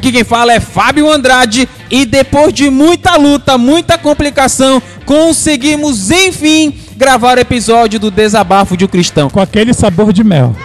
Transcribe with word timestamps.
Aqui 0.00 0.12
quem 0.12 0.24
fala 0.24 0.54
é 0.54 0.58
Fábio 0.58 1.12
Andrade 1.12 1.68
e 1.90 2.06
depois 2.06 2.54
de 2.54 2.70
muita 2.70 3.16
luta, 3.16 3.58
muita 3.58 3.98
complicação, 3.98 4.82
conseguimos 5.04 6.10
enfim 6.10 6.72
gravar 6.96 7.36
o 7.36 7.40
episódio 7.42 8.00
do 8.00 8.10
Desabafo 8.10 8.78
de 8.78 8.86
um 8.86 8.88
Cristão. 8.88 9.28
Com 9.28 9.42
aquele 9.42 9.74
sabor 9.74 10.10
de 10.10 10.24
mel. 10.24 10.56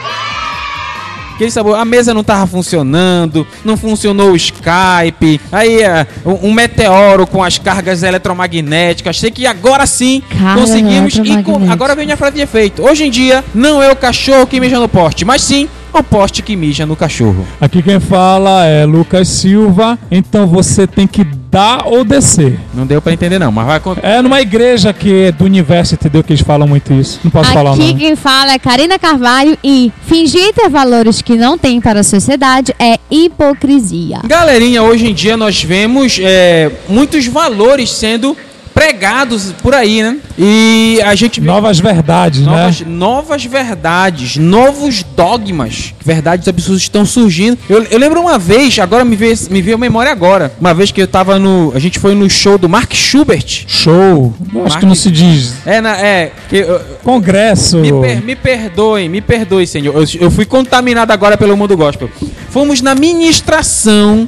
Aquele 1.33 1.51
sabor, 1.51 1.77
a 1.77 1.83
mesa 1.83 2.13
não 2.13 2.23
tava 2.23 2.47
funcionando, 2.47 3.45
não 3.65 3.75
funcionou 3.75 4.31
o 4.31 4.35
Skype, 4.37 5.41
aí 5.51 5.81
é, 5.81 6.07
um, 6.25 6.53
meteoro 6.53 7.27
com 7.27 7.43
as 7.43 7.57
cargas 7.57 8.03
eletromagnéticas. 8.03 9.19
Sei 9.19 9.31
que 9.31 9.45
agora 9.45 9.85
sim 9.85 10.23
Carga 10.29 10.61
conseguimos. 10.61 11.13
E 11.15 11.43
com- 11.43 11.69
agora 11.69 11.93
vem 11.93 12.09
a 12.09 12.15
frase 12.15 12.37
de 12.37 12.41
efeito. 12.41 12.81
Hoje 12.83 13.03
em 13.03 13.11
dia, 13.11 13.43
não 13.53 13.83
é 13.83 13.91
o 13.91 13.97
cachorro 13.97 14.47
que 14.47 14.61
mija 14.61 14.79
no 14.79 14.87
poste, 14.87 15.25
mas 15.25 15.41
sim 15.41 15.67
o 15.99 16.03
poste 16.03 16.41
que 16.41 16.55
mija 16.55 16.85
no 16.85 16.95
cachorro. 16.95 17.45
Aqui 17.59 17.81
quem 17.81 17.99
fala 17.99 18.65
é 18.65 18.85
Lucas 18.85 19.27
Silva. 19.27 19.97
Então 20.09 20.47
você 20.47 20.85
tem 20.87 21.07
que 21.07 21.23
dar 21.23 21.87
ou 21.87 22.03
descer. 22.03 22.59
Não 22.73 22.85
deu 22.85 23.01
pra 23.01 23.13
entender, 23.13 23.39
não, 23.39 23.51
mas 23.51 23.65
vai 23.65 23.77
acontecer. 23.77 24.05
É 24.05 24.21
numa 24.21 24.41
igreja 24.41 24.91
que 24.91 25.25
é 25.25 25.31
do 25.31 25.45
universo, 25.45 25.93
entendeu? 25.93 26.21
Que 26.21 26.33
eles 26.33 26.41
falam 26.41 26.67
muito 26.67 26.93
isso. 26.93 27.21
Não 27.23 27.31
posso 27.31 27.51
falar 27.51 27.71
o 27.71 27.73
Aqui 27.75 27.93
quem 27.93 28.15
fala 28.15 28.53
é 28.53 28.59
Karina 28.59 28.99
Carvalho 28.99 29.57
e 29.63 29.91
fingir 30.05 30.53
ter 30.53 30.69
valores 30.69 31.21
que 31.21 31.35
não 31.35 31.57
tem 31.57 31.79
para 31.79 32.01
a 32.01 32.03
sociedade 32.03 32.75
é 32.77 32.99
hipocrisia. 33.09 34.19
Galerinha, 34.25 34.83
hoje 34.83 35.09
em 35.09 35.13
dia 35.13 35.37
nós 35.37 35.63
vemos 35.63 36.19
é, 36.21 36.71
muitos 36.89 37.25
valores 37.27 37.89
sendo 37.91 38.35
pregados 38.75 39.53
por 39.63 39.73
aí, 39.73 40.03
né? 40.03 40.17
E 40.37 40.99
a 41.05 41.15
gente 41.15 41.39
Novas 41.39 41.79
verdades, 41.79 42.41
novas, 42.41 42.81
né? 42.81 42.87
novas 42.89 43.45
verdades, 43.45 44.35
novos 44.35 45.01
dogmas, 45.15 45.93
verdades 46.03 46.45
absurdas 46.47 46.81
estão 46.81 47.05
surgindo. 47.05 47.57
Eu, 47.69 47.83
eu 47.83 47.97
lembro 47.97 48.19
uma 48.21 48.37
vez, 48.37 48.77
agora 48.77 49.05
me 49.05 49.15
veio, 49.15 49.35
me 49.49 49.61
veio 49.61 49.75
a 49.77 49.79
memória 49.79 50.11
agora, 50.11 50.53
uma 50.59 50.73
vez 50.73 50.91
que 50.91 51.01
eu 51.01 51.07
tava 51.07 51.39
no, 51.39 51.71
a 51.73 51.79
gente 51.79 51.97
foi 51.99 52.13
no 52.13 52.29
show 52.29 52.57
do 52.57 52.67
Mark 52.67 52.93
Schubert. 52.93 53.63
Show. 53.65 54.33
Eu 54.53 54.65
acho 54.65 54.77
que 54.77 54.85
não 54.85 54.93
se 54.95 55.09
diz. 55.09 55.53
É, 55.65 55.79
na, 55.79 55.97
é, 55.97 56.31
que 56.49 56.57
eu- 56.57 56.79
Congresso. 57.01 57.77
me, 57.77 57.91
per- 58.01 58.21
me 58.23 58.35
perdoe, 58.35 59.07
me 59.07 59.21
perdoe, 59.21 59.65
Senhor. 59.65 59.95
Eu, 59.95 60.05
eu 60.19 60.29
fui 60.29 60.45
contaminado 60.45 61.11
agora 61.13 61.37
pelo 61.37 61.55
mundo 61.55 61.77
gospel. 61.77 62.09
Fomos 62.49 62.81
na 62.81 62.93
ministração 62.93 64.27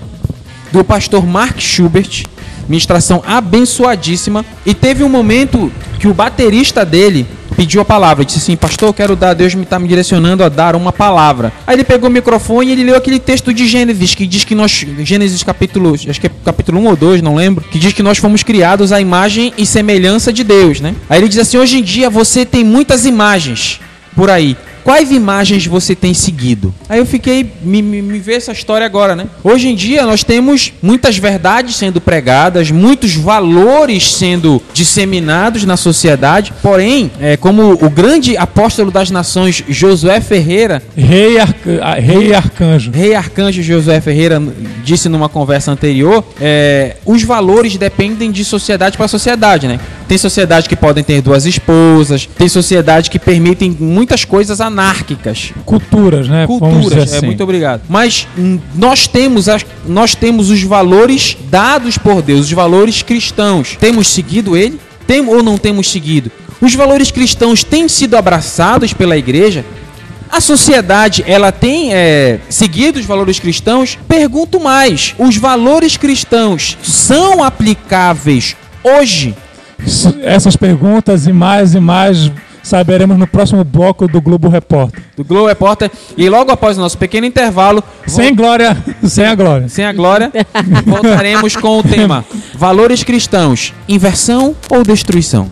do 0.71 0.83
pastor 0.83 1.25
Mark 1.25 1.59
Schubert, 1.59 2.23
ministração 2.67 3.23
abençoadíssima, 3.25 4.45
e 4.65 4.73
teve 4.73 5.03
um 5.03 5.09
momento 5.09 5.71
que 5.99 6.07
o 6.07 6.13
baterista 6.13 6.85
dele 6.85 7.25
pediu 7.55 7.81
a 7.81 7.85
palavra, 7.85 8.23
disse 8.23 8.37
assim, 8.37 8.55
pastor, 8.55 8.93
quero 8.93 9.15
dar, 9.15 9.33
Deus 9.33 9.55
me 9.55 9.63
está 9.63 9.79
me 9.79 9.87
direcionando 9.87 10.43
a 10.43 10.49
dar 10.49 10.75
uma 10.75 10.93
palavra. 10.93 11.51
Aí 11.65 11.75
ele 11.75 11.83
pegou 11.83 12.07
o 12.07 12.11
microfone 12.11 12.69
e 12.69 12.71
ele 12.73 12.83
leu 12.83 12.95
aquele 12.95 13.19
texto 13.19 13.51
de 13.51 13.67
Gênesis, 13.67 14.13
que 14.13 14.27
diz 14.27 14.43
que 14.43 14.53
nós, 14.53 14.85
Gênesis 14.99 15.41
capítulo, 15.41 15.95
acho 15.95 16.21
que 16.21 16.27
é 16.27 16.31
capítulo 16.45 16.79
1 16.81 16.85
ou 16.85 16.95
2, 16.95 17.21
não 17.23 17.35
lembro, 17.35 17.65
que 17.71 17.79
diz 17.79 17.93
que 17.93 18.03
nós 18.03 18.19
fomos 18.19 18.43
criados 18.43 18.91
à 18.91 19.01
imagem 19.01 19.51
e 19.57 19.65
semelhança 19.65 20.31
de 20.31 20.43
Deus, 20.43 20.79
né? 20.79 20.93
Aí 21.09 21.19
ele 21.19 21.27
diz 21.27 21.39
assim, 21.39 21.57
hoje 21.57 21.79
em 21.79 21.83
dia 21.83 22.11
você 22.11 22.45
tem 22.45 22.63
muitas 22.63 23.07
imagens 23.07 23.79
por 24.17 24.31
aí. 24.31 24.57
Quais 24.83 25.11
imagens 25.11 25.67
você 25.67 25.93
tem 25.93 26.13
seguido? 26.13 26.73
Aí 26.87 26.97
eu 26.97 27.05
fiquei, 27.05 27.51
me, 27.61 27.81
me, 27.81 28.01
me 28.01 28.19
ver 28.19 28.35
essa 28.35 28.53
história 28.53 28.85
agora, 28.85 29.17
né? 29.17 29.25
Hoje 29.43 29.67
em 29.67 29.75
dia 29.75 30.05
nós 30.05 30.23
temos 30.23 30.71
muitas 30.81 31.17
verdades 31.17 31.75
sendo 31.75 31.99
pregadas, 31.99 32.71
muitos 32.71 33.13
valores 33.13 34.15
sendo 34.15 34.63
disseminados 34.73 35.65
na 35.65 35.75
sociedade, 35.75 36.53
porém, 36.63 37.11
é, 37.19 37.35
como 37.35 37.73
o 37.73 37.89
grande 37.89 38.37
apóstolo 38.37 38.89
das 38.89 39.11
nações, 39.11 39.61
Josué 39.67 40.21
Ferreira, 40.21 40.81
Rei, 40.95 41.37
arca... 41.37 41.95
Rei 41.99 42.33
Arcanjo. 42.33 42.91
Rei 42.91 43.13
Arcanjo 43.13 43.61
Josué 43.61 43.99
Ferreira 43.99 44.41
disse 44.85 45.09
numa 45.09 45.27
conversa 45.27 45.69
anterior, 45.69 46.23
é, 46.39 46.95
os 47.05 47.23
valores 47.23 47.75
dependem 47.75 48.31
de 48.31 48.45
sociedade 48.45 48.97
para 48.97 49.09
sociedade, 49.09 49.67
né? 49.67 49.81
Tem 50.07 50.17
sociedade 50.17 50.69
que 50.69 50.75
podem 50.75 51.03
ter 51.03 51.21
duas 51.21 51.45
esposas, 51.45 52.27
tem 52.37 52.47
sociedade 52.47 53.09
que 53.09 53.19
permitem 53.19 53.75
muitas 53.77 54.23
coisas 54.23 54.61
anárquicas, 54.61 55.51
Culturas, 55.65 56.29
né? 56.29 56.47
Culturas. 56.47 57.11
É, 57.11 57.17
assim. 57.17 57.25
muito 57.25 57.43
obrigado. 57.43 57.81
Mas 57.89 58.27
nós 58.73 59.07
temos 59.07 59.49
as, 59.49 59.65
nós 59.85 60.15
temos 60.15 60.49
os 60.49 60.63
valores 60.63 61.37
dados 61.49 61.97
por 61.97 62.21
Deus, 62.21 62.41
os 62.41 62.51
valores 62.51 63.01
cristãos. 63.01 63.75
Temos 63.79 64.07
seguido 64.07 64.55
ele? 64.55 64.79
Tem 65.05 65.25
ou 65.27 65.43
não 65.43 65.57
temos 65.57 65.89
seguido? 65.91 66.31
Os 66.61 66.73
valores 66.73 67.11
cristãos 67.11 67.63
têm 67.63 67.87
sido 67.87 68.15
abraçados 68.15 68.93
pela 68.93 69.17
igreja? 69.17 69.65
A 70.29 70.41
sociedade, 70.41 71.23
ela 71.25 71.51
tem 71.51 71.93
é, 71.93 72.39
seguido 72.49 72.99
os 72.99 73.05
valores 73.05 73.39
cristãos? 73.39 73.97
Pergunto 74.07 74.59
mais: 74.59 75.15
os 75.17 75.37
valores 75.37 75.97
cristãos 75.97 76.77
são 76.81 77.43
aplicáveis 77.43 78.55
hoje? 78.83 79.35
Essas 80.23 80.55
perguntas 80.55 81.27
e 81.27 81.33
mais 81.33 81.75
e 81.75 81.79
mais 81.79 82.31
saberemos 82.63 83.17
no 83.17 83.25
próximo 83.25 83.63
bloco 83.63 84.07
do 84.07 84.21
Globo 84.21 84.49
Repórter. 84.49 85.01
Do 85.15 85.23
Globo 85.23 85.47
Repórter. 85.47 85.89
E 86.17 86.29
logo 86.29 86.51
após 86.51 86.77
o 86.77 86.81
nosso 86.81 86.97
pequeno 86.97 87.25
intervalo, 87.25 87.83
Sem 88.05 88.35
glória, 88.35 88.77
sem 89.03 89.25
a 89.25 89.35
glória. 89.35 89.69
Sem 89.69 89.85
a 89.85 89.93
glória, 89.93 90.31
voltaremos 90.85 91.55
com 91.55 91.79
o 91.79 91.83
tema 91.83 92.25
Valores 92.55 93.03
cristãos, 93.03 93.73
inversão 93.87 94.55
ou 94.69 94.83
destruição? 94.83 95.49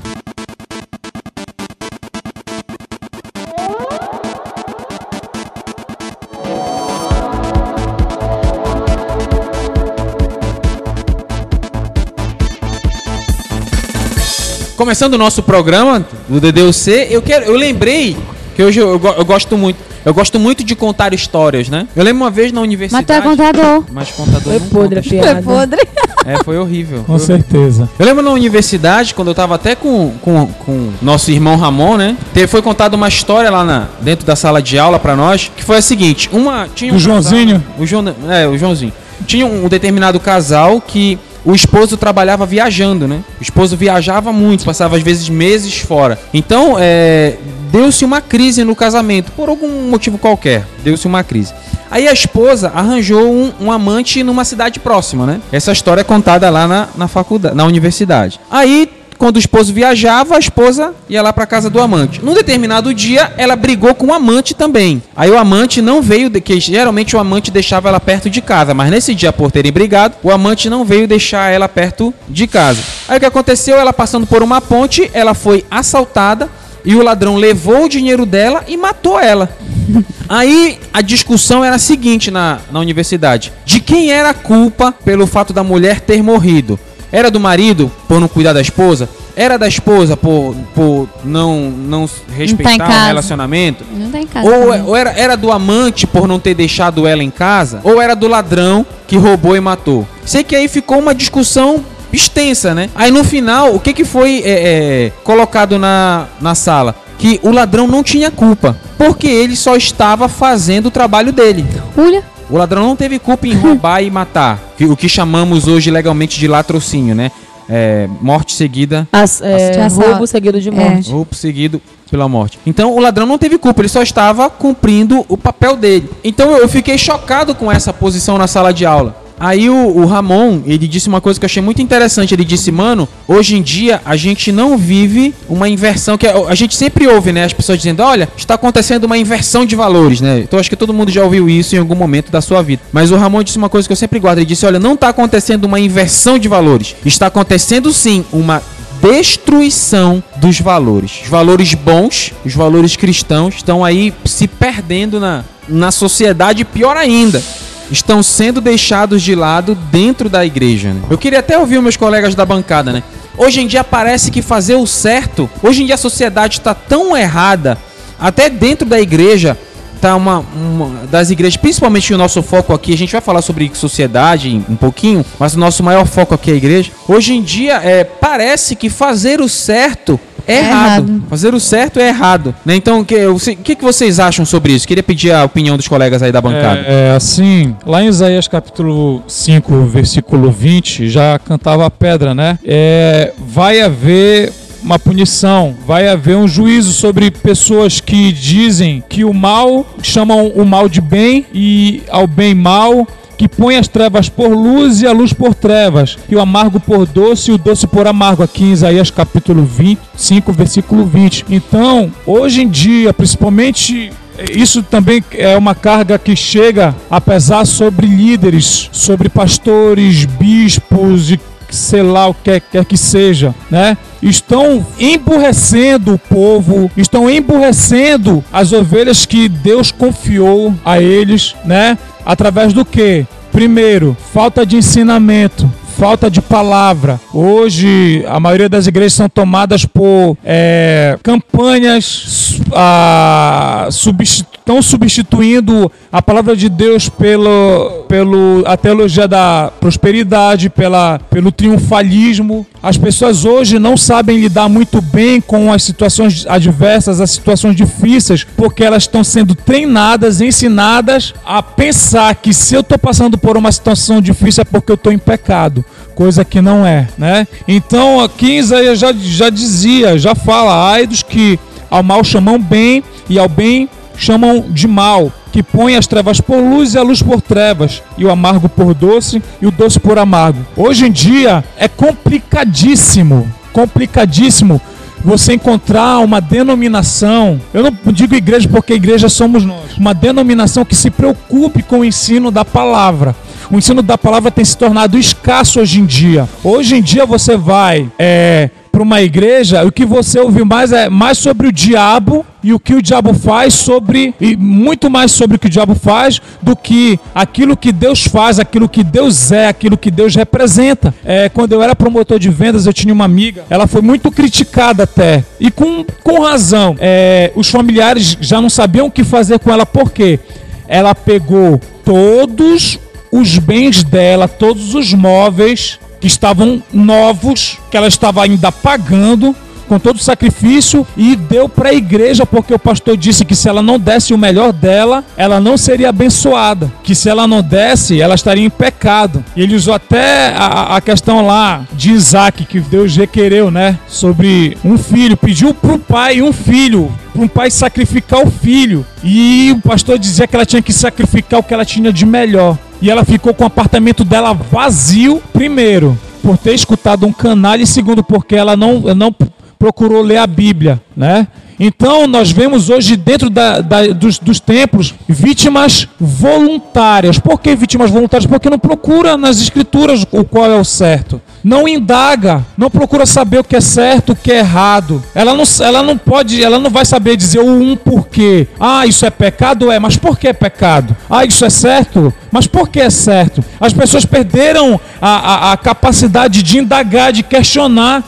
Começando 14.76 15.14
o 15.14 15.18
nosso 15.18 15.42
programa 15.42 16.06
do 16.28 16.40
DDUC, 16.40 17.08
eu 17.10 17.22
quero, 17.22 17.46
eu 17.46 17.56
lembrei 17.56 18.18
que 18.56 18.62
hoje 18.64 18.80
eu, 18.80 18.90
eu 19.02 19.14
eu 19.18 19.26
gosto 19.26 19.58
muito, 19.58 19.78
eu 20.04 20.14
gosto 20.14 20.38
muito 20.38 20.64
de 20.66 20.76
contar 20.76 21.14
histórias, 21.14 21.70
né? 21.70 21.88
Eu 21.96 22.04
lembro 22.04 22.24
uma 22.24 22.30
vez 22.30 22.52
na 22.52 22.60
Mas 22.60 22.68
universidade. 22.68 23.06
tu 23.06 23.14
é 23.14 23.22
contador. 23.22 23.84
Mas 23.92 24.12
contador 24.12 24.42
Foi 24.42 24.60
não 24.60 24.68
podre 24.68 25.00
a 25.00 25.02
conta 25.04 25.16
história. 25.16 25.42
piada. 25.42 25.42
podre. 25.42 25.88
É, 26.26 26.44
foi 26.44 26.58
horrível. 26.58 27.04
Com 27.06 27.18
certeza. 27.20 27.88
Eu 27.98 28.06
lembro 28.06 28.22
na 28.24 28.32
universidade, 28.32 29.14
quando 29.14 29.30
eu 29.30 29.36
tava 29.36 29.56
até 29.56 29.76
com, 29.76 30.12
com, 30.22 30.48
com 30.48 30.90
nosso 31.02 31.32
irmão 31.32 31.56
Ramon, 31.56 31.96
né? 31.98 32.18
Te- 32.34 32.48
Foi 32.48 32.62
contada 32.62 32.96
uma 32.98 33.08
história 33.08 33.50
lá 33.50 33.64
na, 33.64 33.88
dentro 34.02 34.26
da 34.26 34.36
sala 34.36 34.62
de 34.62 34.78
aula 34.78 35.00
pra 35.00 35.16
nós, 35.16 35.50
que 35.56 35.64
foi 35.64 35.78
a 35.78 35.82
seguinte: 35.82 36.30
uma. 36.34 36.68
Tinha 36.74 36.92
Do 36.92 37.00
Joãozinho? 37.00 37.60
casal- 37.62 37.76
o 37.80 37.86
João, 37.86 38.16
é, 38.30 38.48
o 38.48 38.58
Joãozinho. 38.58 38.92
Tinha 39.26 39.46
um 39.46 39.68
determinado 39.70 40.20
casal 40.20 40.82
que 40.82 41.18
o 41.46 41.54
esposo 41.54 41.96
trabalhava 41.96 42.46
viajando, 42.46 43.08
né? 43.08 43.24
O 43.40 43.44
esposo 43.44 43.78
viajava 43.78 44.34
muito, 44.34 44.66
passava 44.66 44.98
às 44.98 45.04
vezes 45.04 45.30
meses 45.30 45.78
fora. 45.78 46.18
Então, 46.34 46.76
é, 46.80 47.36
deu-se 47.72 48.04
uma 48.04 48.20
crise 48.20 48.64
no 48.64 48.76
casamento, 48.76 49.32
por 49.32 49.48
algum 49.48 49.90
motivo 49.90 50.18
qualquer. 50.18 50.66
Deu-se 50.84 51.06
uma 51.06 51.24
crise. 51.24 51.54
Aí 51.92 52.08
a 52.08 52.14
esposa 52.14 52.72
arranjou 52.74 53.32
um, 53.32 53.54
um 53.62 53.72
amante 53.72 54.24
numa 54.24 54.44
cidade 54.44 54.80
próxima, 54.80 55.26
né? 55.26 55.40
Essa 55.52 55.72
história 55.72 56.02
é 56.02 56.04
contada 56.04 56.50
lá 56.50 56.68
na, 56.68 56.88
na 56.96 57.08
faculdade, 57.08 57.56
na 57.56 57.64
universidade. 57.64 58.40
Aí, 58.50 58.90
quando 59.18 59.38
o 59.38 59.40
esposo 59.40 59.74
viajava, 59.74 60.36
a 60.36 60.40
esposa 60.40 60.94
ia 61.10 61.22
lá 61.22 61.32
pra 61.32 61.46
casa 61.46 61.70
do 61.70 61.80
amante. 61.82 62.24
Num 62.24 62.34
determinado 62.34 62.94
dia, 62.94 63.34
ela 63.38 63.56
brigou 63.56 63.96
com 63.96 64.08
o 64.08 64.14
amante 64.14 64.54
também. 64.54 65.02
Aí 65.16 65.30
o 65.32 65.38
amante 65.38 65.82
não 65.82 66.02
veio, 66.02 66.30
de- 66.30 66.42
que 66.42 66.60
geralmente 66.60 67.16
o 67.16 67.20
amante 67.20 67.52
deixava 67.52 67.90
ela 67.90 68.00
perto 68.00 68.30
de 68.30 68.42
casa, 68.42 68.74
mas 68.74 68.90
nesse 68.92 69.16
dia, 69.16 69.32
por 69.34 69.52
terem 69.52 69.72
brigado, 69.72 70.16
o 70.24 70.32
amante 70.32 70.70
não 70.70 70.84
veio 70.86 71.08
deixar 71.08 71.52
ela 71.52 71.68
perto 71.70 72.14
de 72.28 72.48
casa. 72.48 72.80
Aí 73.08 73.18
o 73.18 73.20
que 73.20 73.26
aconteceu? 73.26 73.78
Ela 73.78 73.94
passando 73.94 74.28
por 74.28 74.44
uma 74.44 74.60
ponte, 74.62 75.10
ela 75.14 75.34
foi 75.34 75.66
assaltada 75.72 76.50
e 76.84 76.96
o 76.96 77.02
ladrão 77.02 77.36
levou 77.36 77.86
o 77.86 77.90
dinheiro 77.90 78.26
dela 78.26 78.64
e 78.68 78.78
matou 78.78 79.20
ela. 79.20 79.50
Aí 80.28 80.80
a 80.94 81.02
discussão 81.02 81.64
era 81.64 81.76
a 81.76 81.80
seguinte 81.80 82.30
na, 82.32 82.60
na 82.72 82.80
universidade: 82.80 83.52
de 83.66 83.80
quem 83.80 84.12
era 84.12 84.30
a 84.32 84.34
culpa 84.34 84.92
pelo 84.92 85.28
fato 85.28 85.54
da 85.54 85.64
mulher 85.64 86.00
ter 86.00 86.22
morrido? 86.24 86.80
Era 87.16 87.32
do 87.32 87.40
marido 87.40 87.90
por 88.10 88.20
não 88.20 88.28
cuidar 88.28 88.52
da 88.52 88.60
esposa? 88.60 89.08
Era 89.38 89.58
da 89.58 89.70
esposa 89.70 90.18
por, 90.18 90.54
por 90.76 91.08
não, 91.24 91.70
não 91.70 92.10
respeitar 92.36 92.76
o 92.76 92.78
casa. 92.90 93.08
relacionamento? 93.08 93.86
Não 93.96 94.12
tá 94.12 94.20
em 94.20 94.28
casa. 94.28 94.46
Ou, 94.46 94.66
também. 94.66 94.82
ou 94.82 94.96
era, 94.98 95.12
era 95.12 95.38
do 95.38 95.50
amante 95.50 96.06
por 96.06 96.28
não 96.28 96.42
ter 96.42 96.54
deixado 96.54 97.08
ela 97.08 97.24
em 97.24 97.30
casa? 97.30 97.80
Ou 97.86 98.02
era 98.02 98.18
do 98.18 98.28
ladrão 98.28 98.86
que 99.08 99.16
roubou 99.16 99.56
e 99.56 99.62
matou? 99.62 100.06
Sei 100.26 100.44
que 100.44 100.58
aí 100.58 100.68
ficou 100.68 101.00
uma 101.00 101.16
discussão 101.16 101.86
extensa, 102.12 102.76
né? 102.76 102.90
Aí 102.94 103.12
no 103.12 103.24
final, 103.24 103.74
o 103.74 103.80
que, 103.80 103.94
que 103.94 104.04
foi 104.04 104.42
é, 104.44 105.06
é, 105.06 105.12
colocado 105.24 105.80
na, 105.80 106.26
na 106.42 106.54
sala? 106.54 106.96
Que 107.18 107.40
o 107.44 107.50
ladrão 107.50 107.88
não 107.88 108.04
tinha 108.04 108.30
culpa, 108.30 108.78
porque 108.98 109.28
ele 109.28 109.56
só 109.56 109.78
estava 109.78 110.28
fazendo 110.28 110.88
o 110.88 110.92
trabalho 110.92 111.32
dele. 111.32 111.66
Olha, 111.98 112.22
O 112.50 112.58
ladrão 112.58 112.84
não 112.84 112.96
teve 112.96 113.18
culpa 113.20 113.48
em 113.48 113.54
roubar 113.54 114.02
e 114.04 114.12
matar, 114.12 114.60
que- 114.78 114.86
o 114.86 114.96
que 114.96 115.10
chamamos 115.10 115.68
hoje 115.68 115.90
legalmente 115.90 116.40
de 116.40 116.48
latrocínio, 116.48 117.16
né? 117.16 117.32
É, 117.68 118.08
morte 118.22 118.54
seguida 118.54 119.08
As, 119.12 119.42
é, 119.42 119.90
sabe. 119.90 120.06
roubo 120.06 120.28
seguido 120.28 120.62
de 120.62 120.70
morte. 120.70 121.10
Roubo 121.12 121.34
seguido 121.34 121.82
pela 122.12 122.30
morte. 122.30 122.60
Então 122.64 122.94
o 122.96 123.00
ladrão 123.00 123.26
não 123.26 123.40
teve 123.40 123.58
culpa, 123.58 123.82
ele 123.82 123.90
só 123.90 124.04
estava 124.04 124.48
cumprindo 124.52 125.26
o 125.28 125.36
papel 125.36 125.76
dele. 125.76 126.08
Então 126.24 126.56
eu 126.56 126.70
fiquei 126.70 126.96
chocado 126.96 127.56
com 127.56 127.72
essa 127.72 127.92
posição 127.92 128.38
na 128.38 128.46
sala 128.46 128.72
de 128.72 128.86
aula. 128.86 129.16
Aí 129.40 129.70
o, 129.70 129.98
o 129.98 130.06
Ramon, 130.06 130.62
ele 130.66 130.88
disse 130.88 131.08
uma 131.08 131.20
coisa 131.20 131.40
que 131.40 131.46
eu 131.46 131.48
achei 131.48 131.62
muito 131.62 131.82
interessante. 131.82 132.34
Ele 132.34 132.46
disse, 132.46 132.72
mano, 132.72 133.08
hoje 133.28 133.56
em 133.56 133.62
dia 133.62 134.02
a 134.06 134.16
gente 134.16 134.52
não 134.52 134.78
vive 134.78 135.34
uma 135.50 135.68
inversão 135.68 136.18
que 136.18 136.28
a 136.28 136.56
gente 136.56 136.76
sempre 136.76 137.08
ouve, 137.08 137.32
né? 137.32 137.44
As 137.44 137.54
pessoas 137.54 137.78
dizendo, 137.78 138.02
olha, 138.02 138.30
está 138.38 138.54
acontecendo 138.54 139.04
uma 139.04 139.18
inversão 139.18 139.66
de 139.66 139.76
valores, 139.76 140.22
né? 140.22 140.40
Então 140.40 140.60
acho 140.60 140.70
que 140.70 140.76
todo 140.76 140.94
mundo 140.94 141.12
já 141.12 141.24
ouviu 141.24 141.50
isso 141.50 141.76
em 141.76 141.80
algum 141.80 141.96
momento 141.96 142.32
da 142.32 142.42
sua 142.42 142.62
vida. 142.62 142.82
Mas 142.92 143.12
o 143.12 143.18
Ramon 143.18 143.44
disse 143.44 143.58
uma 143.58 143.70
coisa 143.70 143.88
que 143.88 143.92
eu 143.92 143.98
sempre 143.98 144.20
guardo. 144.20 144.40
Ele 144.40 144.46
disse, 144.46 144.66
olha, 144.66 144.80
não 144.80 144.94
está 144.94 145.10
acontecendo 145.10 145.66
uma 145.66 145.80
inversão 145.80 146.40
de 146.40 146.48
valores. 146.48 146.96
Está 147.06 147.28
acontecendo 147.28 147.92
sim 147.92 148.24
uma 148.32 148.62
destruição 149.02 150.24
dos 150.38 150.60
valores. 150.60 151.22
Os 151.24 151.30
valores 151.30 151.74
bons, 151.74 152.32
os 152.46 152.54
valores 152.54 152.96
cristãos 152.96 153.56
estão 153.56 153.84
aí 153.84 154.14
se 154.24 154.48
perdendo 154.48 155.20
na, 155.20 155.44
na 155.68 155.92
sociedade, 155.92 156.64
pior 156.64 156.96
ainda 156.96 157.44
estão 157.92 158.22
sendo 158.24 158.62
deixados 158.62 159.22
de 159.22 159.36
lado 159.36 159.76
dentro 159.92 160.30
da 160.30 160.46
igreja. 160.46 160.94
Né? 160.94 161.02
Eu 161.10 161.18
queria 161.18 161.40
até 161.40 161.58
ouvir 161.58 161.82
meus 161.82 161.98
colegas 161.98 162.36
da 162.36 162.46
bancada, 162.46 162.92
né? 162.92 163.04
Hoje 163.38 163.62
em 163.62 163.68
dia 163.68 163.84
parece 163.84 164.32
que 164.32 164.42
fazer 164.42 164.76
o 164.76 164.88
certo, 164.88 165.50
hoje 165.62 165.84
em 165.84 165.86
dia 165.86 165.96
a 165.96 165.98
sociedade 165.98 166.60
está 166.60 166.74
tão 166.74 167.18
errada, 167.18 167.78
até 168.18 168.50
dentro 168.50 168.88
da 168.88 169.00
igreja 169.00 169.58
tá 170.00 170.16
uma, 170.16 170.40
uma, 170.40 171.06
das 171.08 171.32
igrejas, 171.32 171.58
principalmente 171.58 172.14
o 172.14 172.18
nosso 172.18 172.42
foco 172.44 172.74
aqui, 172.74 172.94
a 172.94 172.98
gente 172.98 173.12
vai 173.12 173.22
falar 173.22 173.42
sobre 173.42 173.70
sociedade 173.74 174.64
um 174.70 174.76
pouquinho, 174.76 175.26
mas 175.40 175.56
o 175.56 175.60
nosso 175.60 175.84
maior 175.84 176.06
foco 176.06 176.34
aqui 176.34 176.52
é 176.52 176.54
a 176.54 176.58
igreja. 176.58 176.92
Hoje 177.08 177.34
em 177.34 177.42
dia 177.42 177.82
é 177.84 178.04
parece 178.04 178.76
que 178.76 178.90
fazer 178.90 179.42
o 179.42 179.50
certo 179.50 180.20
é, 180.48 180.60
errado. 180.60 181.10
errado. 181.10 181.24
Fazer 181.30 181.54
o 181.54 181.60
certo 181.60 182.00
é 182.00 182.10
errado. 182.10 182.56
Né? 182.66 182.76
Então, 182.76 183.02
o 183.02 183.06
que, 183.06 183.56
que, 183.56 183.76
que 183.76 183.84
vocês 183.84 184.20
acham 184.20 184.46
sobre 184.46 184.74
isso? 184.74 184.88
Queria 184.88 185.04
pedir 185.04 185.32
a 185.32 185.44
opinião 185.44 185.78
dos 185.78 185.88
colegas 185.88 186.22
aí 186.22 186.32
da 186.32 186.42
bancada. 186.42 186.82
É, 186.88 187.10
é, 187.10 187.16
assim, 187.16 187.76
lá 187.86 188.04
em 188.04 188.08
Isaías 188.08 188.48
capítulo 188.48 189.24
5, 189.28 189.86
versículo 189.86 190.52
20, 190.52 191.10
já 191.10 191.40
cantava 191.40 191.86
a 191.86 191.92
pedra, 191.92 192.34
né? 192.34 192.60
É, 192.66 193.34
vai 193.38 193.82
haver 193.82 194.52
uma 194.86 195.00
punição, 195.00 195.76
vai 195.86 196.08
haver 196.08 196.38
um 196.38 196.48
juízo 196.48 196.94
sobre 196.94 197.32
pessoas 197.32 198.00
que 198.00 198.32
dizem 198.32 199.04
que 199.10 199.26
o 199.26 199.34
mal 199.34 199.84
chamam 200.04 200.50
o 200.50 200.64
mal 200.64 200.88
de 200.88 201.02
bem 201.02 201.44
e 201.52 202.04
ao 202.08 202.28
bem 202.28 202.54
mal 202.54 203.08
que 203.38 203.48
põe 203.48 203.78
as 203.78 203.88
trevas 203.88 204.30
por 204.30 204.50
luz 204.50 205.02
e 205.02 205.08
a 205.08 205.12
luz 205.12 205.34
por 205.34 205.54
trevas, 205.54 206.18
e 206.30 206.36
o 206.36 206.42
amargo 206.42 206.80
por 206.80 207.06
doce 207.06 207.52
e 207.52 207.54
o 207.54 207.58
doce 207.58 207.88
por 207.88 208.08
amargo, 208.08 208.44
aqui 208.44 208.64
em 208.64 208.72
Isaías 208.72 209.12
capítulo 209.12 209.64
25, 209.64 210.52
versículo 210.54 211.06
20. 211.06 211.46
Então, 211.50 212.12
hoje 212.26 212.62
em 212.62 212.70
dia, 212.70 213.14
principalmente 213.14 214.12
isso 214.52 214.84
também 214.84 215.24
é 215.32 215.58
uma 215.58 215.74
carga 215.74 216.20
que 216.20 216.36
chega 216.36 216.96
a 217.10 217.22
pesar 217.22 217.66
sobre 217.66 218.06
líderes, 218.08 218.90
sobre 218.92 219.30
pastores, 219.30 220.26
bispos 220.26 221.32
e 221.32 221.40
sei 221.70 222.04
lá 222.04 222.28
o 222.28 222.34
que 222.34 222.60
quer 222.60 222.86
que 222.86 222.98
seja, 222.98 223.54
né? 223.70 223.98
Estão 224.22 224.86
emburrecendo 225.00 226.14
o 226.14 226.18
povo, 226.18 226.90
estão 226.96 227.30
emburrecendo 227.30 228.44
as 228.52 228.72
ovelhas 228.72 229.26
que 229.26 229.50
Deus 229.50 229.92
confiou 229.92 230.74
a 230.84 231.02
eles, 231.02 231.56
né? 231.66 231.98
Através 232.26 232.74
do 232.74 232.84
que? 232.84 233.26
Primeiro, 233.52 234.18
falta 234.34 234.66
de 234.66 234.76
ensinamento, 234.76 235.72
falta 235.98 236.30
de 236.30 236.42
palavra. 236.42 237.20
Hoje, 237.34 238.26
a 238.28 238.40
maioria 238.40 238.68
das 238.68 238.88
igrejas 238.88 239.14
são 239.14 239.30
tomadas 239.30 239.86
por 239.86 240.38
é, 240.44 241.18
campanhas 241.24 242.60
ah, 242.74 243.88
substitu 243.92 244.55
estão 244.66 244.82
substituindo 244.82 245.92
a 246.12 246.24
palavra 246.24 246.56
de 246.56 246.68
Deus 246.68 247.08
pelo, 247.08 248.06
pelo 248.10 248.64
a 248.66 248.76
teologia 248.76 249.28
da 249.28 249.72
prosperidade, 249.80 250.72
pela, 250.72 251.20
pelo 251.30 251.52
triunfalismo. 251.52 252.66
As 252.82 252.98
pessoas 252.98 253.46
hoje 253.46 253.78
não 253.78 253.96
sabem 253.96 254.40
lidar 254.40 254.68
muito 254.68 255.02
bem 255.02 255.40
com 255.40 255.72
as 255.72 255.84
situações 255.84 256.48
adversas, 256.48 257.22
as 257.22 257.30
situações 257.30 257.76
difíceis, 257.76 258.44
porque 258.44 258.84
elas 258.84 259.04
estão 259.04 259.24
sendo 259.24 259.54
treinadas, 259.54 260.42
ensinadas 260.42 261.36
a 261.46 261.62
pensar 261.62 262.34
que 262.34 262.52
se 262.52 262.74
eu 262.74 262.82
estou 262.82 262.98
passando 262.98 263.38
por 263.38 263.56
uma 263.56 263.72
situação 263.72 264.20
difícil 264.20 264.62
é 264.62 264.66
porque 264.66 264.92
eu 264.92 264.96
estou 264.96 265.14
em 265.14 265.20
pecado 265.20 265.86
coisa 266.16 266.46
que 266.46 266.62
não 266.62 266.86
é, 266.86 267.10
né? 267.18 267.46
Então 267.68 268.22
aqui 268.22 268.58
Isaías 268.58 268.98
já, 268.98 269.12
já 269.12 269.50
dizia, 269.50 270.18
já 270.18 270.34
fala, 270.34 270.92
ai 270.92 271.06
dos 271.06 271.22
que 271.22 271.60
ao 271.90 272.02
mal 272.02 272.24
chamam 272.24 272.58
bem 272.58 273.04
e 273.30 273.38
ao 273.38 273.50
bem 273.50 273.90
chamam 274.18 274.66
de 274.70 274.88
mal, 274.88 275.32
que 275.52 275.64
põe 275.64 275.96
as 275.96 276.08
trevas 276.08 276.42
por 276.42 276.58
luz 276.58 276.94
e 276.94 276.98
a 276.98 277.02
luz 277.02 277.22
por 277.22 277.42
trevas, 277.42 278.04
e 278.18 278.26
o 278.26 278.32
amargo 278.32 278.68
por 278.68 278.94
doce 278.94 279.42
e 279.62 279.68
o 279.68 279.72
doce 279.72 280.00
por 280.00 280.18
amargo. 280.18 280.66
Hoje 280.76 281.06
em 281.06 281.12
dia 281.12 281.64
é 281.78 281.88
complicadíssimo, 281.88 283.50
complicadíssimo 283.72 284.82
você 285.26 285.54
encontrar 285.54 286.20
uma 286.20 286.40
denominação, 286.40 287.60
eu 287.74 287.82
não 287.82 288.14
digo 288.14 288.36
igreja 288.36 288.70
porque 288.70 288.94
igreja 288.94 289.28
somos 289.28 289.66
nós, 289.66 289.98
uma 289.98 290.14
denominação 290.14 290.86
que 290.86 290.96
se 290.96 291.10
preocupe 291.10 291.82
com 291.82 292.00
o 292.00 292.06
ensino 292.06 292.52
da 292.52 292.64
palavra. 292.64 293.36
O 293.72 293.78
ensino 293.78 294.02
da 294.02 294.18
palavra 294.18 294.52
tem 294.52 294.64
se 294.64 294.78
tornado 294.78 295.18
escasso 295.18 295.80
hoje 295.80 296.00
em 296.00 296.06
dia. 296.06 296.48
Hoje 296.64 296.96
em 296.96 297.02
dia 297.02 297.26
você 297.26 297.58
vai 297.58 298.10
é, 298.18 298.70
para 298.92 299.02
uma 299.02 299.22
igreja, 299.22 299.84
o 299.84 299.92
que 299.92 300.06
você 300.06 300.40
ouve 300.40 300.64
mais 300.64 300.92
é 300.94 301.10
mais 301.10 301.38
sobre 301.38 301.68
o 301.68 301.72
diabo 301.72 302.46
e 302.64 302.74
o 302.74 302.80
que 302.80 302.94
o 302.94 303.02
diabo 303.02 303.34
faz 303.34 303.74
sobre 303.74 304.34
e 304.40 304.56
muito 304.56 305.10
mais 305.10 305.32
sobre 305.32 305.58
o 305.58 305.60
que 305.60 305.68
o 305.68 305.70
diabo 305.70 305.96
faz 305.96 306.42
do 306.62 306.76
que 306.76 307.20
aquilo 307.34 307.76
que 307.76 307.92
Deus 307.92 308.24
faz, 308.24 308.60
aquilo 308.60 308.88
que 308.88 309.04
Deus 309.04 309.52
é, 309.52 309.68
aquilo 309.68 309.98
que 309.98 310.10
Deus 310.10 310.36
representa. 310.36 311.14
É, 311.26 311.50
quando 311.50 311.74
eu 311.74 311.82
era 311.82 311.96
promotor 311.96 312.40
de 312.40 312.50
vendas, 312.50 312.86
eu 312.86 312.94
tinha 312.94 313.14
uma 313.14 313.26
amiga, 313.26 313.66
ela 313.70 313.86
foi 313.86 314.02
muito 314.02 314.32
criticada 314.32 315.04
até 315.04 315.44
e 315.60 315.70
com, 315.70 316.06
com 316.24 316.40
razão. 316.40 316.96
É, 317.00 317.52
os 317.56 317.70
familiares 317.70 318.38
já 318.40 318.62
não 318.62 318.70
sabiam 318.70 319.08
o 319.08 319.12
que 319.12 319.24
fazer 319.24 319.60
com 319.60 319.72
ela 319.72 319.86
porque 319.86 320.40
ela 320.88 321.14
pegou 321.14 321.82
todos 322.06 323.00
os 323.40 323.58
bens 323.58 324.04
dela, 324.04 324.48
todos 324.48 324.96
os 324.96 325.14
móveis 325.14 326.00
que 326.20 326.28
estavam 326.28 326.82
novos, 326.94 327.78
que 327.92 327.98
ela 327.98 328.08
estava 328.08 328.44
ainda 328.44 328.72
pagando 328.72 329.56
com 329.86 330.00
todo 330.00 330.18
o 330.18 330.24
sacrifício 330.24 331.06
e 331.16 331.36
deu 331.36 331.70
para 331.70 331.90
a 331.90 331.94
igreja, 331.94 332.46
porque 332.46 332.74
o 332.74 332.80
pastor 332.80 333.16
disse 333.16 333.46
que 333.46 333.56
se 333.56 333.70
ela 333.70 333.82
não 333.82 334.00
desse 334.00 334.34
o 334.34 334.38
melhor 334.38 334.74
dela, 334.74 335.24
ela 335.38 335.60
não 335.60 335.78
seria 335.78 336.10
abençoada. 336.10 336.92
Que 337.04 337.16
se 337.16 337.30
ela 337.30 337.48
não 337.48 337.62
desse, 337.62 338.22
ela 338.22 338.36
estaria 338.36 338.66
em 338.66 338.70
pecado. 338.70 339.44
E 339.56 339.62
ele 339.62 339.76
usou 339.76 339.94
até 339.94 340.50
a, 340.56 340.98
a 340.98 341.02
questão 341.02 341.46
lá 341.46 341.86
de 341.94 342.12
Isaac, 342.12 342.66
que 342.66 342.80
Deus 342.80 343.16
requereu, 343.16 343.72
né? 343.72 343.98
Sobre 344.08 344.78
um 344.84 344.98
filho. 344.98 345.38
Pediu 345.38 345.74
para 345.74 345.94
o 345.94 346.00
pai 346.00 346.42
um 346.42 346.52
filho 346.52 347.12
para 347.36 347.44
um 347.44 347.48
pai 347.50 347.70
sacrificar 347.70 348.42
o 348.42 348.50
filho. 348.50 349.06
E 349.22 349.74
o 349.76 349.82
pastor 349.82 350.18
dizia 350.18 350.48
que 350.48 350.56
ela 350.56 350.66
tinha 350.66 350.82
que 350.82 350.94
sacrificar 350.94 351.60
o 351.60 351.64
que 351.64 351.74
ela 351.74 351.84
tinha 351.84 352.12
de 352.12 352.26
melhor. 352.26 352.78
E 353.02 353.12
ela 353.12 353.26
ficou 353.26 353.54
com 353.54 353.64
o 353.64 353.68
apartamento 353.68 354.24
dela 354.24 354.54
vazio, 354.54 355.44
primeiro, 355.52 356.18
por 356.42 356.58
ter 356.58 356.74
escutado 356.74 357.26
um 357.26 357.34
canal, 357.34 357.76
e 357.76 357.86
segundo, 357.86 358.24
porque 358.24 358.56
ela 358.56 358.78
não, 358.78 359.00
não 359.16 359.36
procurou 359.78 360.22
ler 360.22 360.38
a 360.38 360.48
Bíblia, 360.48 361.02
né? 361.16 361.48
Então, 361.80 362.26
nós 362.26 362.52
vemos 362.52 362.90
hoje 362.90 363.18
dentro 363.18 363.50
da, 363.50 363.82
da, 363.82 364.08
dos, 364.08 364.40
dos, 364.40 364.60
templos 364.62 365.14
vítimas 365.28 366.08
voluntárias. 366.18 367.38
Por 367.38 367.60
que 367.60 367.76
vítimas 367.76 368.10
voluntárias? 368.10 368.50
Porque 368.50 368.70
não 368.70 368.80
procura 368.80 369.36
nas 369.36 369.60
escrituras 369.60 370.26
o 370.32 370.46
qual 370.46 370.72
é 370.72 370.80
o 370.80 370.86
certo 370.86 371.42
não 371.66 371.88
indaga, 371.88 372.64
não 372.78 372.92
procura 372.92 373.26
saber 373.26 373.58
o 373.58 373.64
que 373.64 373.76
é 373.76 373.82
certo, 373.82 374.34
o 374.34 374.36
que 374.36 374.52
é 374.52 374.60
errado. 374.60 375.24
Ela 375.34 375.56
não, 375.56 375.64
ela 375.82 376.04
não 376.04 376.16
pode, 376.16 376.64
ela 376.64 376.78
não 376.78 376.92
vai 376.92 377.04
saber 377.04 377.36
dizer 377.36 377.58
o 377.58 377.66
um 377.68 377.96
porquê. 377.96 378.68
Ah, 378.80 379.08
isso 379.08 379.26
é 379.26 379.32
pecado? 379.32 379.92
É, 379.92 379.98
mas 379.98 380.16
por 380.16 380.38
que 380.38 380.48
é 380.48 380.54
pecado? 380.54 381.18
Ah, 381.28 381.44
isso 381.44 381.66
é 381.66 381.70
certo? 381.72 382.32
Mas 382.52 382.68
por 382.68 382.88
que 382.88 383.00
é 383.00 383.10
certo? 383.10 383.66
As 383.82 383.92
pessoas 383.92 384.26
perderam 384.26 385.00
a, 385.20 385.30
a, 385.30 385.72
a 385.74 385.78
capacidade 385.78 386.62
de 386.62 386.78
indagar, 386.78 387.34
de 387.34 387.42
questionar. 387.42 388.24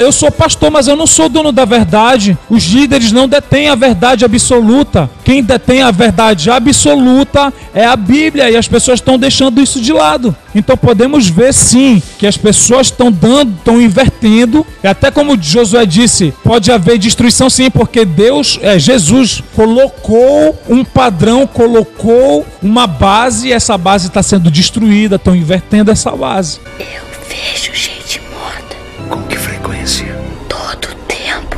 eu 0.00 0.12
sou 0.12 0.30
pastor, 0.30 0.70
mas 0.70 0.86
eu 0.86 0.94
não 0.94 1.08
sou 1.08 1.28
dono 1.28 1.50
da 1.50 1.64
verdade. 1.64 2.38
Os 2.48 2.62
líderes 2.66 3.10
não 3.10 3.26
detêm 3.26 3.68
a 3.68 3.74
verdade 3.74 4.24
absoluta. 4.24 5.10
Quem 5.24 5.42
detém 5.42 5.82
a 5.82 5.90
verdade 5.90 6.48
absoluta 6.52 7.52
é 7.74 7.84
a 7.84 7.96
Bíblia 7.96 8.48
e 8.48 8.56
as 8.56 8.68
pessoas 8.68 9.00
estão 9.00 9.18
deixando 9.18 9.60
isso 9.60 9.80
de 9.80 9.92
lado. 9.92 10.34
Então 10.54 10.76
podemos 10.76 11.28
ver 11.28 11.52
sim 11.52 12.00
que 12.18 12.26
as 12.26 12.36
pessoas 12.36 12.75
estão 12.80 13.10
dando, 13.10 13.54
estão 13.54 13.80
invertendo. 13.80 14.66
E 14.82 14.86
até 14.86 15.10
como 15.10 15.40
Josué 15.40 15.86
disse, 15.86 16.32
pode 16.42 16.70
haver 16.70 16.98
destruição 16.98 17.48
sim, 17.48 17.70
porque 17.70 18.04
Deus, 18.04 18.58
é, 18.62 18.78
Jesus 18.78 19.42
colocou 19.54 20.58
um 20.68 20.84
padrão, 20.84 21.46
colocou 21.46 22.46
uma 22.62 22.86
base 22.86 23.48
e 23.48 23.52
essa 23.52 23.76
base 23.76 24.08
está 24.08 24.22
sendo 24.22 24.50
destruída, 24.50 25.16
estão 25.16 25.34
invertendo 25.34 25.90
essa 25.90 26.10
base. 26.12 26.60
Eu 26.78 27.02
vejo 27.28 27.74
gente 27.74 28.20
morta. 28.32 28.76
Com 29.08 29.22
que 29.22 29.36
frequência? 29.36 30.06
Todo 30.48 30.94
tempo. 31.06 31.56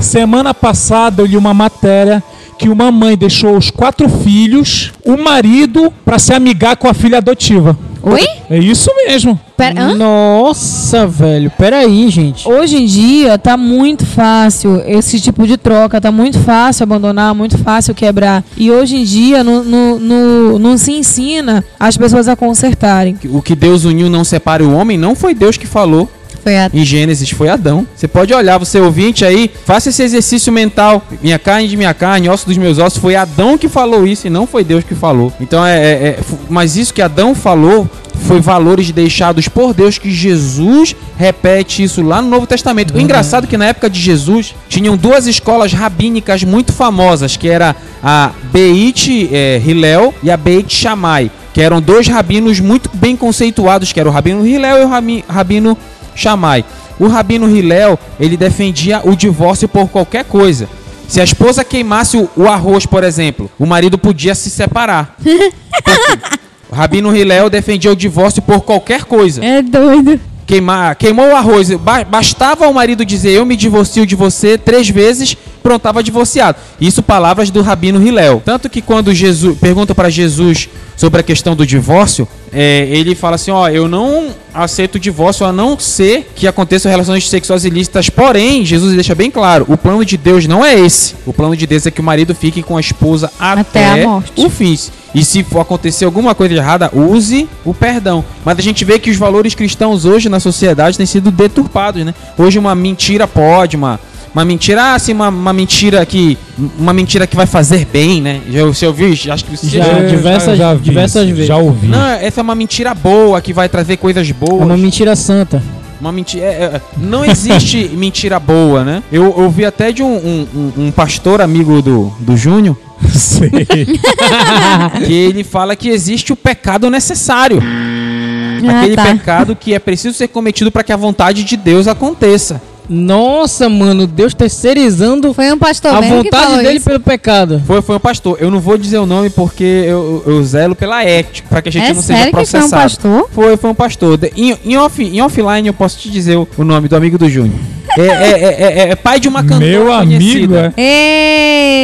Semana 0.00 0.52
passada 0.52 1.22
eu 1.22 1.26
li 1.26 1.36
uma 1.36 1.54
matéria 1.54 2.22
que 2.62 2.68
uma 2.68 2.92
mãe 2.92 3.16
deixou 3.16 3.56
os 3.56 3.70
quatro 3.70 4.08
filhos, 4.08 4.92
o 5.04 5.16
marido, 5.16 5.92
para 6.04 6.18
se 6.18 6.32
amigar 6.32 6.76
com 6.76 6.86
a 6.86 6.94
filha 6.94 7.18
adotiva. 7.18 7.76
Oi? 8.02 8.26
É 8.50 8.58
isso 8.58 8.90
mesmo. 9.06 9.38
Pera, 9.56 9.80
hã? 9.80 9.94
Nossa, 9.94 11.06
velho. 11.06 11.50
Peraí, 11.56 12.08
gente. 12.10 12.48
Hoje 12.48 12.76
em 12.76 12.86
dia 12.86 13.38
tá 13.38 13.56
muito 13.56 14.04
fácil 14.04 14.82
esse 14.86 15.20
tipo 15.20 15.46
de 15.46 15.56
troca, 15.56 16.00
tá 16.00 16.10
muito 16.10 16.38
fácil 16.40 16.82
abandonar, 16.82 17.34
muito 17.34 17.56
fácil 17.58 17.94
quebrar. 17.94 18.42
E 18.56 18.70
hoje 18.70 18.96
em 18.96 19.04
dia 19.04 19.44
não, 19.44 19.62
não, 19.62 19.98
não, 19.98 20.58
não 20.58 20.76
se 20.76 20.92
ensina 20.92 21.64
as 21.78 21.96
pessoas 21.96 22.26
a 22.26 22.34
consertarem. 22.34 23.16
O 23.30 23.40
que 23.40 23.54
Deus 23.54 23.84
uniu 23.84 24.10
não 24.10 24.24
separe 24.24 24.64
o 24.64 24.72
homem, 24.72 24.98
não 24.98 25.14
foi 25.14 25.34
Deus 25.34 25.56
que 25.56 25.66
falou. 25.66 26.10
Foi 26.42 26.56
a... 26.56 26.70
Em 26.72 26.84
Gênesis 26.84 27.30
foi 27.30 27.48
Adão. 27.48 27.86
Você 27.94 28.08
pode 28.08 28.34
olhar, 28.34 28.58
você 28.58 28.80
ouvinte 28.80 29.24
aí, 29.24 29.50
faça 29.64 29.90
esse 29.90 30.02
exercício 30.02 30.52
mental. 30.52 31.02
Minha 31.22 31.38
carne 31.38 31.68
de 31.68 31.76
minha 31.76 31.94
carne, 31.94 32.28
osso 32.28 32.46
dos 32.46 32.56
meus 32.56 32.78
ossos. 32.78 32.98
Foi 32.98 33.14
Adão 33.14 33.56
que 33.56 33.68
falou 33.68 34.06
isso 34.06 34.26
e 34.26 34.30
não 34.30 34.46
foi 34.46 34.64
Deus 34.64 34.82
que 34.84 34.94
falou. 34.94 35.32
Então 35.40 35.64
é, 35.64 35.76
é- 35.78 35.92
é- 36.08 36.18
mas 36.48 36.76
isso 36.76 36.92
que 36.92 37.00
Adão 37.02 37.34
falou 37.34 37.88
foi 38.26 38.40
valores 38.40 38.90
deixados 38.92 39.48
por 39.48 39.72
Deus 39.74 39.98
que 39.98 40.10
Jesus 40.10 40.94
repete 41.16 41.82
isso 41.82 42.02
lá 42.02 42.20
no 42.22 42.28
Novo 42.28 42.46
Testamento. 42.46 42.94
O 42.94 43.00
engraçado 43.00 43.44
é 43.44 43.46
que 43.46 43.56
na 43.56 43.66
época 43.66 43.88
de 43.90 43.98
Jesus 44.00 44.54
tinham 44.68 44.96
duas 44.96 45.26
escolas 45.26 45.72
rabínicas 45.72 46.42
muito 46.44 46.72
famosas, 46.72 47.36
que 47.36 47.48
era 47.48 47.74
a 48.02 48.30
Beit 48.52 49.28
eh, 49.32 49.60
Hillel 49.64 50.14
e 50.22 50.30
a 50.30 50.36
Beit 50.36 50.72
Shammai, 50.72 51.30
que 51.54 51.60
eram 51.60 51.80
dois 51.80 52.06
rabinos 52.06 52.60
muito 52.60 52.90
bem 52.94 53.16
conceituados, 53.16 53.92
que 53.92 53.98
era 53.98 54.08
o 54.08 54.12
rabino 54.12 54.46
Hillel 54.46 54.82
e 54.82 54.84
o 54.84 54.88
rabi- 54.88 55.24
rabino 55.28 55.76
Shammai. 56.14 56.64
O 56.98 57.06
rabino 57.08 57.48
Hillel, 57.48 57.98
ele 58.20 58.36
defendia 58.36 59.00
o 59.04 59.16
divórcio 59.16 59.66
por 59.68 59.88
qualquer 59.88 60.24
coisa. 60.24 60.68
Se 61.08 61.20
a 61.20 61.24
esposa 61.24 61.64
queimasse 61.64 62.16
o, 62.16 62.28
o 62.36 62.48
arroz, 62.48 62.86
por 62.86 63.02
exemplo, 63.04 63.50
o 63.58 63.66
marido 63.66 63.98
podia 63.98 64.34
se 64.34 64.48
separar. 64.50 65.16
o 66.70 66.74
rabino 66.74 67.14
Hillel 67.14 67.50
defendia 67.50 67.90
o 67.90 67.96
divórcio 67.96 68.40
por 68.42 68.60
qualquer 68.62 69.04
coisa. 69.04 69.44
É 69.44 69.60
doido. 69.62 70.18
Queimar, 70.46 70.96
queimou 70.96 71.28
o 71.28 71.36
arroz, 71.36 71.70
ba- 71.70 72.04
bastava 72.04 72.66
o 72.68 72.74
marido 72.74 73.04
dizer 73.04 73.30
eu 73.30 73.46
me 73.46 73.56
divorcio 73.56 74.04
de 74.04 74.14
você 74.16 74.58
três 74.58 74.88
vezes, 74.88 75.36
pronto, 75.62 75.78
estava 75.78 76.02
divorciado. 76.02 76.58
Isso 76.80 77.02
palavras 77.02 77.50
do 77.50 77.62
rabino 77.62 78.04
Hillel. 78.04 78.42
Tanto 78.44 78.68
que 78.68 78.82
quando 78.82 79.14
Jesus 79.14 79.58
pergunta 79.58 79.94
para 79.94 80.10
Jesus 80.10 80.68
sobre 80.96 81.20
a 81.20 81.22
questão 81.22 81.56
do 81.56 81.66
divórcio, 81.66 82.28
é, 82.52 82.86
ele 82.90 83.14
fala 83.14 83.36
assim, 83.36 83.50
ó, 83.50 83.68
eu 83.68 83.88
não 83.88 84.28
aceito 84.54 84.96
o 84.96 85.00
divórcio 85.00 85.46
a 85.46 85.52
não 85.52 85.78
ser 85.78 86.30
que 86.36 86.46
aconteçam 86.46 86.90
relações 86.90 87.28
sexuais 87.28 87.64
ilícitas. 87.64 88.10
Porém, 88.10 88.64
Jesus 88.64 88.94
deixa 88.94 89.14
bem 89.14 89.30
claro, 89.30 89.64
o 89.68 89.76
plano 89.76 90.04
de 90.04 90.16
Deus 90.16 90.46
não 90.46 90.64
é 90.64 90.78
esse. 90.78 91.14
O 91.26 91.32
plano 91.32 91.56
de 91.56 91.66
Deus 91.66 91.86
é 91.86 91.90
que 91.90 92.00
o 92.00 92.04
marido 92.04 92.34
fique 92.34 92.62
com 92.62 92.76
a 92.76 92.80
esposa 92.80 93.30
até, 93.38 93.60
Até 93.60 94.02
a 94.02 94.06
morte. 94.08 94.32
o 94.36 94.50
fim. 94.50 94.78
E 95.14 95.24
se 95.24 95.42
for 95.42 95.60
acontecer 95.60 96.04
alguma 96.06 96.34
coisa 96.34 96.54
errada, 96.54 96.90
use 96.92 97.48
o 97.64 97.74
perdão. 97.74 98.24
Mas 98.44 98.58
a 98.58 98.62
gente 98.62 98.84
vê 98.84 98.98
que 98.98 99.10
os 99.10 99.16
valores 99.16 99.54
cristãos 99.54 100.04
hoje 100.04 100.28
na 100.28 100.40
sociedade 100.40 100.96
têm 100.96 101.04
sido 101.06 101.30
deturpados, 101.30 102.04
né? 102.04 102.14
Hoje 102.38 102.58
uma 102.58 102.74
mentira 102.74 103.26
pode, 103.26 103.76
uma, 103.76 104.00
uma 104.34 104.44
mentira, 104.44 104.94
assim, 104.94 105.12
uma, 105.12 105.28
uma 105.28 105.52
mentira 105.52 106.04
que. 106.06 106.38
Uma 106.78 106.92
mentira 106.92 107.26
que 107.26 107.36
vai 107.36 107.46
fazer 107.46 107.86
bem, 107.86 108.20
né? 108.22 108.40
Já, 108.50 108.64
você 108.64 108.86
ouviu? 108.86 109.12
Acho 109.12 109.44
que 109.44 109.56
você 109.56 109.66
Já, 109.68 109.84
Eu 109.86 110.08
diversas- 110.08 110.58
vi 110.58 110.78
diversas 110.82 111.28
vezes. 111.28 111.46
Já 111.46 111.56
ouvi. 111.56 111.86
Não, 111.88 112.02
essa 112.12 112.40
é 112.40 112.42
uma 112.42 112.54
mentira 112.54 112.94
boa 112.94 113.40
que 113.40 113.52
vai 113.52 113.68
trazer 113.68 113.96
coisas 113.98 114.28
É 114.28 114.32
boas. 114.32 114.62
uma 114.64 114.76
mentira 114.76 115.14
santa. 115.16 115.62
Uma 116.00 116.10
mentira. 116.10 116.44
é, 116.44 116.48
é, 116.64 116.80
não 116.96 117.24
existe 117.24 117.88
mentira 117.94 118.40
boa, 118.40 118.82
né? 118.84 119.02
Eu 119.12 119.32
ouvi 119.38 119.64
até 119.64 119.92
de 119.92 120.02
um, 120.02 120.14
um, 120.16 120.46
um- 120.54 120.72
um 120.86 120.90
pastor 120.90 121.40
amigo 121.40 121.80
do, 121.80 122.12
do 122.18 122.36
Júnior 122.36 122.76
Sei. 123.12 123.50
que 125.06 125.12
ele 125.12 125.44
fala 125.44 125.76
que 125.76 125.88
existe 125.88 126.32
o 126.32 126.36
pecado 126.36 126.88
necessário. 126.90 127.60
Ah, 127.62 128.80
Aquele 128.80 128.96
tá. 128.96 129.04
pecado 129.04 129.56
que 129.56 129.74
é 129.74 129.78
preciso 129.78 130.16
ser 130.16 130.28
cometido 130.28 130.70
para 130.70 130.82
que 130.84 130.92
a 130.92 130.96
vontade 130.96 131.44
de 131.44 131.56
Deus 131.56 131.86
aconteça. 131.88 132.60
Nossa, 132.88 133.68
mano, 133.68 134.06
Deus 134.06 134.34
terceirizando 134.34 135.32
Foi 135.32 135.50
um 135.52 135.58
pastor 135.58 135.92
a 135.94 136.00
mesmo 136.00 136.18
que 136.18 136.24
vontade 136.30 136.44
falou 136.44 136.58
dele 136.62 136.76
isso. 136.76 136.84
pelo 136.84 137.00
pecado. 137.00 137.62
Foi, 137.66 137.80
foi 137.80 137.96
um 137.96 138.00
pastor. 138.00 138.36
Eu 138.40 138.50
não 138.50 138.60
vou 138.60 138.76
dizer 138.76 138.98
o 138.98 139.06
nome 139.06 139.30
porque 139.30 139.62
eu, 139.86 140.22
eu 140.26 140.42
zelo 140.44 140.74
pela 140.74 141.02
ética, 141.04 141.46
para 141.48 141.62
que 141.62 141.68
a 141.68 141.72
gente 141.72 141.84
É 141.90 141.92
não 141.94 142.02
seja 142.02 142.18
sério 142.18 142.32
que 142.36 142.44
foi 142.46 142.60
um 142.60 142.62
processado. 142.68 142.82
pastor? 142.82 143.28
Foi, 143.32 143.56
foi 143.56 143.70
um 143.70 143.74
pastor. 143.74 144.18
Em, 144.36 144.56
em, 144.64 144.76
off, 144.76 145.02
em 145.02 145.20
offline 145.22 145.66
eu 145.68 145.74
posso 145.74 145.98
te 145.98 146.10
dizer 146.10 146.36
o, 146.36 146.46
o 146.56 146.64
nome 146.64 146.88
do 146.88 146.96
amigo 146.96 147.16
do 147.16 147.28
Júnior. 147.28 147.58
É, 147.98 148.00
é, 148.00 148.06
é, 148.06 148.62
é- 148.62 148.88
é 148.90 148.96
pai 148.96 149.20
de 149.20 149.28
uma 149.28 149.42
cantora 149.42 149.60
Meu 149.66 149.92
amigo, 149.92 150.18
conhecida. 150.18 150.72
é. 150.76 150.82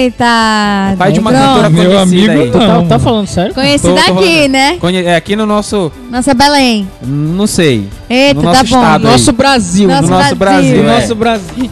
Eita! 0.04 0.94
Pai 0.98 1.12
de 1.12 1.20
uma 1.20 1.30
pronto. 1.30 1.44
cantora 1.46 1.70
Meu 1.70 1.90
conhecida 1.90 2.02
amigo 2.02 2.30
aí. 2.44 2.50
Tu 2.50 2.58
tá, 2.58 2.66
Não. 2.66 2.86
tá 2.86 2.98
falando 2.98 3.26
sério? 3.26 3.54
Tô- 3.54 3.60
tô 3.60 3.66
aqui, 3.66 4.06
falando. 4.06 4.48
né? 4.50 4.76
Conhe- 4.80 5.04
É 5.04 5.16
aqui 5.16 5.36
no 5.36 5.44
nosso. 5.46 5.92
Nossa 6.10 6.32
Belém. 6.34 6.88
Não 7.02 7.46
sei. 7.46 7.86
Eita, 8.10 8.34
no 8.34 8.42
tá 8.42 8.48
nosso 8.48 8.60
bom. 8.70 8.76
estado. 8.80 9.06
aí. 9.06 9.12
Nosso 9.12 9.32
Brasil. 9.32 9.88
Nosso 9.88 10.02
no 10.02 10.08
nosso 10.08 10.34
Brasil. 10.36 10.36
Brasil. 10.36 10.88
é. 10.88 11.00
Nosso 11.00 11.14
Brasil. 11.14 11.70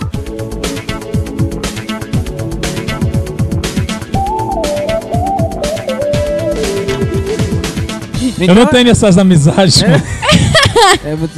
Eu 8.39 8.55
não 8.55 8.67
tenho 8.67 8.91
essas 8.91 9.17
amizades. 9.17 9.83
mano. 9.83 10.03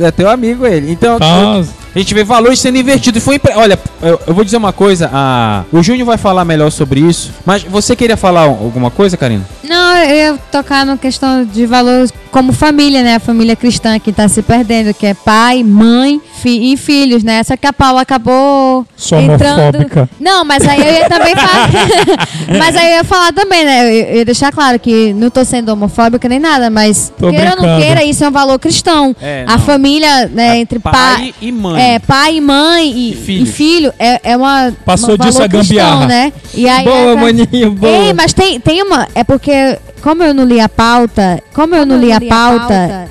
É, 0.01 0.05
é 0.07 0.11
teu 0.11 0.29
amigo 0.29 0.67
ele. 0.67 0.91
Então, 0.91 1.19
Tá. 1.19 1.61
a 1.95 1.99
gente 1.99 2.13
vê 2.15 2.25
valores 2.25 2.59
sendo 2.59 2.77
invertidos. 2.79 3.23
Foi 3.23 3.37
impre- 3.37 3.53
Olha, 3.55 3.79
eu, 4.03 4.21
eu 4.27 4.35
vou 4.35 4.45
dizer 4.45 4.57
uma 4.57 4.73
coisa. 4.73 5.09
A... 5.13 5.63
O 5.73 5.83
Júnior 5.83 6.07
vai 6.07 6.19
falar 6.19 6.45
melhor 6.45 6.71
sobre 6.71 7.01
isso. 7.01 7.31
Mas 7.47 7.63
você 7.63 7.95
queria 7.95 8.17
falar 8.17 8.43
alguma 8.43 8.91
coisa, 8.91 9.17
Karina? 9.17 9.45
Não, 9.69 9.97
eu 9.99 10.17
ia 10.17 10.39
tocar 10.51 10.85
na 10.87 10.97
questão 10.97 11.45
de 11.45 11.67
valores 11.67 12.13
como 12.31 12.53
família, 12.53 13.03
né? 13.03 13.17
A 13.17 13.21
família 13.21 13.57
cristã 13.57 13.99
que 13.99 14.13
tá 14.13 14.29
se 14.29 14.43
perdendo, 14.43 14.93
que 14.95 15.07
é 15.07 15.15
pai, 15.15 15.63
mãe 15.63 16.21
fi- 16.41 16.73
e 16.73 16.77
filhos, 16.77 17.23
né? 17.25 17.43
Só 17.43 17.57
que 17.57 17.67
a 17.67 17.73
Paula 17.73 18.03
acabou 18.03 18.87
entrando... 19.13 19.59
homofóbica. 19.77 20.09
Não, 20.21 20.45
mas 20.45 20.67
aí 20.67 20.81
eu 20.81 20.93
ia 20.93 21.09
também 21.09 21.35
falar... 21.35 21.71
mas 22.59 22.77
aí 22.77 22.91
eu 22.93 22.97
ia 22.99 23.05
falar 23.05 23.33
também, 23.33 23.65
né? 23.65 23.87
Eu, 24.13 24.17
ia 24.19 24.25
deixar 24.25 24.53
claro 24.53 24.79
que 24.79 25.13
não 25.15 25.31
tô 25.31 25.45
sendo 25.45 25.71
homofóbica 25.71 26.29
nem 26.29 26.39
nada, 26.39 26.69
mas 26.71 27.13
Tô 27.19 27.31
queira 27.31 27.51
ou 27.51 27.57
não 27.57 27.63
brincando. 27.63 27.83
queira, 27.83 28.05
isso 28.05 28.23
é 28.25 28.29
um 28.29 28.33
valor 28.33 28.59
cristão. 28.59 29.17
É, 29.21 29.45
a 29.49 29.59
família, 29.59 30.27
né, 30.27 30.51
A 30.51 30.57
entre 30.59 30.79
pai 30.79 30.93
pai... 30.93 31.35
e 31.41 31.51
mãe. 31.53 31.83
É, 31.95 31.99
pai, 31.99 32.41
mãe 32.41 32.91
e, 32.93 33.13
E 33.13 33.15
filhos. 33.17 33.49
e 33.49 33.53
filho 33.53 33.93
é, 33.99 34.21
é 34.33 34.37
uma. 34.37 34.73
Passou 34.85 35.15
um 35.15 35.17
disso 35.17 35.33
valor 35.39 35.45
a 35.45 35.49
gambiarra. 35.49 35.91
cristão, 36.07 36.09
né? 36.09 36.33
E 36.55 36.69
aí 36.69 36.85
Boa, 36.85 37.13
é- 37.13 37.15
maninho, 37.17 37.71
boa. 37.73 37.93
Ei, 37.93 38.13
mas 38.13 38.33
tem, 38.33 38.61
tem 38.61 38.83
uma. 38.83 39.09
É 39.15 39.25
porque, 39.25 39.51
como 40.01 40.23
eu 40.23 40.33
não 40.33 40.45
li 40.45 40.61
a 40.61 40.69
pauta, 40.69 41.43
como 41.53 41.75
eu 41.75 41.85
não 41.85 41.99
li 41.99 42.13
a 42.13 42.21
pauta, 42.21 43.11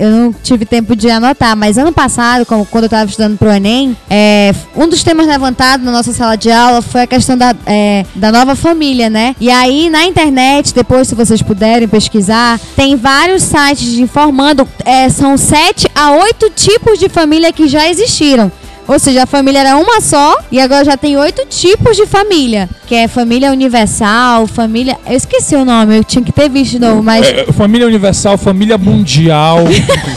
eu 0.00 0.10
não 0.10 0.32
tive 0.32 0.64
tempo 0.64 0.96
de 0.96 1.10
anotar, 1.10 1.54
mas 1.54 1.76
ano 1.76 1.92
passado, 1.92 2.46
quando 2.46 2.84
eu 2.84 2.86
estava 2.86 3.04
estudando 3.04 3.36
pro 3.36 3.50
Enem, 3.50 3.94
é, 4.08 4.50
um 4.74 4.88
dos 4.88 5.02
temas 5.02 5.26
levantados 5.26 5.84
na 5.84 5.92
nossa 5.92 6.12
sala 6.12 6.36
de 6.36 6.50
aula 6.50 6.80
foi 6.80 7.02
a 7.02 7.06
questão 7.06 7.36
da, 7.36 7.54
é, 7.66 8.06
da 8.14 8.32
nova 8.32 8.56
família, 8.56 9.10
né? 9.10 9.36
E 9.38 9.50
aí, 9.50 9.90
na 9.90 10.06
internet, 10.06 10.74
depois, 10.74 11.06
se 11.06 11.14
vocês 11.14 11.42
puderem 11.42 11.86
pesquisar, 11.86 12.58
tem 12.74 12.96
vários 12.96 13.42
sites 13.42 13.98
informando, 13.98 14.66
é, 14.86 15.10
são 15.10 15.36
sete 15.36 15.86
a 15.94 16.12
oito 16.12 16.48
tipos 16.48 16.98
de 16.98 17.10
família 17.10 17.52
que 17.52 17.68
já 17.68 17.86
existiram. 17.88 18.50
Ou 18.92 18.98
seja, 18.98 19.22
a 19.22 19.26
família 19.26 19.60
era 19.60 19.76
uma 19.76 20.00
só 20.00 20.36
e 20.50 20.60
agora 20.60 20.84
já 20.84 20.96
tem 20.96 21.16
oito 21.16 21.46
tipos 21.46 21.96
de 21.96 22.06
família. 22.06 22.68
Que 22.86 22.94
é 22.96 23.06
família 23.08 23.52
universal, 23.52 24.46
família. 24.48 24.98
Eu 25.06 25.16
esqueci 25.16 25.54
o 25.54 25.64
nome, 25.64 25.98
eu 25.98 26.02
tinha 26.04 26.24
que 26.24 26.32
ter 26.32 26.48
visto 26.50 26.72
de 26.72 26.80
novo, 26.80 27.00
mas. 27.02 27.24
É, 27.26 27.46
família 27.52 27.86
universal, 27.86 28.36
família 28.36 28.76
mundial, 28.76 29.58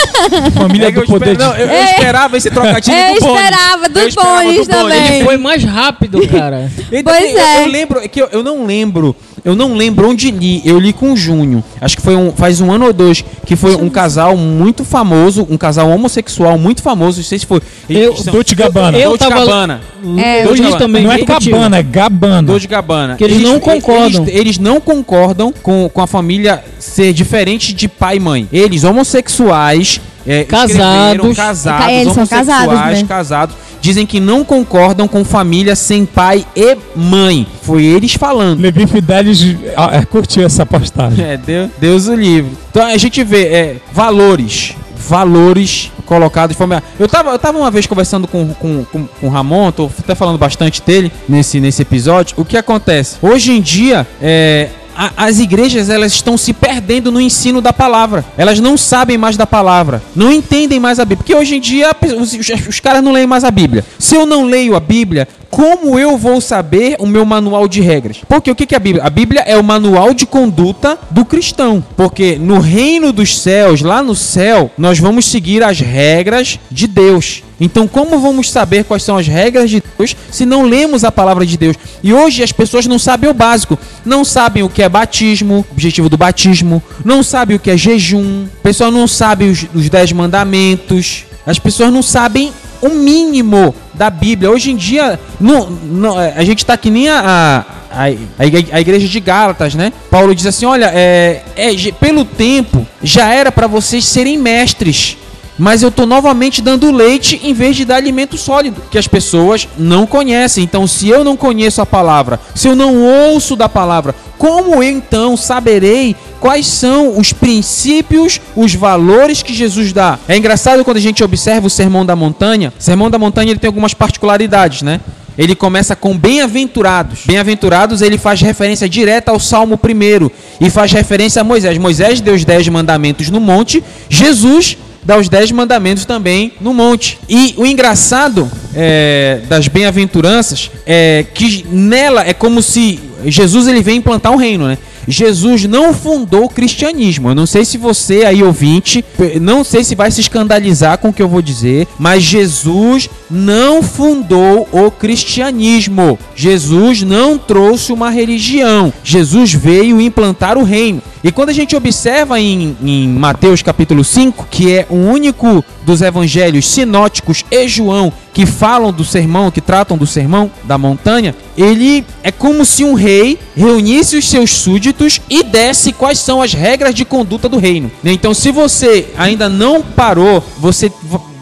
família 0.58 0.88
É 0.88 0.92
do 0.92 1.04
poder 1.06 1.32
esper- 1.34 1.48
não, 1.48 1.54
de... 1.56 1.62
eu, 1.62 1.68
eu 1.68 1.84
esperava 1.84 2.38
esse 2.38 2.50
trocadilho 2.50 2.98
Eu 2.98 3.14
do 3.16 3.20
Bones. 3.22 3.36
esperava 3.44 3.90
do 3.90 4.00
Eu 4.00 4.08
esperava 4.08 4.40
do 4.44 4.46
Bones. 4.54 4.68
também. 4.68 5.16
Ele 5.18 5.24
foi 5.26 5.38
mais 5.38 5.64
rápido, 5.64 6.28
cara. 6.28 6.72
Ele 6.92 7.04
Pois 7.04 7.32
eu- 7.34 7.40
é. 7.40 7.64
Eu, 7.64 7.68
lembro, 7.68 8.00
é 8.00 8.08
que 8.08 8.22
eu, 8.22 8.28
eu 8.32 8.44
não 8.44 8.66
lembro, 8.66 9.16
eu 9.46 9.56
não 9.56 9.74
lembro 9.76 10.10
onde 10.10 10.32
li. 10.32 10.62
Eu 10.66 10.80
li 10.80 10.94
com 10.94 11.14
o 11.14 11.18
Júnior. 11.18 11.64
Acho 11.82 11.98
que 11.98 12.02
foi 12.02 12.16
um, 12.16 12.32
faz 12.32 12.62
um 12.62 12.72
ano 12.72 12.86
ou 12.86 12.94
dois 12.94 13.24
que 13.46 13.56
foi 13.56 13.76
um 13.76 13.90
casal 13.90 14.38
muito 14.38 14.84
famoso, 14.86 15.46
um 15.50 15.58
casal 15.58 15.90
homossexual 15.90 16.58
muito 16.58 16.82
famoso. 16.82 17.18
Não 17.18 17.24
sei 17.26 17.40
se 17.40 17.46
foi. 17.46 17.62
Eu- 17.90 18.12
eles 18.12 18.20
são- 18.22 18.34
Dolce 18.34 18.56
Gabbana. 18.56 18.98
Eu 18.98 19.10
Dolce 19.10 19.20
tava- 19.20 19.36
Gabbana. 19.46 19.82
É, 20.18 20.42
eu 20.42 20.48
Dolce 20.48 20.62
Gabbana. 20.62 20.80
também. 20.80 21.04
Não 21.04 21.12
é 21.12 21.20
cabana, 21.26 21.78
é 21.78 21.84
gabana. 21.84 22.44
Dolce 22.48 22.68
Gabbana. 22.68 23.16
Que 23.16 23.24
eles 23.24 23.42
não 23.42 23.60
concordam. 23.60 24.24
Eles, 24.24 24.36
eles 24.40 24.58
não 24.60 24.80
concordam 24.82 25.54
com, 25.62 25.90
com 25.94 26.02
a 26.02 26.08
família 26.08 26.64
ser 26.80 27.14
diferente 27.14 27.74
de 27.74 27.88
pai 27.88 28.18
e 28.18 28.20
mãe. 28.20 28.48
Eles, 28.52 28.84
homossexuais, 28.84 30.00
é, 30.26 30.44
Casados. 30.44 31.36
casados, 31.36 31.88
Eles 31.90 32.14
são 32.14 32.26
casados 32.26 32.68
homossexuais, 32.68 32.94
mesmo. 32.94 33.08
casados, 33.08 33.56
dizem 33.82 34.06
que 34.06 34.20
não 34.20 34.44
concordam 34.44 35.08
com 35.08 35.26
família 35.26 35.76
sem 35.76 36.06
pai 36.06 36.46
e 36.56 36.78
mãe. 36.96 37.46
Foi 37.64 37.84
eles 37.84 38.14
falando. 38.14 38.62
Levi 38.62 38.88
Fidelis 38.88 39.56
ah, 39.76 39.90
é, 39.94 40.06
curtiu 40.06 40.46
essa 40.46 40.66
postagem. 40.66 41.24
É, 41.24 41.38
Deus, 41.38 41.70
Deus 41.80 42.08
o 42.08 42.16
livre. 42.16 42.52
Então 42.72 42.86
a 42.86 42.98
gente 42.98 43.24
vê 43.24 43.44
é, 43.46 43.76
valores. 43.92 44.76
Valores 44.96 45.92
colocados 46.06 46.54
de 46.54 46.58
forma. 46.58 46.82
Eu 46.98 47.10
tava, 47.10 47.32
eu 47.32 47.40
tava 47.40 47.58
uma 47.58 47.70
vez 47.70 47.86
conversando 47.86 48.26
com, 48.28 48.54
com, 48.54 48.86
com, 48.86 49.06
com 49.06 49.28
o 49.28 49.30
Ramon, 49.30 49.72
tô 49.72 49.90
até 50.00 50.16
falando 50.16 50.38
bastante 50.38 50.82
dele 50.82 51.12
nesse, 51.28 51.60
nesse 51.60 51.82
episódio. 51.82 52.36
O 52.38 52.46
que 52.46 52.56
acontece? 52.58 53.18
Hoje 53.22 53.52
em 53.52 53.62
dia, 53.62 54.08
é, 54.22 54.70
a- 54.96 55.12
as 55.18 55.40
igrejas 55.40 55.90
elas 55.90 56.12
estão 56.14 56.38
se 56.38 56.54
perdendo 56.54 57.12
no 57.12 57.20
ensino 57.22 57.62
da 57.62 57.74
palavra. 57.74 58.24
Elas 58.38 58.60
não 58.60 58.78
sabem 58.78 59.18
mais 59.18 59.36
da 59.38 59.46
palavra, 59.48 60.02
não 60.16 60.32
entendem 60.32 60.80
mais 60.80 61.00
a 61.00 61.06
Bíblia. 61.06 61.18
Porque 61.18 61.36
hoje 61.36 61.56
em 61.56 61.60
dia 61.62 61.92
os, 62.20 62.34
os- 62.34 62.68
os 62.68 62.80
caras 62.80 63.04
não 63.04 63.12
leem 63.12 63.28
mais 63.28 63.44
a 63.44 63.52
Bíblia. 63.52 63.86
Se 64.00 64.16
eu 64.16 64.26
não 64.26 64.46
leio 64.46 64.76
a 64.76 64.80
Bíblia, 64.80 65.28
como 65.54 66.00
eu 66.00 66.18
vou 66.18 66.42
saber 66.42 66.96
o 66.98 67.06
meu 67.06 67.24
manual 67.24 67.68
de 67.68 67.80
regras? 67.80 68.22
Porque 68.28 68.50
o 68.50 68.56
que 68.56 68.74
é 68.74 68.76
a 68.76 68.80
Bíblia? 68.80 69.04
A 69.04 69.10
Bíblia 69.12 69.42
é 69.42 69.56
o 69.56 69.64
manual 69.64 70.12
de 70.12 70.26
conduta 70.26 70.98
do 71.12 71.24
cristão. 71.24 71.86
Porque 71.96 72.40
no 72.40 72.58
reino 72.58 73.14
dos 73.14 73.40
céus, 73.40 73.82
lá 73.82 74.02
no 74.02 74.16
céu, 74.16 74.72
nós 74.76 74.98
vamos 74.98 75.26
seguir 75.26 75.62
as 75.62 75.80
regras 75.80 76.58
de 76.72 76.88
Deus. 76.88 77.44
Então, 77.62 77.88
como 77.88 78.18
vamos 78.18 78.50
saber 78.50 78.84
quais 78.84 79.04
são 79.04 79.16
as 79.16 79.28
regras 79.28 79.70
de 79.70 79.84
Deus 79.96 80.16
se 80.32 80.44
não 80.44 80.64
lemos 80.64 81.04
a 81.04 81.12
palavra 81.12 81.46
de 81.46 81.56
Deus? 81.56 81.78
E 82.02 82.12
hoje 82.12 82.42
as 82.42 82.52
pessoas 82.52 82.88
não 82.88 82.98
sabem 82.98 83.30
o 83.30 83.34
básico. 83.34 83.78
Não 84.04 84.26
sabem 84.26 84.64
o 84.64 84.70
que 84.70 84.82
é 84.82 84.90
batismo, 84.90 85.64
objetivo 85.72 86.10
do 86.10 86.18
batismo. 86.18 86.82
Não 87.06 87.22
sabem 87.22 87.58
o 87.58 87.60
que 87.60 87.70
é 87.70 87.78
jejum. 87.78 88.46
O 88.46 88.62
pessoal 88.64 88.90
não 88.90 89.08
sabe 89.08 89.46
os, 89.46 89.68
os 89.76 89.88
dez 89.88 90.12
mandamentos. 90.12 91.26
As 91.46 91.60
pessoas 91.60 91.94
não 91.94 92.02
sabem 92.02 92.52
o 92.84 92.90
mínimo 92.90 93.74
da 93.94 94.10
Bíblia. 94.10 94.52
Hoje 94.52 94.72
em 94.72 94.76
dia, 94.76 95.20
é, 95.20 96.34
a 96.36 96.44
gente 96.44 96.60
está 96.60 96.76
que 96.78 96.90
nem 96.90 97.10
a, 97.10 97.66
a, 97.92 98.06
a, 98.38 98.46
igre- 98.46 98.70
a 98.72 98.82
igreja 98.82 99.08
de 99.08 99.20
Gálatas, 99.20 99.74
né? 99.76 99.94
Paulo 100.12 100.36
diz 100.36 100.46
assim: 100.46 100.66
olha, 100.66 100.92
é, 100.94 101.42
é, 101.56 101.92
pelo 102.00 102.26
tempo 102.26 102.86
já 103.02 103.34
era 103.34 103.52
para 103.52 103.68
vocês 103.68 104.06
serem 104.06 104.38
mestres. 104.38 105.18
Mas 105.56 105.84
eu 105.84 105.92
tô 105.92 106.08
novamente 106.08 106.64
dando 106.64 106.92
leite 106.92 107.40
em 107.44 107.54
vez 107.54 107.76
de 107.76 107.86
dar 107.86 107.98
alimento 107.98 108.36
sólido, 108.38 108.82
que 108.90 108.98
as 108.98 109.08
pessoas 109.08 109.68
não 109.78 110.08
conhecem. 110.08 110.64
Então, 110.64 110.88
se 110.88 111.08
eu 111.08 111.24
não 111.24 111.38
conheço 111.38 111.80
a 111.80 111.86
palavra, 111.86 112.40
se 112.56 112.68
eu 112.68 112.76
não 112.76 113.04
ouço 113.04 113.56
da 113.56 113.70
palavra, 113.70 114.16
como 114.36 114.74
eu 114.74 114.84
então 114.84 115.38
saberei 115.38 116.16
quais 116.44 116.68
são 116.68 117.18
os 117.18 117.32
princípios, 117.32 118.42
os 118.54 118.76
valores 118.76 119.42
que 119.42 119.54
Jesus 119.54 119.94
dá? 119.94 120.20
É 120.28 120.36
engraçado 120.36 120.84
quando 120.84 120.98
a 120.98 121.00
gente 121.00 121.24
observa 121.24 121.68
o 121.68 121.70
Sermão 121.70 122.06
da 122.06 122.18
Montanha. 122.18 122.74
O 122.78 122.84
Sermão 122.84 123.10
da 123.10 123.18
Montanha 123.18 123.52
ele 123.52 123.60
tem 123.60 123.70
algumas 123.70 123.94
particularidades, 123.94 124.82
né? 124.82 125.00
Ele 125.38 125.56
começa 125.56 125.96
com 125.96 126.18
bem-aventurados. 126.18 127.22
Bem-aventurados, 127.26 128.02
ele 128.02 128.18
faz 128.18 128.42
referência 128.42 128.90
direta 128.90 129.32
ao 129.32 129.40
Salmo 129.40 129.80
1 129.82 130.30
e 130.60 130.70
faz 130.70 130.92
referência 130.92 131.40
a 131.40 131.46
Moisés. 131.46 131.78
Moisés 131.78 132.20
deu 132.20 132.34
os 132.34 132.44
dez 132.44 132.68
mandamentos 132.68 133.30
no 133.30 133.40
monte, 133.40 133.82
Jesus 134.10 134.76
dá 135.02 135.18
os 135.18 135.30
dez 135.30 135.50
mandamentos 135.50 136.04
também 136.04 136.52
no 136.60 136.74
monte. 136.74 137.20
E 137.30 137.54
o 137.56 137.66
engraçado 137.66 138.52
é, 138.76 139.40
das 139.48 139.70
bem-aventuranças 139.70 140.70
é 140.86 141.26
que 141.34 141.66
nela 141.72 142.28
é 142.28 142.34
como 142.34 142.62
se 142.62 143.00
Jesus 143.26 143.66
ele 143.66 143.82
vem 143.82 143.98
implantar 143.98 144.34
um 144.34 144.38
reino, 144.38 144.68
né? 144.68 144.78
Jesus 145.08 145.66
não 145.66 145.94
fundou 145.94 146.46
o 146.46 146.50
cristianismo. 146.50 147.30
Eu 147.30 147.36
não 147.36 147.46
sei 147.46 147.66
se 147.66 147.78
você 147.78 148.26
aí 148.26 148.44
ouvinte, 148.44 149.04
não 149.42 149.64
sei 149.64 149.84
se 149.84 149.96
vai 149.96 150.12
se 150.12 150.22
escandalizar 150.22 150.98
com 150.98 151.10
o 151.10 151.14
que 151.14 151.22
eu 151.22 151.28
vou 151.28 151.42
dizer, 151.42 151.88
mas 151.98 152.24
Jesus 152.24 153.10
não 153.34 153.82
fundou 153.82 154.70
o 154.72 154.92
cristianismo. 154.92 156.20
Jesus 156.36 157.02
não 157.02 157.38
trouxe 157.38 157.92
uma 157.92 158.12
religião. 158.12 158.94
Jesus 159.04 159.52
veio 159.54 160.00
implantar 160.00 160.58
o 160.58 160.64
reino. 160.64 161.02
E 161.24 161.32
quando 161.32 161.50
a 161.50 161.54
gente 161.54 161.76
observa 161.76 162.40
em, 162.40 162.78
em 162.84 163.08
Mateus 163.08 163.62
capítulo 163.62 164.04
5, 164.04 164.48
que 164.52 164.72
é 164.72 164.86
o 164.90 164.96
único 164.96 165.64
dos 165.84 166.02
evangelhos 166.02 166.70
sinóticos 166.70 167.44
e 167.50 167.68
João 167.68 168.14
que 168.34 168.46
falam 168.46 168.92
do 168.92 169.06
sermão, 169.06 169.52
que 169.52 169.62
tratam 169.62 169.98
do 169.98 170.08
sermão 170.08 170.52
da 170.64 170.78
montanha, 170.78 171.36
ele 171.56 172.04
é 172.24 172.32
como 172.32 172.66
se 172.66 172.84
um 172.84 172.94
rei 172.94 173.40
reunisse 173.56 174.18
os 174.18 174.28
seus 174.28 174.50
súditos 174.52 175.22
e 175.30 175.44
desse 175.44 175.94
quais 175.94 176.20
são 176.20 176.42
as 176.42 176.54
regras 176.54 176.96
de 176.96 177.06
conduta 177.06 177.48
do 177.48 177.60
reino. 177.60 177.92
Então, 178.04 178.34
se 178.34 178.52
você 178.52 179.10
ainda 179.16 179.48
não 179.48 179.82
parou, 179.82 180.44
você, 180.58 180.92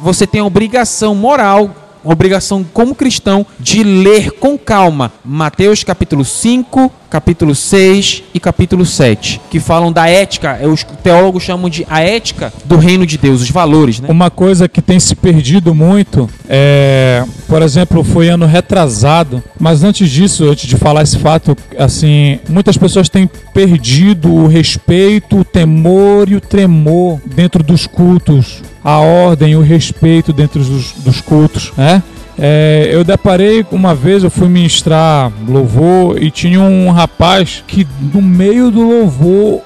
você 0.02 0.28
tem 0.28 0.42
a 0.42 0.46
obrigação 0.46 1.16
moral 1.16 1.81
obrigação 2.04 2.64
como 2.64 2.96
cristão 2.96 3.46
de 3.60 3.84
ler 3.84 4.32
com 4.32 4.58
calma 4.58 5.12
Mateus 5.24 5.84
capítulo 5.84 6.24
5, 6.24 6.92
capítulo 7.10 7.54
6 7.54 8.24
e 8.34 8.40
capítulo 8.40 8.86
7, 8.86 9.42
que 9.50 9.60
falam 9.60 9.92
da 9.92 10.08
ética, 10.10 10.58
é, 10.62 10.68
os 10.68 10.84
teólogos 10.84 11.44
chamam 11.44 11.70
de 11.70 11.86
a 11.90 12.02
ética 12.02 12.54
do 12.66 12.78
reino 12.78 13.06
de 13.06 13.18
Deus, 13.18 13.42
os 13.42 13.50
valores, 13.50 14.00
né? 14.00 14.08
Uma 14.10 14.30
coisa 14.30 14.68
que 14.68 14.82
tem 14.82 15.00
se 15.00 15.16
perdido 15.16 15.76
muito 15.76 16.30
é, 16.48 17.24
por 17.48 17.62
exemplo, 17.62 18.04
foi 18.04 18.30
ano 18.30 18.46
retrasado, 18.46 19.44
mas 19.60 19.84
antes 19.84 20.10
disso, 20.10 20.50
antes 20.50 20.68
de 20.68 20.78
falar 20.78 21.04
esse 21.04 21.18
fato, 21.18 21.56
assim, 21.78 22.40
muitas 22.48 22.78
pessoas 22.78 23.10
têm 23.10 23.30
perdido 23.54 24.34
o 24.34 24.48
respeito, 24.48 25.40
o 25.40 25.44
temor 25.44 26.30
e 26.30 26.36
o 26.36 26.42
tremor 26.42 27.20
dentro 27.26 27.62
dos 27.62 27.86
cultos, 27.86 28.62
a 28.84 28.98
ordem, 28.98 29.56
o 29.56 29.62
respeito 29.62 30.34
dentro 30.34 30.64
dos, 30.64 30.92
dos 30.94 31.22
cultos, 31.22 31.72
né? 31.78 32.02
É, 32.40 32.90
eu 32.92 33.04
deparei 33.04 33.64
uma 33.72 33.94
vez, 33.94 34.24
eu 34.24 34.32
fui 34.32 34.48
ministrar 34.48 35.32
louvor 35.48 36.22
e 36.22 36.32
tinha 36.32 36.60
um 36.60 36.90
rapaz 36.90 37.64
que 37.68 37.86
no 38.02 38.22
meio 38.22 38.72
do 38.72 38.82
louvor 38.82 39.62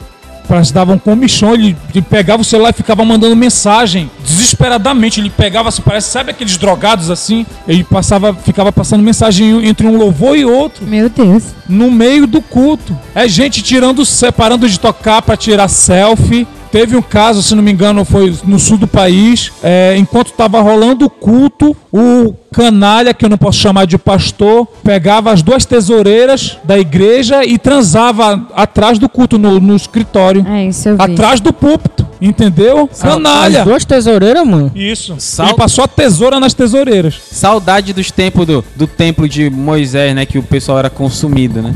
parece 0.48 0.70
que 0.70 0.76
dava 0.76 0.94
um 0.94 0.98
comichão, 0.98 1.54
ele, 1.54 1.76
ele 1.94 2.02
pegava 2.02 2.42
o 2.42 2.46
celular 2.46 2.70
e 2.70 2.74
ficava 2.74 3.04
mandando 3.04 3.36
mensagem 3.36 4.10
desesperadamente. 4.24 5.20
Ele 5.20 5.30
pegava, 5.30 5.70
assim, 5.70 5.82
parece, 5.82 6.10
sabe 6.10 6.32
aqueles 6.32 6.58
drogados 6.58 7.10
assim? 7.10 7.46
Ele 7.68 7.84
passava, 7.84 8.34
ficava 8.34 8.72
passando 8.72 9.02
mensagem 9.04 9.66
entre 9.68 9.88
um 9.88 9.98
louvor 9.98 10.38
e 10.38 10.46
outro, 10.46 10.86
Meu 10.86 11.10
Deus. 11.10 11.44
no 11.68 11.92
meio 11.92 12.28
do 12.28 12.42
culto. 12.42 12.98
É 13.14 13.28
gente 13.28 13.62
tirando, 13.64 14.06
separando 14.06 14.68
de 14.68 14.80
tocar 14.80 15.22
para 15.22 15.36
tirar 15.36 15.68
selfie. 15.68 16.48
Teve 16.76 16.98
um 16.98 17.02
caso, 17.02 17.42
se 17.42 17.56
não 17.56 17.64
me 17.64 17.72
engano, 17.72 18.04
foi 18.04 18.36
no 18.44 18.60
sul 18.60 18.78
do 18.78 18.86
país. 18.86 19.50
é, 19.64 19.96
enquanto 19.98 20.28
estava 20.28 20.60
rolando 20.60 21.06
o 21.06 21.10
culto, 21.10 21.74
o 21.90 22.34
canalha, 22.52 23.14
que 23.14 23.24
eu 23.24 23.30
não 23.30 23.38
posso 23.38 23.60
chamar 23.60 23.86
de 23.88 23.98
pastor, 23.98 24.68
pegava 24.84 25.32
as 25.32 25.42
duas 25.42 25.64
tesoureiras 25.66 26.58
da 26.66 26.78
igreja 26.78 27.46
e 27.46 27.58
transava 27.58 28.46
atrás 28.54 29.00
do 29.00 29.08
culto, 29.08 29.38
no, 29.38 29.58
no 29.62 29.74
escritório. 29.76 30.46
É 30.48 30.66
isso 30.68 30.90
eu 30.90 30.98
vi. 30.98 31.02
Atrás 31.04 31.40
do 31.40 31.54
púlpito, 31.54 32.06
entendeu? 32.22 32.90
Canalha! 33.00 33.60
As 33.60 33.66
duas 33.66 33.86
tesoureiras, 33.86 34.46
mano. 34.46 34.70
Isso. 34.76 35.16
Sal- 35.18 35.48
Ele 35.48 35.56
passou 35.56 35.84
a 35.86 35.88
tesoura 35.88 36.40
nas 36.42 36.54
tesoureiras. 36.54 37.16
Saudade 37.32 37.94
dos 37.94 38.12
tempos 38.12 38.46
do, 38.46 38.64
do 38.76 38.86
templo 38.86 39.30
de 39.30 39.50
Moisés, 39.50 40.14
né? 40.14 40.26
Que 40.26 40.38
o 40.38 40.44
pessoal 40.44 40.80
era 40.80 40.90
consumido, 40.90 41.62
né? 41.62 41.74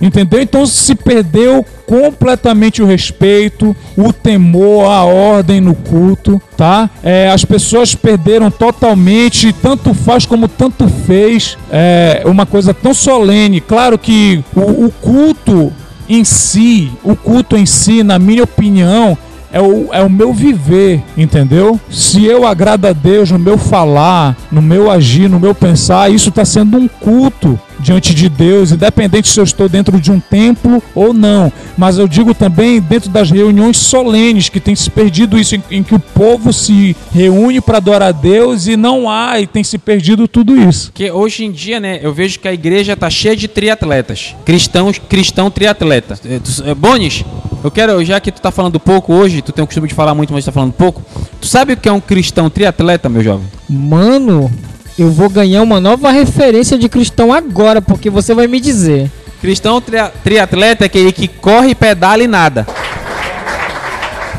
Entendeu? 0.00 0.40
Então 0.40 0.66
se 0.66 0.94
perdeu 0.94 1.64
completamente 1.86 2.82
o 2.82 2.86
respeito, 2.86 3.74
o 3.96 4.12
temor, 4.12 4.90
a 4.90 5.04
ordem 5.04 5.60
no 5.60 5.74
culto, 5.74 6.40
tá? 6.56 6.88
É, 7.02 7.30
as 7.30 7.44
pessoas 7.44 7.94
perderam 7.94 8.50
totalmente, 8.50 9.52
tanto 9.52 9.94
faz 9.94 10.26
como 10.26 10.46
tanto 10.46 10.86
fez, 11.06 11.56
é, 11.70 12.22
uma 12.26 12.44
coisa 12.44 12.74
tão 12.74 12.92
solene. 12.92 13.60
Claro 13.60 13.98
que 13.98 14.44
o, 14.54 14.86
o 14.86 14.92
culto 15.00 15.72
em 16.08 16.24
si, 16.24 16.90
o 17.02 17.16
culto 17.16 17.56
em 17.56 17.66
si, 17.66 18.02
na 18.02 18.18
minha 18.18 18.44
opinião, 18.44 19.16
é 19.52 19.60
o, 19.60 19.88
é 19.92 20.02
o 20.02 20.10
meu 20.10 20.32
viver, 20.32 21.02
entendeu? 21.16 21.80
Se 21.90 22.24
eu 22.24 22.46
agrado 22.46 22.86
a 22.86 22.92
Deus 22.92 23.30
no 23.30 23.38
meu 23.38 23.56
falar, 23.56 24.36
no 24.52 24.60
meu 24.60 24.90
agir, 24.90 25.28
no 25.28 25.40
meu 25.40 25.54
pensar, 25.54 26.10
isso 26.10 26.28
está 26.28 26.44
sendo 26.44 26.76
um 26.76 26.86
culto 26.86 27.58
diante 27.80 28.14
de 28.14 28.28
Deus, 28.28 28.72
independente 28.72 29.28
se 29.28 29.38
eu 29.38 29.44
estou 29.44 29.68
dentro 29.68 30.00
de 30.00 30.10
um 30.10 30.18
templo 30.20 30.82
ou 30.94 31.12
não. 31.12 31.52
Mas 31.76 31.98
eu 31.98 32.08
digo 32.08 32.34
também 32.34 32.80
dentro 32.80 33.08
das 33.10 33.30
reuniões 33.30 33.76
solenes, 33.76 34.48
que 34.48 34.60
tem 34.60 34.74
se 34.74 34.90
perdido 34.90 35.38
isso, 35.38 35.54
em, 35.56 35.62
em 35.70 35.82
que 35.82 35.94
o 35.94 35.98
povo 35.98 36.52
se 36.52 36.96
reúne 37.12 37.60
para 37.60 37.78
adorar 37.78 38.08
a 38.08 38.12
Deus 38.12 38.66
e 38.66 38.76
não 38.76 39.08
há, 39.08 39.40
e 39.40 39.46
tem 39.46 39.62
se 39.62 39.78
perdido 39.78 40.26
tudo 40.26 40.56
isso. 40.56 40.90
Porque 40.92 41.10
hoje 41.10 41.44
em 41.44 41.52
dia, 41.52 41.78
né, 41.80 41.98
eu 42.02 42.12
vejo 42.12 42.38
que 42.40 42.48
a 42.48 42.52
igreja 42.52 42.96
tá 42.96 43.08
cheia 43.08 43.36
de 43.36 43.46
triatletas. 43.48 44.34
Cristãos, 44.44 44.98
cristão 44.98 45.50
triatleta. 45.50 46.16
Tu- 46.16 46.64
é, 46.68 46.74
Bonis, 46.74 47.24
eu 47.62 47.70
quero, 47.70 48.04
já 48.04 48.20
que 48.20 48.30
tu 48.32 48.40
tá 48.40 48.50
falando 48.50 48.78
pouco 48.80 49.12
hoje, 49.14 49.40
tu 49.42 49.52
tem 49.52 49.62
o 49.62 49.66
costume 49.66 49.88
de 49.88 49.94
falar 49.94 50.14
muito, 50.14 50.32
mas 50.32 50.44
tá 50.44 50.52
falando 50.52 50.72
pouco. 50.72 51.02
Tu 51.40 51.46
sabe 51.46 51.72
o 51.74 51.76
que 51.76 51.88
é 51.88 51.92
um 51.92 52.00
cristão 52.00 52.50
triatleta, 52.50 53.08
meu 53.08 53.22
jovem? 53.22 53.46
Mano, 53.68 54.50
eu 54.98 55.10
vou 55.10 55.28
ganhar 55.28 55.62
uma 55.62 55.80
nova 55.80 56.10
referência 56.10 56.76
de 56.78 56.88
cristão 56.88 57.32
agora, 57.32 57.80
porque 57.80 58.10
você 58.10 58.34
vai 58.34 58.46
me 58.46 58.60
dizer. 58.60 59.10
Cristão 59.40 59.80
tria- 59.80 60.12
triatleta 60.24 60.84
é 60.84 60.86
aquele 60.86 61.12
que 61.12 61.28
corre, 61.28 61.74
pedala 61.74 62.22
e 62.22 62.26
nada. 62.26 62.66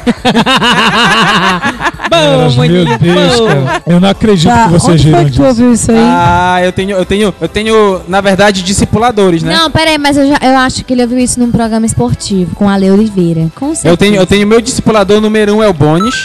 Meu 2.11 2.51
maninho, 2.51 2.97
Deus, 2.97 3.39
bom. 3.39 3.47
cara. 3.47 3.83
Eu 3.85 3.99
não 3.99 4.09
acredito 4.09 4.49
Tá, 4.49 4.63
que 4.65 4.69
vocês 4.71 5.01
onde 5.01 5.11
foi 5.11 5.25
que 5.25 5.31
tu 5.31 5.43
ouviu 5.43 5.73
isso 5.73 5.91
aí? 5.91 5.97
Ah, 5.99 6.59
eu 6.63 6.71
tenho, 6.71 6.97
eu 6.97 7.05
tenho, 7.05 7.33
eu 7.39 7.47
tenho, 7.47 8.01
na 8.07 8.19
verdade, 8.19 8.63
discipuladores, 8.63 9.43
né? 9.43 9.53
Não, 9.55 9.69
peraí, 9.69 9.97
mas 9.97 10.17
eu, 10.17 10.27
já, 10.27 10.37
eu 10.41 10.57
acho 10.57 10.83
que 10.83 10.93
ele 10.93 11.03
ouviu 11.03 11.19
isso 11.19 11.39
num 11.39 11.51
programa 11.51 11.85
esportivo 11.85 12.55
com 12.55 12.67
a 12.67 12.73
Ale 12.73 12.89
Oliveira. 12.91 13.47
Com 13.55 13.67
certeza. 13.75 13.87
Eu 13.87 13.97
tenho, 13.97 14.15
eu 14.15 14.25
tenho 14.25 14.47
meu 14.47 14.59
discipulador 14.61 15.21
número 15.21 15.55
um 15.55 15.63
é 15.63 15.67
o 15.67 15.73
Bonis. 15.73 16.15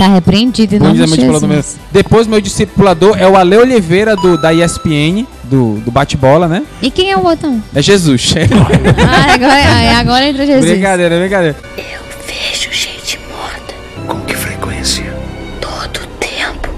Tá 0.00 0.06
repreendido 0.06 0.78
Bonis 0.78 1.12
é 1.12 1.14
Jesus. 1.14 1.78
Depois 1.92 2.26
meu 2.26 2.40
discipulador 2.40 3.18
é 3.18 3.28
o 3.28 3.36
Ale 3.36 3.58
Oliveira 3.58 4.16
do 4.16 4.38
da 4.40 4.50
ESPN, 4.50 5.26
do, 5.44 5.74
do 5.84 5.90
bate-bola, 5.90 6.48
né? 6.48 6.62
E 6.80 6.90
quem 6.90 7.10
é 7.10 7.16
o 7.18 7.20
botão? 7.20 7.62
É 7.74 7.82
Jesus. 7.82 8.32
Ah, 8.40 9.34
agora, 9.34 9.98
agora 10.00 10.26
entra 10.26 10.46
Jesus. 10.46 10.64
brincadeira, 10.70 11.18
brincadeira. 11.18 11.56
Eu 11.76 12.00
vejo 12.26 12.72
gente 12.72 13.20
morta. 13.28 13.74
Com 14.06 14.20
que 14.22 14.34
frequência? 14.34 15.14
Todo 15.60 16.06
tempo. 16.18 16.70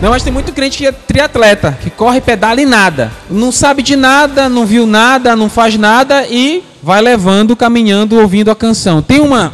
Não, 0.00 0.10
mas 0.10 0.22
tem 0.22 0.32
muito 0.32 0.52
crente 0.52 0.78
que 0.78 0.86
é 0.86 0.92
triatleta, 0.92 1.76
que 1.82 1.90
corre, 1.90 2.20
pedala 2.20 2.60
e 2.60 2.64
nada. 2.64 3.10
Não 3.28 3.50
sabe 3.50 3.82
de 3.82 3.96
nada, 3.96 4.48
não 4.48 4.64
viu 4.64 4.86
nada, 4.86 5.34
não 5.34 5.50
faz 5.50 5.76
nada 5.76 6.24
e 6.28 6.62
vai 6.84 7.00
levando, 7.00 7.56
caminhando, 7.56 8.20
ouvindo 8.20 8.50
a 8.50 8.54
canção. 8.54 9.00
Tem 9.02 9.18
uma. 9.18 9.52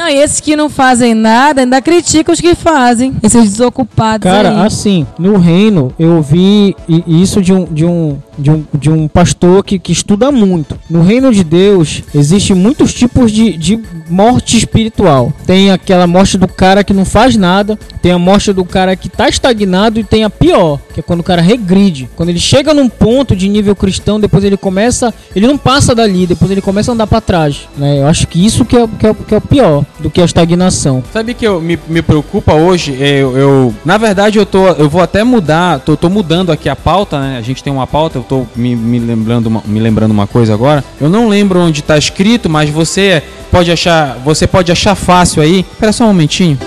Não, 0.00 0.08
e 0.08 0.14
esses 0.16 0.40
que 0.40 0.56
não 0.56 0.70
fazem 0.70 1.12
nada 1.12 1.60
ainda 1.60 1.82
criticam 1.82 2.32
os 2.32 2.40
que 2.40 2.54
fazem. 2.54 3.12
Esses 3.22 3.50
desocupados 3.50 4.24
Cara, 4.24 4.48
aí. 4.62 4.66
assim, 4.66 5.06
no 5.18 5.36
reino 5.36 5.92
eu 5.98 6.16
ouvi 6.16 6.74
i- 6.88 7.22
isso 7.22 7.42
de 7.42 7.52
um, 7.52 7.64
de 7.66 7.84
um, 7.84 8.16
de 8.38 8.50
um, 8.50 8.64
de 8.72 8.88
um 8.90 9.06
pastor 9.06 9.62
que, 9.62 9.78
que 9.78 9.92
estuda 9.92 10.32
muito. 10.32 10.78
No 10.88 11.02
reino 11.02 11.30
de 11.30 11.44
Deus 11.44 12.02
existem 12.14 12.56
muitos 12.56 12.94
tipos 12.94 13.30
de, 13.30 13.54
de 13.58 13.78
morte 14.10 14.56
espiritual. 14.56 15.32
Tem 15.46 15.70
aquela 15.70 16.06
morte 16.06 16.36
do 16.36 16.48
cara 16.48 16.82
que 16.84 16.92
não 16.92 17.04
faz 17.04 17.36
nada, 17.36 17.78
tem 18.02 18.12
a 18.12 18.18
morte 18.18 18.52
do 18.52 18.64
cara 18.64 18.96
que 18.96 19.08
tá 19.08 19.28
estagnado 19.28 20.00
e 20.00 20.04
tem 20.04 20.24
a 20.24 20.30
pior, 20.30 20.78
que 20.92 21.00
é 21.00 21.02
quando 21.02 21.20
o 21.20 21.24
cara 21.24 21.40
regride. 21.40 22.08
Quando 22.16 22.28
ele 22.30 22.38
chega 22.40 22.74
num 22.74 22.88
ponto 22.88 23.36
de 23.36 23.48
nível 23.48 23.74
cristão, 23.76 24.18
depois 24.18 24.42
ele 24.44 24.56
começa, 24.56 25.12
ele 25.34 25.46
não 25.46 25.56
passa 25.56 25.94
dali, 25.94 26.26
depois 26.26 26.50
ele 26.50 26.60
começa 26.60 26.90
a 26.90 26.94
andar 26.94 27.06
pra 27.06 27.20
trás. 27.20 27.68
Né? 27.76 28.00
Eu 28.00 28.06
acho 28.06 28.26
que 28.26 28.44
isso 28.44 28.64
que 28.64 28.76
é, 28.76 28.86
que, 28.98 29.06
é, 29.06 29.14
que 29.14 29.34
é 29.34 29.38
o 29.38 29.40
pior 29.40 29.84
do 29.98 30.10
que 30.10 30.20
a 30.20 30.24
estagnação. 30.24 31.02
Sabe 31.12 31.34
que 31.34 31.46
eu, 31.46 31.60
me, 31.60 31.78
me 31.88 32.02
preocupa 32.02 32.54
hoje? 32.54 32.96
É, 33.00 33.20
Eu, 33.20 33.36
eu- 33.36 33.74
na 33.84 33.96
verdade, 33.98 34.38
eu 34.38 34.46
tô, 34.46 34.66
eu 34.68 34.88
vou 34.88 35.02
até 35.02 35.22
mudar, 35.22 35.78
tô, 35.80 35.96
tô 35.96 36.08
mudando 36.08 36.50
aqui 36.50 36.68
a 36.68 36.76
pauta, 36.76 37.20
né? 37.20 37.36
A 37.38 37.42
gente 37.42 37.62
tem 37.62 37.72
uma 37.72 37.86
pauta, 37.86 38.18
eu 38.18 38.22
tô 38.22 38.46
me, 38.56 38.74
me 38.74 38.98
lembrando, 38.98 39.46
uma, 39.46 39.62
me 39.66 39.78
lembrando 39.80 40.10
uma 40.12 40.26
coisa 40.26 40.54
agora. 40.54 40.82
Eu 41.00 41.08
não 41.08 41.28
lembro 41.28 41.60
onde 41.60 41.82
tá 41.82 41.96
escrito, 41.98 42.48
mas 42.48 42.70
você 42.70 43.22
pode 43.50 43.70
achar, 43.70 43.99
você 44.24 44.46
pode 44.46 44.70
achar 44.70 44.94
fácil 44.94 45.42
aí. 45.42 45.60
Espera 45.60 45.92
só 45.92 46.04
um 46.04 46.08
momentinho. 46.08 46.58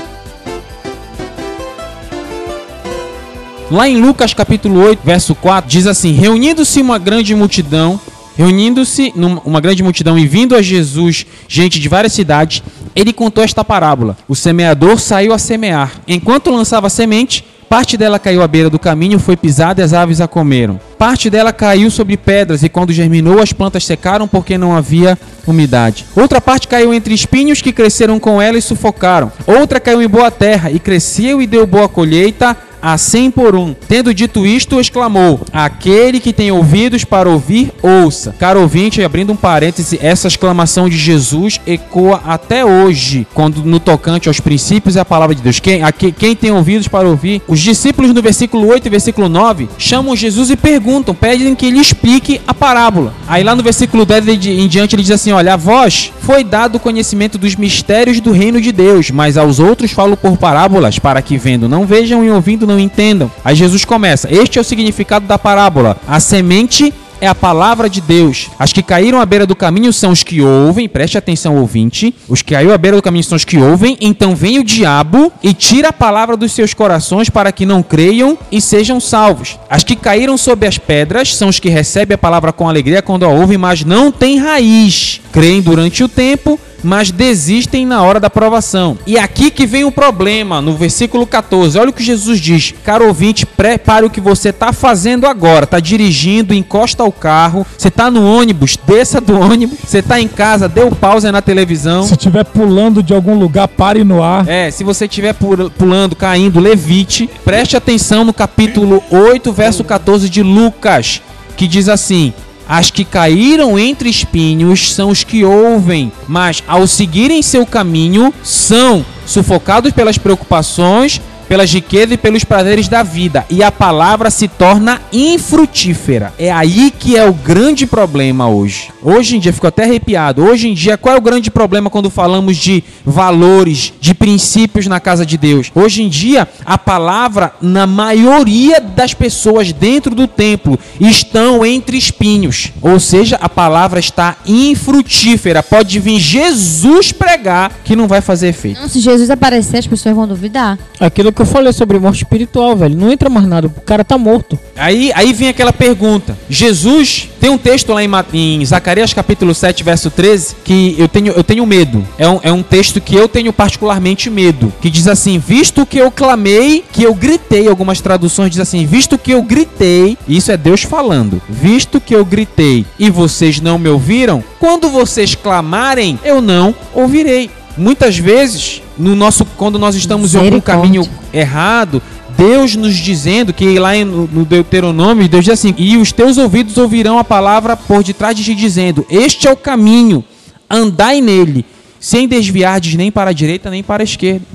Lá 3.72 3.90
em 3.90 4.00
Lucas 4.00 4.34
capítulo 4.34 4.80
8, 4.80 5.00
verso 5.04 5.34
4, 5.34 5.70
diz 5.70 5.88
assim: 5.88 6.12
Reunindo-se 6.12 6.80
uma 6.80 7.00
grande 7.00 7.34
multidão, 7.34 8.00
reunindo-se 8.38 9.12
uma 9.44 9.60
grande 9.60 9.82
multidão 9.82 10.18
e 10.18 10.28
vindo 10.28 10.56
a 10.56 10.62
Jesus, 10.62 11.26
gente 11.48 11.80
de 11.80 11.90
várias 11.90 12.14
cidades, 12.14 12.62
ele 12.96 13.12
contou 13.12 13.44
esta 13.44 13.64
parábola: 13.64 14.16
O 14.28 14.36
semeador 14.36 15.00
saiu 15.00 15.34
a 15.34 15.40
semear. 15.40 15.92
Enquanto 16.08 16.52
lançava 16.52 16.90
semente, 16.90 17.44
parte 17.68 17.98
dela 17.98 18.20
caiu 18.20 18.44
à 18.44 18.48
beira 18.48 18.70
do 18.70 18.78
caminho, 18.78 19.18
foi 19.18 19.36
pisada 19.36 19.82
e 19.82 19.84
as 19.84 19.94
aves 19.94 20.22
a 20.22 20.28
comeram. 20.28 20.80
Parte 20.96 21.28
dela 21.28 21.52
caiu 21.52 21.90
sobre 21.90 22.16
pedras 22.16 22.62
e 22.62 22.70
quando 22.70 22.94
germinou, 22.94 23.42
as 23.42 23.54
plantas 23.54 23.86
secaram 23.86 24.28
porque 24.28 24.56
não 24.58 24.76
havia 24.76 25.18
umidade. 25.46 26.06
Outra 26.16 26.40
parte 26.40 26.68
caiu 26.68 26.94
entre 26.94 27.14
espinhos 27.14 27.62
que 27.62 27.74
cresceram 27.74 28.20
com 28.20 28.42
ela 28.42 28.58
e 28.58 28.62
sufocaram. 28.62 29.32
Outra 29.46 29.80
caiu 29.80 30.02
em 30.02 30.08
boa 30.08 30.32
terra 30.32 30.72
e 30.72 30.80
cresceu 30.80 31.42
e 31.42 31.48
deu 31.48 31.66
boa 31.68 31.90
colheita 31.90 32.58
a 32.84 32.98
cem 32.98 33.32
por 33.32 33.56
um. 33.56 33.74
Tendo 33.88 34.14
dito 34.14 34.46
isto, 34.46 34.80
exclamou: 34.80 35.40
Aquele 35.54 36.20
que 36.20 36.34
tem 36.34 36.52
ouvidos 36.52 37.06
para 37.06 37.30
ouvir, 37.30 37.72
ouça. 37.82 38.36
Caro 38.38 38.60
ouvinte, 38.62 39.02
abrindo 39.02 39.32
um 39.32 39.36
parêntese, 39.38 39.98
essa 40.02 40.28
exclamação 40.28 40.90
de 40.90 40.98
Jesus 40.98 41.60
ecoa 41.66 42.22
até 42.26 42.66
hoje, 42.66 43.26
quando 43.34 43.64
no 43.64 43.80
tocante 43.80 44.28
aos 44.28 44.40
princípios 44.42 44.96
e 44.96 45.00
a 45.00 45.06
palavra 45.06 45.34
de 45.34 45.42
Deus. 45.42 45.60
Quem, 45.60 45.82
quem 46.18 46.36
tem 46.36 46.52
ouvidos 46.52 46.88
para 46.90 47.08
ouvir? 47.08 47.42
Os 47.48 47.60
discípulos 47.60 48.14
no 48.14 48.22
versículo 48.22 48.68
8 48.68 48.86
e 48.86 48.90
versículo 48.90 49.30
9 49.30 49.70
chamam 49.78 50.16
Jesus 50.16 50.50
e 50.50 50.58
perguntam, 50.58 51.16
pedem 51.16 51.56
que 51.56 51.66
ele 51.68 51.80
explique 51.80 52.42
a 52.46 52.54
parábola. 52.54 53.14
Aí 53.28 53.44
lá 53.44 53.56
no 53.56 53.64
versículo 53.64 54.06
10 54.06 54.28
ele 54.28 54.38
di- 54.38 54.52
em 54.60 54.68
diante 54.68 54.96
ele 54.96 55.04
diz 55.04 55.12
assim: 55.12 55.32
Olha, 55.32 55.54
a 55.54 55.58
vós 55.58 56.12
foi 56.24 56.42
dado 56.42 56.76
o 56.76 56.80
conhecimento 56.80 57.38
dos 57.38 57.54
mistérios 57.54 58.22
do 58.22 58.32
reino 58.32 58.62
de 58.62 58.72
Deus, 58.72 59.12
mas 59.12 59.38
aos 59.38 59.60
outros 59.60 59.92
falo 59.92 60.16
por 60.16 60.38
parábolas, 60.38 60.98
para 60.98 61.22
que 61.22 61.38
vendo 61.38 61.68
não 61.68 61.86
vejam 61.86 62.24
e 62.24 62.32
ouvindo 62.32 62.66
não 62.66 62.80
entendam. 62.80 63.30
Aí 63.44 63.56
Jesus 63.56 63.84
começa: 63.84 64.34
Este 64.34 64.58
é 64.58 64.62
o 64.62 64.64
significado 64.64 65.28
da 65.28 65.38
parábola. 65.38 65.98
A 66.08 66.22
semente 66.22 66.94
é 67.24 67.28
a 67.28 67.34
palavra 67.34 67.90
de 67.90 68.02
Deus. 68.02 68.50
As 68.60 68.74
que 68.74 68.84
caíram 68.84 69.22
à 69.22 69.26
beira 69.26 69.48
do 69.48 69.56
caminho 69.56 69.94
são 69.94 70.12
os 70.12 70.24
que 70.24 70.42
ouvem, 70.42 70.90
preste 70.90 71.18
atenção, 71.18 71.56
ouvinte. 71.56 72.14
Os 72.28 72.42
que 72.42 72.54
caíram 72.54 72.74
à 72.74 72.78
beira 72.78 72.98
do 72.98 73.02
caminho 73.02 73.24
são 73.24 73.38
os 73.38 73.46
que 73.46 73.58
ouvem, 73.58 73.98
então 74.02 74.36
vem 74.36 74.60
o 74.60 74.64
diabo 74.64 75.32
e 75.42 75.54
tira 75.54 75.88
a 75.88 75.94
palavra 75.94 76.36
dos 76.36 76.52
seus 76.52 76.74
corações 76.74 77.30
para 77.30 77.54
que 77.54 77.66
não 77.66 77.82
creiam 77.82 78.38
e 78.52 78.60
sejam 78.60 79.00
salvos. 79.00 79.58
As 79.70 79.86
que 79.86 79.96
caíram 79.96 80.38
sob 80.38 80.68
as 80.68 80.78
pedras 80.78 81.34
são 81.34 81.48
os 81.48 81.60
que 81.60 81.70
recebem 81.70 82.16
a 82.16 82.18
palavra 82.18 82.52
com 82.52 82.68
alegria 82.68 83.02
quando 83.02 83.24
a 83.24 83.30
ouvem, 83.30 83.58
mas 83.58 83.86
não 83.86 84.12
têm 84.12 84.38
raiz. 84.38 85.22
Creem 85.32 85.62
durante 85.62 86.04
o 86.04 86.10
tempo, 86.10 86.60
mas 86.84 87.12
desistem 87.12 87.86
na 87.86 88.02
hora 88.04 88.20
da 88.20 88.30
provação. 88.30 88.98
E 89.08 89.18
aqui 89.18 89.50
que 89.50 89.66
vem 89.66 89.84
o 89.84 89.92
problema, 89.92 90.62
no 90.62 90.76
versículo 90.76 91.26
14. 91.26 91.78
Olha 91.80 91.90
o 91.90 91.94
que 91.94 92.04
Jesus 92.04 92.40
diz: 92.40 92.74
Caro 92.84 93.08
ouvinte, 93.08 93.46
prepare 93.46 94.06
o 94.06 94.10
que 94.10 94.20
você 94.22 94.50
está 94.50 94.74
fazendo 94.74 95.26
agora. 95.26 95.64
Está 95.64 95.80
dirigindo, 95.80 96.54
encosta 96.54 97.04
o 97.04 97.12
carro. 97.12 97.66
Você 97.78 97.88
está 97.88 98.12
no 98.12 98.26
ônibus, 98.26 98.78
desça 98.86 99.20
do 99.22 99.40
ônibus. 99.40 99.78
Você 99.86 100.00
está 100.00 100.20
em 100.20 100.28
casa, 100.28 100.68
dê 100.68 100.82
o 100.82 100.92
pause 100.96 101.32
na 101.32 101.42
televisão. 101.42 102.04
Se 102.04 102.14
estiver 102.14 102.44
pulando 102.44 103.02
de 103.02 103.14
algum 103.14 103.38
lugar, 103.38 103.68
pare 103.68 104.04
no 104.04 104.22
ar. 104.22 104.48
É, 104.48 104.70
se 104.70 104.84
você 104.84 105.06
estiver 105.06 105.34
pu- 105.34 105.70
pulando, 105.72 106.16
caindo, 106.16 106.60
levite. 106.60 107.30
Preste 107.46 107.78
atenção 107.78 108.24
no 108.26 108.34
capítulo 108.34 109.02
8, 109.10 109.52
verso 109.54 109.84
14 109.84 110.30
de 110.30 110.44
Lucas, 110.44 111.22
que 111.56 111.68
diz 111.68 111.88
assim: 111.88 112.34
As 112.76 112.90
que 112.90 113.06
caíram 113.06 113.78
entre 113.78 114.10
espinhos 114.10 114.96
são 114.96 115.12
os 115.12 115.24
que 115.24 115.46
ouvem, 115.46 116.12
mas 116.28 116.64
ao 116.68 116.88
seguirem 116.88 117.40
seu 117.44 117.68
caminho 117.68 118.34
são 118.42 119.06
sufocados 119.28 119.92
pelas 119.92 120.18
preocupações, 120.18 121.22
pelas 121.54 121.72
riquezas 121.72 122.14
e 122.14 122.18
pelos 122.18 122.44
prazeres 122.44 122.88
da 122.88 123.04
vida, 123.04 123.46
e 123.48 123.62
a 123.62 123.72
palavra 123.72 124.32
se 124.32 124.48
torna 124.48 125.00
infrutífera. 125.14 126.34
É 126.40 126.52
aí 126.52 126.90
que 126.90 127.16
é 127.16 127.30
o 127.30 127.32
grande 127.32 127.86
problema 127.86 128.50
hoje. 128.50 128.90
Hoje 129.04 129.38
em 129.38 129.40
dia, 129.40 129.54
fico 129.54 129.68
até 129.68 129.84
arrepiado. 129.84 130.44
Hoje 130.44 130.68
em 130.68 130.74
dia, 130.74 130.98
qual 130.98 131.14
é 131.14 131.18
o 131.20 131.22
grande 131.22 131.52
problema 131.52 131.92
quando 131.92 132.10
falamos 132.10 132.58
de 132.58 132.84
valores, 133.06 133.94
de 134.02 134.16
princípios 134.16 134.88
na 134.88 135.00
casa 135.00 135.24
de 135.24 135.38
Deus? 135.38 135.72
Hoje 135.76 136.02
em 136.02 136.10
dia, 136.10 136.48
a 136.66 136.76
palavra, 136.76 137.54
na 137.62 137.86
maioria 137.86 138.82
das 138.82 139.14
pessoas 139.14 139.72
dentro 139.72 140.16
do 140.16 140.28
templo, 140.28 140.80
estão 141.00 141.64
entre 141.64 141.96
espinhos. 141.96 142.72
Ou 142.82 143.00
seja, 143.00 143.38
a 143.40 143.48
palavra 143.48 144.00
está 144.00 144.38
infrutífera. 144.44 145.62
Pode 145.62 146.00
vir 146.00 146.18
Jesus 146.18 147.12
pregar 147.12 147.72
que 147.84 147.96
não 147.96 148.08
vai 148.08 148.22
fazer 148.22 148.48
efeito. 148.48 148.82
Não, 148.82 148.90
se 148.90 149.00
Jesus 149.00 149.30
aparecer, 149.30 149.78
as 149.78 149.86
pessoas 149.86 150.16
vão 150.16 150.28
duvidar. 150.28 150.80
Aquilo 151.00 151.32
que 151.32 151.43
eu 151.44 151.48
falei 151.48 151.74
sobre 151.74 152.00
morte 152.00 152.24
espiritual, 152.24 152.76
velho. 152.76 152.96
Não 152.96 153.12
entra 153.12 153.30
mais 153.30 153.46
nada, 153.46 153.68
o 153.68 153.82
cara 153.82 154.04
tá 154.04 154.18
morto. 154.18 154.58
Aí, 154.76 155.12
aí 155.14 155.34
vem 155.34 155.50
aquela 155.50 155.74
pergunta. 155.74 156.38
Jesus, 156.50 157.30
tem 157.40 157.50
um 157.50 157.58
texto 157.58 157.92
lá 157.92 158.02
em, 158.04 158.10
em 158.34 158.66
Zacarias 158.66 159.14
capítulo 159.14 159.54
7, 159.54 159.84
verso 159.84 160.10
13, 160.10 160.56
que 160.64 160.96
eu 160.98 161.08
tenho, 161.08 161.34
eu 161.34 161.44
tenho 161.44 161.66
medo. 161.66 162.06
É 162.18 162.28
um, 162.28 162.40
é 162.44 162.52
um 162.52 162.64
texto 162.64 163.02
que 163.02 163.16
eu 163.16 163.28
tenho 163.28 163.52
particularmente 163.52 164.30
medo. 164.30 164.74
Que 164.82 164.90
diz 164.90 165.08
assim: 165.08 165.38
Visto 165.38 165.86
que 165.86 165.98
eu 165.98 166.10
clamei, 166.10 166.84
que 166.92 167.04
eu 167.04 167.14
gritei. 167.14 167.68
Algumas 167.68 168.00
traduções 168.00 168.52
diz 168.52 168.60
assim: 168.60 168.86
Visto 168.86 169.18
que 169.18 169.32
eu 169.32 169.42
gritei. 169.44 170.18
Isso 170.28 170.52
é 170.52 170.56
Deus 170.56 170.84
falando. 170.84 171.42
Visto 171.50 172.00
que 172.00 172.16
eu 172.16 172.24
gritei 172.24 172.86
e 172.98 173.10
vocês 173.10 173.60
não 173.60 173.78
me 173.78 173.90
ouviram, 173.90 174.42
quando 174.60 174.90
vocês 174.90 175.36
clamarem, 175.36 176.18
eu 176.24 176.42
não 176.42 176.74
ouvirei. 176.94 177.50
Muitas 177.78 178.18
vezes, 178.18 178.82
no 178.98 179.16
nosso, 179.16 179.46
quando 179.58 179.80
nós 179.80 179.96
estamos 179.96 180.36
em 180.36 180.40
algum 180.40 180.62
caminho 180.62 181.08
errado, 181.34 182.02
Deus 182.38 182.76
nos 182.76 182.96
dizendo 182.96 183.54
que 183.54 183.78
lá 183.80 183.94
no 184.06 184.46
Deuteronômio, 184.46 185.28
Deus 185.28 185.46
diz 185.46 185.54
assim: 185.54 185.74
E 185.78 185.98
os 185.98 186.12
teus 186.12 186.38
ouvidos 186.38 186.78
ouvirão 186.78 187.18
a 187.18 187.24
palavra 187.24 187.76
por 187.76 188.04
detrás 188.04 188.36
de 188.36 188.44
ti, 188.44 188.56
dizendo: 188.56 189.06
Este 189.10 189.48
é 189.48 189.52
o 189.52 189.56
caminho, 189.58 190.24
andai 190.70 191.22
nele, 191.22 191.66
sem 192.00 192.28
desviardes 192.28 192.96
nem 192.96 193.12
para 193.12 193.32
a 193.32 193.34
direita 193.34 193.70
nem 193.70 193.82
para 193.82 194.04
a 194.04 194.06
esquerda. 194.06 194.46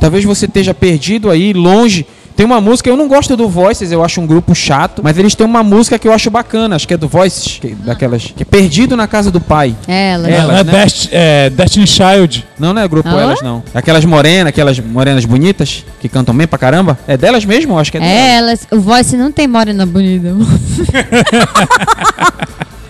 Talvez 0.00 0.24
você 0.24 0.46
esteja 0.46 0.72
perdido 0.72 1.30
aí, 1.30 1.52
longe. 1.52 2.06
Tem 2.38 2.46
uma 2.46 2.60
música, 2.60 2.88
eu 2.88 2.96
não 2.96 3.08
gosto 3.08 3.36
do 3.36 3.48
Voices, 3.48 3.90
eu 3.90 4.04
acho 4.04 4.20
um 4.20 4.26
grupo 4.26 4.54
chato, 4.54 5.02
mas 5.02 5.18
eles 5.18 5.34
têm 5.34 5.44
uma 5.44 5.64
música 5.64 5.98
que 5.98 6.06
eu 6.06 6.12
acho 6.12 6.30
bacana, 6.30 6.76
acho 6.76 6.86
que 6.86 6.94
é 6.94 6.96
do 6.96 7.08
Voices, 7.08 7.58
que- 7.60 7.74
daquelas. 7.74 8.26
Que 8.26 8.44
é 8.44 8.46
Perdido 8.46 8.96
na 8.96 9.08
Casa 9.08 9.28
do 9.28 9.40
Pai. 9.40 9.74
Ela. 9.88 10.28
É. 10.28 10.32
É, 10.32 10.36
Elas, 10.36 10.56
né? 10.66 10.72
Dest- 10.72 11.08
é 11.10 11.50
Destiny 11.50 11.84
Child. 11.88 12.46
Não, 12.56 12.72
não 12.72 12.80
é 12.80 12.86
grupo 12.86 13.08
Alô? 13.08 13.18
elas, 13.18 13.42
não. 13.42 13.60
Aquelas 13.74 14.04
morenas, 14.04 14.50
aquelas 14.50 14.78
morenas 14.78 15.24
bonitas, 15.24 15.84
que 16.00 16.08
cantam 16.08 16.32
bem 16.32 16.46
pra 16.46 16.56
caramba. 16.60 16.96
É 17.08 17.16
delas 17.16 17.44
mesmo? 17.44 17.72
Eu 17.72 17.78
acho 17.80 17.90
que 17.90 17.96
é 17.96 18.00
delas. 18.00 18.14
É, 18.16 18.36
elas. 18.36 18.66
O 18.70 18.78
voice 18.78 19.16
não 19.16 19.32
tem 19.32 19.48
morena 19.48 19.84
bonita. 19.84 20.28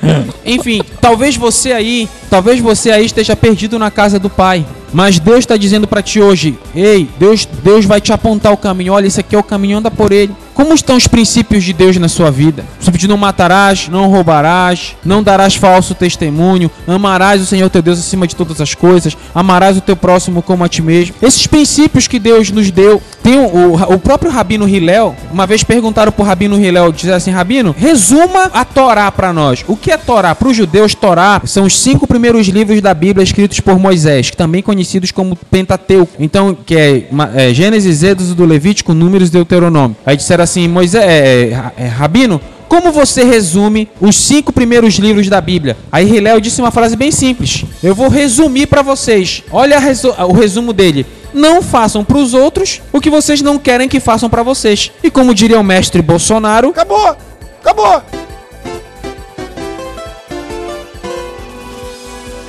Enfim, 0.45 0.83
talvez 1.01 1.37
você 1.37 1.73
aí, 1.73 2.09
talvez 2.31 2.61
você 2.61 2.91
aí 2.91 3.07
esteja 3.07 3.35
perdido 3.37 3.79
na 3.79 3.91
casa 3.91 4.19
do 4.19 4.31
Pai. 4.31 4.65
Mas 4.93 5.19
Deus 5.19 5.41
está 5.41 5.57
dizendo 5.57 5.87
para 5.87 6.03
ti 6.03 6.21
hoje: 6.21 6.59
Ei, 6.75 7.09
Deus, 7.19 7.47
Deus 7.63 7.85
vai 7.85 8.01
te 8.01 8.13
apontar 8.13 8.53
o 8.53 8.57
caminho. 8.57 8.93
Olha, 8.93 9.07
esse 9.07 9.21
aqui 9.21 9.35
é 9.37 9.39
o 9.39 9.43
caminho, 9.43 9.79
anda 9.79 9.91
por 9.91 10.13
ele. 10.13 10.35
Como 10.59 10.75
estão 10.75 10.97
os 10.97 11.07
princípios 11.07 11.63
de 11.63 11.73
Deus 11.73 11.97
na 11.99 12.09
sua 12.09 12.33
vida? 12.33 12.65
O 12.85 13.07
não 13.07 13.17
matarás, 13.17 13.87
não 13.87 14.09
roubarás, 14.09 14.97
não 15.05 15.23
darás 15.23 15.55
falso 15.55 15.95
testemunho, 15.95 16.69
amarás 16.85 17.41
o 17.41 17.47
Senhor 17.47 17.71
teu 17.71 17.81
Deus 17.81 18.01
acima 18.01 18.27
de 18.27 18.35
todas 18.35 18.61
as 18.61 18.75
coisas, 18.75 19.17
amarás 19.33 19.77
o 19.77 19.81
teu 19.81 19.95
próximo 19.95 20.43
como 20.43 20.65
a 20.65 20.69
ti 20.69 20.83
mesmo. 20.83 21.15
Esses 21.23 21.47
princípios 21.47 22.09
que 22.09 22.19
Deus 22.19 22.51
nos 22.51 22.73
deu. 22.73 23.01
Tem 23.23 23.39
o, 23.39 23.75
o, 23.75 23.99
próprio 23.99 24.33
Rabino 24.33 24.69
Hillel, 24.69 25.15
uma 25.31 25.47
vez 25.47 25.63
perguntaram 25.63 26.11
pro 26.11 26.25
Rabino 26.25 26.59
Hillel, 26.59 26.91
dizer 26.91 27.13
assim, 27.13 27.31
Rabino, 27.31 27.75
resuma 27.79 28.51
a 28.53 28.65
Torá 28.65 29.13
para 29.13 29.33
nós. 29.33 29.65
O 29.69 29.77
que 29.77 29.93
é 29.93 29.97
Torá? 29.97 30.35
Para 30.35 30.49
os 30.49 30.57
judeus, 30.57 30.95
Torá 30.95 31.41
são 31.45 31.67
os 31.67 31.79
cinco 31.79 32.07
primeiros 32.07 32.49
livros 32.49 32.81
da 32.81 32.95
Bíblia 32.95 33.23
escritos 33.23 33.61
por 33.61 33.79
Moisés, 33.79 34.31
também 34.31 34.63
conhecidos 34.63 35.13
como 35.13 35.37
Pentateuco. 35.37 36.15
Então, 36.19 36.57
que 36.67 36.75
é, 36.75 37.09
é 37.35 37.55
Gênesis, 37.55 38.03
Êxodo, 38.03 38.45
Levítico, 38.45 38.95
Números 38.95 39.29
e 39.29 39.33
Deuteronômio. 39.33 39.97
Aí 40.07 40.17
disseram 40.17 40.48
assim, 40.49 40.67
Moisés, 40.67 41.05
é, 41.05 41.51
é, 41.51 41.73
é, 41.77 41.87
Rabino, 41.87 42.41
como 42.69 42.91
você 42.91 43.23
resume 43.23 43.89
os 44.01 44.17
cinco 44.17 44.53
primeiros 44.53 44.95
livros 44.95 45.29
da 45.29 45.41
Bíblia? 45.41 45.77
Aí 45.93 46.09
Hillel 46.09 46.41
disse 46.41 46.61
uma 46.61 46.71
frase 46.71 46.97
bem 46.97 47.11
simples. 47.11 47.65
Eu 47.83 47.95
vou 47.95 48.09
resumir 48.09 48.67
para 48.67 48.83
vocês. 48.83 49.43
Olha 49.51 49.79
resu 49.79 50.15
o 50.19 50.33
resumo 50.33 50.73
dele. 50.73 51.07
Não 51.33 51.63
façam 51.63 52.03
para 52.05 52.19
os 52.19 52.33
outros 52.35 52.81
o 52.93 53.01
que 53.01 53.11
vocês 53.11 53.43
não 53.43 53.59
querem 53.59 53.89
que 53.89 54.01
façam 54.01 54.31
para 54.31 54.43
vocês. 54.43 54.91
E 55.03 55.11
como 55.11 55.35
diria 55.35 55.61
o 55.61 55.65
mestre 55.65 56.01
Bolsonaro, 56.03 56.71
acabou, 56.71 57.17
acabou. 57.61 58.03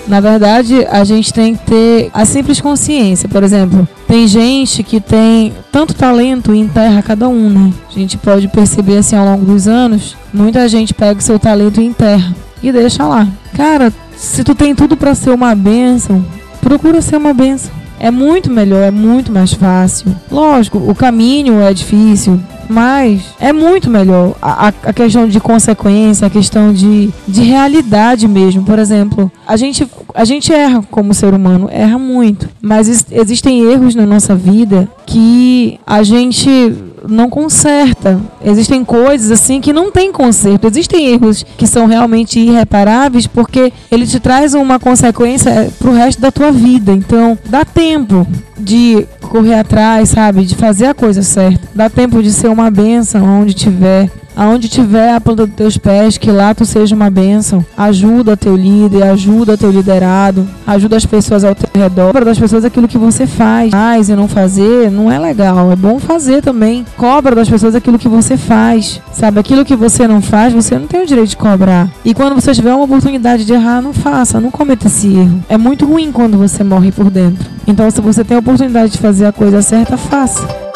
Na 0.09 0.19
verdade, 0.19 0.87
a 0.89 1.03
gente 1.03 1.31
tem 1.31 1.55
que 1.55 1.63
ter 1.67 2.09
a 2.11 2.25
simples 2.25 2.59
consciência. 2.59 3.29
Por 3.29 3.43
exemplo, 3.43 3.87
tem 4.07 4.27
gente 4.27 4.81
que 4.81 4.99
tem 4.99 5.53
tanto 5.71 5.93
talento 5.93 6.51
e 6.51 6.57
enterra 6.57 7.03
cada 7.03 7.29
um, 7.29 7.47
né? 7.47 7.71
A 7.87 7.93
gente 7.93 8.17
pode 8.17 8.47
perceber 8.47 8.97
assim 8.97 9.15
ao 9.15 9.23
longo 9.23 9.45
dos 9.45 9.67
anos, 9.67 10.17
muita 10.33 10.67
gente 10.67 10.95
pega 10.95 11.19
o 11.19 11.23
seu 11.23 11.37
talento 11.37 11.79
e 11.79 11.85
enterra 11.85 12.35
e 12.61 12.71
deixa 12.71 13.05
lá. 13.05 13.27
Cara, 13.55 13.93
se 14.17 14.43
tu 14.43 14.55
tem 14.55 14.73
tudo 14.73 14.97
para 14.97 15.13
ser 15.13 15.29
uma 15.29 15.53
benção, 15.53 16.25
procura 16.59 17.03
ser 17.03 17.17
uma 17.17 17.33
benção. 17.33 17.71
É 17.99 18.09
muito 18.09 18.49
melhor, 18.49 18.81
é 18.81 18.91
muito 18.91 19.31
mais 19.31 19.53
fácil. 19.53 20.15
Lógico, 20.31 20.79
o 20.79 20.95
caminho 20.95 21.61
é 21.61 21.71
difícil, 21.71 22.41
mas 22.69 23.33
é 23.39 23.51
muito 23.51 23.89
melhor. 23.89 24.35
A, 24.39 24.67
a, 24.67 24.93
questão 24.93 25.27
de 25.27 25.39
consequência, 25.39 26.27
a 26.27 26.29
questão 26.29 26.71
de, 26.71 27.09
de 27.27 27.41
realidade 27.41 28.27
mesmo. 28.27 28.63
Por 28.63 28.77
exemplo, 28.77 29.31
a 29.47 29.57
gente, 29.57 29.89
a 30.13 30.23
gente 30.23 30.53
erra 30.53 30.83
como 30.91 31.13
ser 31.13 31.33
humano, 31.33 31.67
erra 31.71 31.97
muito. 31.97 32.47
Mas 32.61 33.05
existem 33.11 33.61
erros 33.61 33.95
na 33.95 34.05
nossa 34.05 34.35
vida 34.35 34.87
que 35.07 35.79
a 35.85 36.03
gente 36.03 36.49
não 37.07 37.29
conserta. 37.29 38.19
Existem 38.43 38.83
coisas 38.83 39.31
assim 39.31 39.61
que 39.61 39.73
não 39.73 39.91
tem 39.91 40.11
conserto. 40.11 40.67
Existem 40.67 41.07
erros 41.07 41.45
que 41.57 41.67
são 41.67 41.85
realmente 41.85 42.39
irreparáveis 42.39 43.27
porque 43.27 43.71
ele 43.91 44.05
te 44.05 44.19
traz 44.19 44.53
uma 44.53 44.79
consequência 44.79 45.71
pro 45.79 45.93
resto 45.93 46.21
da 46.21 46.31
tua 46.31 46.51
vida. 46.51 46.91
Então, 46.91 47.37
dá 47.45 47.63
tempo 47.63 48.27
de 48.57 49.05
correr 49.21 49.55
atrás, 49.55 50.09
sabe? 50.09 50.45
De 50.45 50.55
fazer 50.55 50.87
a 50.87 50.93
coisa 50.93 51.21
certa. 51.21 51.67
Dá 51.73 51.89
tempo 51.89 52.21
de 52.21 52.31
ser 52.31 52.47
uma 52.47 52.69
benção 52.69 53.41
onde 53.41 53.53
tiver 53.53 54.09
aonde 54.39 54.69
tiver 54.69 55.13
a 55.13 55.19
planta 55.19 55.45
dos 55.45 55.55
teus 55.55 55.77
pés, 55.77 56.17
que 56.17 56.31
lá 56.31 56.55
tu 56.55 56.65
seja 56.65 56.95
uma 56.95 57.09
bênção. 57.09 57.65
Ajuda 57.77 58.37
teu 58.37 58.55
líder, 58.55 59.03
ajuda 59.03 59.57
teu 59.57 59.69
liderado, 59.69 60.47
ajuda 60.65 60.95
as 60.95 61.05
pessoas 61.05 61.43
ao 61.43 61.53
teu 61.53 61.69
redor. 61.73 62.05
Cobra 62.05 62.23
das 62.23 62.39
pessoas 62.39 62.63
aquilo 62.63 62.87
que 62.87 62.97
você 62.97 63.27
faz. 63.27 63.71
Faz 63.71 64.07
e 64.07 64.15
não 64.15 64.29
fazer 64.29 64.89
não 64.89 65.11
é 65.11 65.19
legal. 65.19 65.69
É 65.73 65.75
bom 65.75 65.99
fazer 65.99 66.41
também. 66.41 66.85
Cobra 66.95 67.35
das 67.35 67.49
pessoas 67.49 67.75
aquilo 67.75 67.99
que 67.99 68.07
você 68.07 68.37
faz. 68.37 69.01
Sabe, 69.11 69.41
aquilo 69.41 69.65
que 69.65 69.75
você 69.75 70.07
não 70.07 70.21
faz, 70.21 70.53
você 70.53 70.79
não 70.79 70.87
tem 70.87 71.03
o 71.03 71.05
direito 71.05 71.31
de 71.31 71.37
cobrar. 71.37 71.89
E 72.05 72.13
quando 72.13 72.35
você 72.35 72.53
tiver 72.53 72.73
uma 72.73 72.85
oportunidade 72.85 73.43
de 73.43 73.51
errar, 73.51 73.81
não 73.81 73.91
faça, 73.91 74.39
não 74.39 74.49
cometa 74.49 74.87
esse 74.87 75.07
erro. 75.07 75.43
É 75.49 75.57
muito 75.57 75.85
ruim 75.85 76.13
quando 76.13 76.37
você 76.37 76.63
morre 76.63 76.93
por 76.93 77.09
dentro. 77.09 77.45
Então, 77.67 77.91
se 77.91 77.99
você 77.99 78.23
tem 78.23 78.37
a 78.37 78.39
oportunidade 78.39 78.93
de 78.93 78.99
fazer 78.99 79.25
a 79.25 79.33
coisa 79.33 79.61
certa, 79.61 79.97
faça. 79.97 80.68